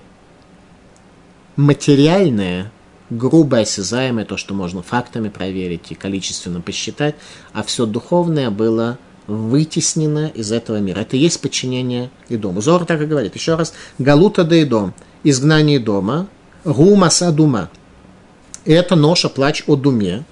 материальное, 1.57 2.71
грубо 3.09 3.61
осязаемое, 3.61 4.27
то, 4.27 4.37
что 4.37 4.53
можно 4.53 4.83
фактами 4.83 5.31
проверить 5.31 5.87
и 5.89 5.95
количественно 5.95 6.61
посчитать, 6.61 7.15
а 7.55 7.63
все 7.63 7.87
духовное 7.87 8.51
было 8.51 8.99
вытеснено 9.27 10.27
из 10.35 10.53
этого 10.53 10.81
мира. 10.81 11.01
Это 11.01 11.17
и 11.17 11.21
есть 11.21 11.41
подчинение 11.41 12.11
и 12.29 12.37
дому. 12.37 12.61
Зор 12.61 12.85
так 12.85 13.01
и 13.01 13.07
говорит. 13.07 13.37
Еще 13.37 13.55
раз. 13.55 13.73
Галута 13.97 14.45
да 14.45 14.55
и 14.55 14.67
дом. 14.67 14.93
Изгнание 15.25 15.81
дома. 15.81 16.27
Гума 16.63 17.09
садума 17.09 17.71
это 18.73 18.97
ноша 18.97 19.29
плач 19.29 19.63
о 19.67 19.77
думе. 19.77 20.25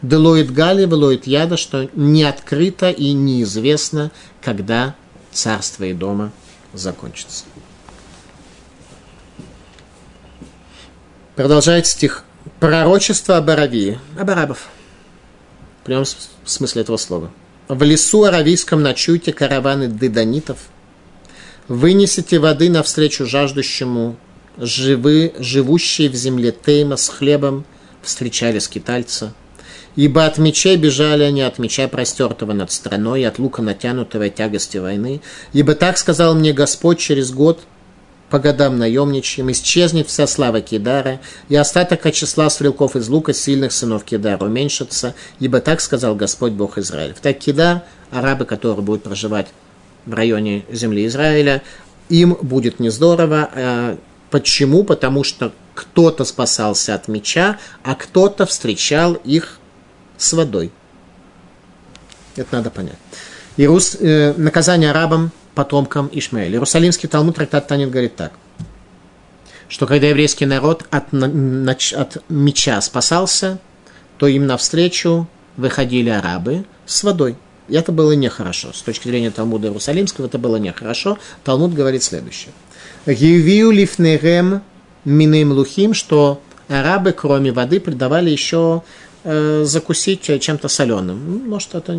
Делоид 0.00 0.52
Гали, 0.52 0.84
Велоид 0.84 1.26
Яда, 1.26 1.56
что 1.56 1.88
не 1.94 2.24
открыто 2.24 2.90
и 2.90 3.12
неизвестно, 3.12 4.10
когда 4.40 4.96
царство 5.30 5.84
и 5.84 5.92
дома 5.92 6.32
закончится. 6.72 7.44
Продолжает 11.36 11.86
стих. 11.86 12.24
Пророчество 12.58 13.36
об 13.36 13.48
Аравии. 13.48 13.98
Об 14.18 14.30
арабов. 14.30 14.68
В 15.82 15.86
прямом 15.86 16.04
смысле 16.44 16.82
этого 16.82 16.96
слова. 16.96 17.30
В 17.68 17.82
лесу 17.82 18.24
аравийском 18.24 18.82
ночуйте 18.82 19.32
караваны 19.32 19.86
дедонитов. 19.86 20.58
Вынесите 21.68 22.38
воды 22.38 22.68
навстречу 22.70 23.24
жаждущему, 23.24 24.16
живы, 24.58 25.32
живущие 25.38 26.10
в 26.10 26.14
земле 26.14 26.52
Тейма 26.52 26.96
с 26.96 27.08
хлебом– 27.08 27.64
встречали 28.02 28.58
скитальца. 28.58 29.32
Ибо 29.94 30.24
от 30.24 30.38
меча 30.38 30.74
бежали 30.76 31.22
они, 31.22 31.42
от 31.42 31.58
меча 31.58 31.86
простертого 31.86 32.52
над 32.52 32.72
страной, 32.72 33.26
от 33.26 33.38
лука 33.38 33.60
натянутого 33.60 34.30
тягости 34.30 34.78
войны. 34.78 35.20
Ибо 35.52 35.74
так 35.74 35.98
сказал 35.98 36.34
мне 36.34 36.52
Господь 36.52 36.98
через 36.98 37.30
год, 37.30 37.60
по 38.30 38.38
годам 38.38 38.78
наемничьим, 38.78 39.52
исчезнет 39.52 40.08
вся 40.08 40.26
слава 40.26 40.62
Кедара, 40.62 41.20
и 41.50 41.56
остаток 41.56 42.06
от 42.06 42.14
числа 42.14 42.48
стрелков 42.48 42.96
из 42.96 43.06
лука 43.10 43.34
сильных 43.34 43.72
сынов 43.72 44.04
Кедара 44.04 44.42
уменьшится, 44.42 45.14
ибо 45.38 45.60
так 45.60 45.82
сказал 45.82 46.14
Господь 46.14 46.52
Бог 46.52 46.78
Израиль. 46.78 47.14
Так 47.20 47.38
Кедар, 47.40 47.82
арабы, 48.10 48.46
которые 48.46 48.82
будут 48.82 49.02
проживать 49.02 49.48
в 50.06 50.14
районе 50.14 50.64
земли 50.72 51.06
Израиля, 51.06 51.62
им 52.08 52.38
будет 52.40 52.80
не 52.80 52.88
здорово. 52.88 53.98
Почему? 54.32 54.82
Потому 54.82 55.24
что 55.24 55.52
кто-то 55.74 56.24
спасался 56.24 56.94
от 56.94 57.06
меча, 57.06 57.58
а 57.84 57.94
кто-то 57.94 58.46
встречал 58.46 59.12
их 59.12 59.58
с 60.16 60.32
водой. 60.32 60.72
Это 62.36 62.56
надо 62.56 62.70
понять. 62.70 62.96
Иерус, 63.58 63.94
э, 64.00 64.32
наказание 64.38 64.90
арабам, 64.90 65.32
потомкам 65.54 66.08
Ишмаэля. 66.10 66.54
Иерусалимский 66.54 67.10
Талмуд 67.10 67.36
трактат 67.36 67.68
Танит 67.68 67.90
говорит 67.90 68.16
так, 68.16 68.32
что 69.68 69.86
когда 69.86 70.06
еврейский 70.06 70.46
народ 70.46 70.86
от, 70.90 71.12
от 71.12 72.30
меча 72.30 72.80
спасался, 72.80 73.58
то 74.16 74.26
им 74.28 74.46
навстречу 74.46 75.28
выходили 75.58 76.08
арабы 76.08 76.64
с 76.86 77.04
водой. 77.04 77.36
И 77.68 77.74
это 77.74 77.92
было 77.92 78.12
нехорошо. 78.12 78.72
С 78.72 78.80
точки 78.80 79.08
зрения 79.08 79.30
Талмуда 79.30 79.68
Иерусалимского 79.68 80.24
это 80.24 80.38
было 80.38 80.56
нехорошо. 80.56 81.18
Талмуд 81.44 81.74
говорит 81.74 82.02
следующее. 82.02 82.52
Гивию 83.06 83.70
лифнерем 83.70 84.62
миным 85.04 85.52
лухим, 85.52 85.94
что 85.94 86.40
арабы, 86.68 87.12
кроме 87.12 87.52
воды, 87.52 87.80
придавали 87.80 88.30
еще 88.30 88.82
э, 89.24 89.64
закусить 89.64 90.22
чем-то 90.40 90.68
соленым. 90.68 91.48
Может, 91.48 91.74
это 91.74 91.98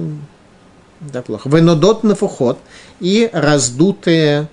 да, 1.02 1.22
плохо. 1.22 1.50
Венодот 1.50 2.04
нафухот 2.04 2.60
и 3.02 3.30
раздутые 3.34 4.48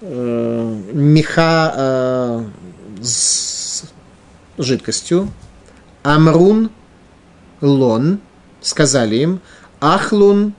э, 0.00 0.80
меха 0.92 1.74
э, 1.76 2.44
с 3.02 3.84
жидкостью. 4.56 5.30
Амрун 6.02 6.70
лон, 7.60 8.18
сказали 8.60 9.16
им, 9.16 9.40
ахлун 9.80 10.54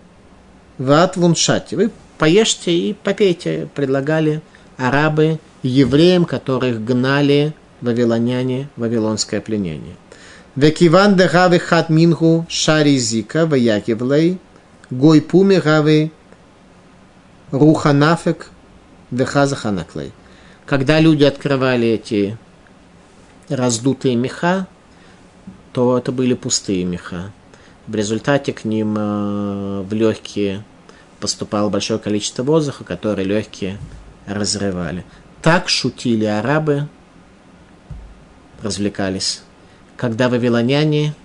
ватлун 0.77 1.35
шати. 1.35 1.75
Вы 1.75 1.91
поешьте 2.17 2.71
и 2.71 2.93
попейте, 2.93 3.67
предлагали 3.73 4.41
арабы 4.77 5.39
евреям, 5.61 6.25
которых 6.25 6.83
гнали 6.83 7.53
вавилоняне, 7.81 8.69
вавилонское 8.75 9.41
пленение. 9.41 9.95
Векиван 10.55 11.15
де 11.15 11.27
гавы 11.27 11.59
хат 11.59 11.89
мингу 11.89 12.45
шари 12.47 12.97
зика 12.97 13.45
ваякивлей, 13.45 14.37
гой 14.89 15.21
пуми 15.21 15.55
гавы 15.55 16.11
руханафек 17.51 18.49
вехазаханаклей. 19.11 20.11
Когда 20.65 20.99
люди 20.99 21.23
открывали 21.23 21.87
эти 21.87 22.37
раздутые 23.49 24.15
меха, 24.15 24.67
то 25.71 25.97
это 25.97 26.11
были 26.11 26.33
пустые 26.33 26.85
меха. 26.85 27.31
В 27.87 27.95
результате 27.95 28.53
к 28.53 28.63
ним 28.63 28.95
э, 28.97 29.81
в 29.81 29.93
легкие 29.93 30.63
поступало 31.23 31.69
большое 31.69 31.99
количество 31.99 32.43
воздуха, 32.43 32.83
которые 32.83 33.25
легкие 33.25 33.79
разрывали. 34.25 35.05
Так 35.41 35.69
шутили 35.69 36.25
арабы, 36.25 36.89
развлекались, 38.61 39.41
когда 39.95 40.27
вавилоняне 40.27 41.15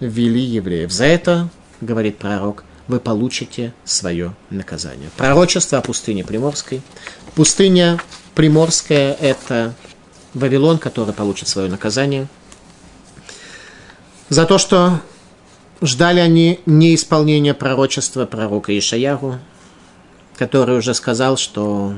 вели 0.00 0.40
евреев. 0.40 0.90
За 0.90 1.04
это, 1.04 1.50
говорит 1.82 2.16
пророк, 2.16 2.64
вы 2.88 2.98
получите 2.98 3.74
свое 3.84 4.34
наказание. 4.48 5.10
Пророчество 5.18 5.76
о 5.76 5.82
пустыне 5.82 6.24
Приморской. 6.24 6.80
Пустыня 7.34 8.00
Приморская– 8.34 9.12
это 9.20 9.74
Вавилон, 10.32 10.78
который 10.78 11.12
получит 11.12 11.48
свое 11.48 11.68
наказание 11.68 12.26
за 14.30 14.46
то, 14.46 14.56
что 14.56 15.02
ждали 15.80 16.20
они 16.20 16.60
неисполнения 16.66 17.54
пророчества 17.54 18.26
пророка 18.26 18.76
Ишаяру, 18.76 19.38
который 20.36 20.78
уже 20.78 20.94
сказал, 20.94 21.36
что 21.36 21.94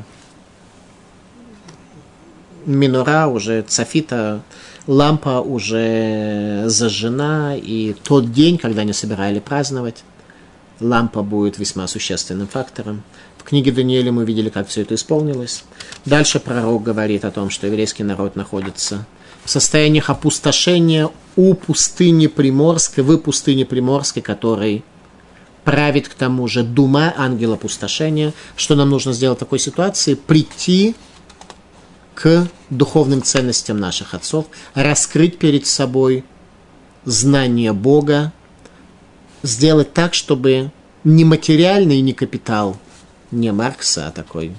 минура 2.67 3.27
уже, 3.27 3.63
цафита, 3.63 4.43
лампа 4.87 5.41
уже 5.41 6.65
зажжена, 6.67 7.57
и 7.57 7.95
тот 8.05 8.33
день, 8.33 8.59
когда 8.59 8.83
они 8.83 8.93
собирали 8.93 9.39
праздновать, 9.39 10.05
лампа 10.81 11.23
будет 11.23 11.59
весьма 11.59 11.87
существенным 11.87 12.47
фактором. 12.47 13.03
В 13.39 13.45
книге 13.45 13.73
Даниэля 13.73 14.13
мы 14.13 14.25
видели, 14.25 14.51
как 14.51 14.69
все 14.69 14.83
это 14.83 14.95
исполнилось. 14.95 15.65
Дальше 16.05 16.39
пророк 16.39 16.83
говорит 16.83 17.25
о 17.25 17.31
том, 17.31 17.51
что 17.51 17.67
еврейский 17.67 18.05
народ 18.05 18.37
находится 18.37 19.07
состояниях 19.51 20.11
опустошения 20.11 21.11
у 21.37 21.55
пустыни 21.55 22.27
Приморской, 22.27 23.05
в 23.05 23.17
пустыне 23.19 23.65
Приморской, 23.65 24.23
который 24.23 24.85
правит 25.65 26.09
к 26.09 26.15
тому 26.15 26.49
же 26.49 26.63
дума 26.63 27.13
ангела 27.17 27.55
опустошения. 27.55 28.33
Что 28.57 28.75
нам 28.75 28.91
нужно 28.91 29.13
сделать 29.13 29.39
в 29.39 29.41
такой 29.41 29.59
ситуации? 29.59 30.15
Прийти 30.15 30.95
к 32.15 32.49
духовным 32.71 33.23
ценностям 33.23 33.79
наших 33.79 34.15
отцов, 34.15 34.47
раскрыть 34.75 35.39
перед 35.39 35.67
собой 35.67 36.25
знание 37.05 37.73
Бога, 37.73 38.33
сделать 39.43 39.93
так, 39.93 40.15
чтобы 40.15 40.73
не 41.05 41.25
материальный, 41.25 42.01
не 42.01 42.13
капитал, 42.13 42.77
не 43.31 43.53
Маркса, 43.53 44.09
а 44.09 44.11
такой 44.11 44.57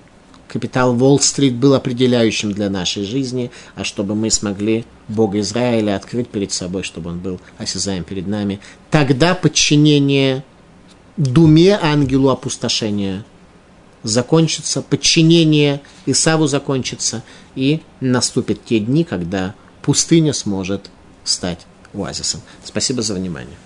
капитал 0.50 1.02
Уолл-стрит 1.02 1.54
был 1.54 1.76
определяющим 1.76 2.52
для 2.52 2.70
нашей 2.70 3.04
жизни, 3.04 3.52
а 3.76 3.84
чтобы 3.84 4.16
мы 4.16 4.32
смогли 4.32 4.86
Бога 5.08 5.40
Израиля 5.40 5.96
открыть 5.96 6.28
перед 6.28 6.52
собой, 6.52 6.84
чтобы 6.84 7.12
он 7.12 7.20
был 7.20 7.40
осязаем 7.58 8.04
перед 8.04 8.28
нами. 8.28 8.60
Тогда 8.90 9.36
подчинение 9.36 10.44
думе 11.16 11.78
ангелу 11.82 12.30
опустошения 12.30 13.24
закончится, 14.04 14.82
подчинение 14.82 15.82
Исаву 16.06 16.48
закончится, 16.48 17.24
и 17.56 17.82
наступят 18.00 18.64
те 18.66 18.80
дни, 18.80 19.04
когда 19.04 19.54
пустыня 19.82 20.34
сможет 20.34 20.90
стать 21.24 21.66
оазисом. 21.94 22.42
Спасибо 22.64 23.02
за 23.02 23.14
внимание. 23.14 23.58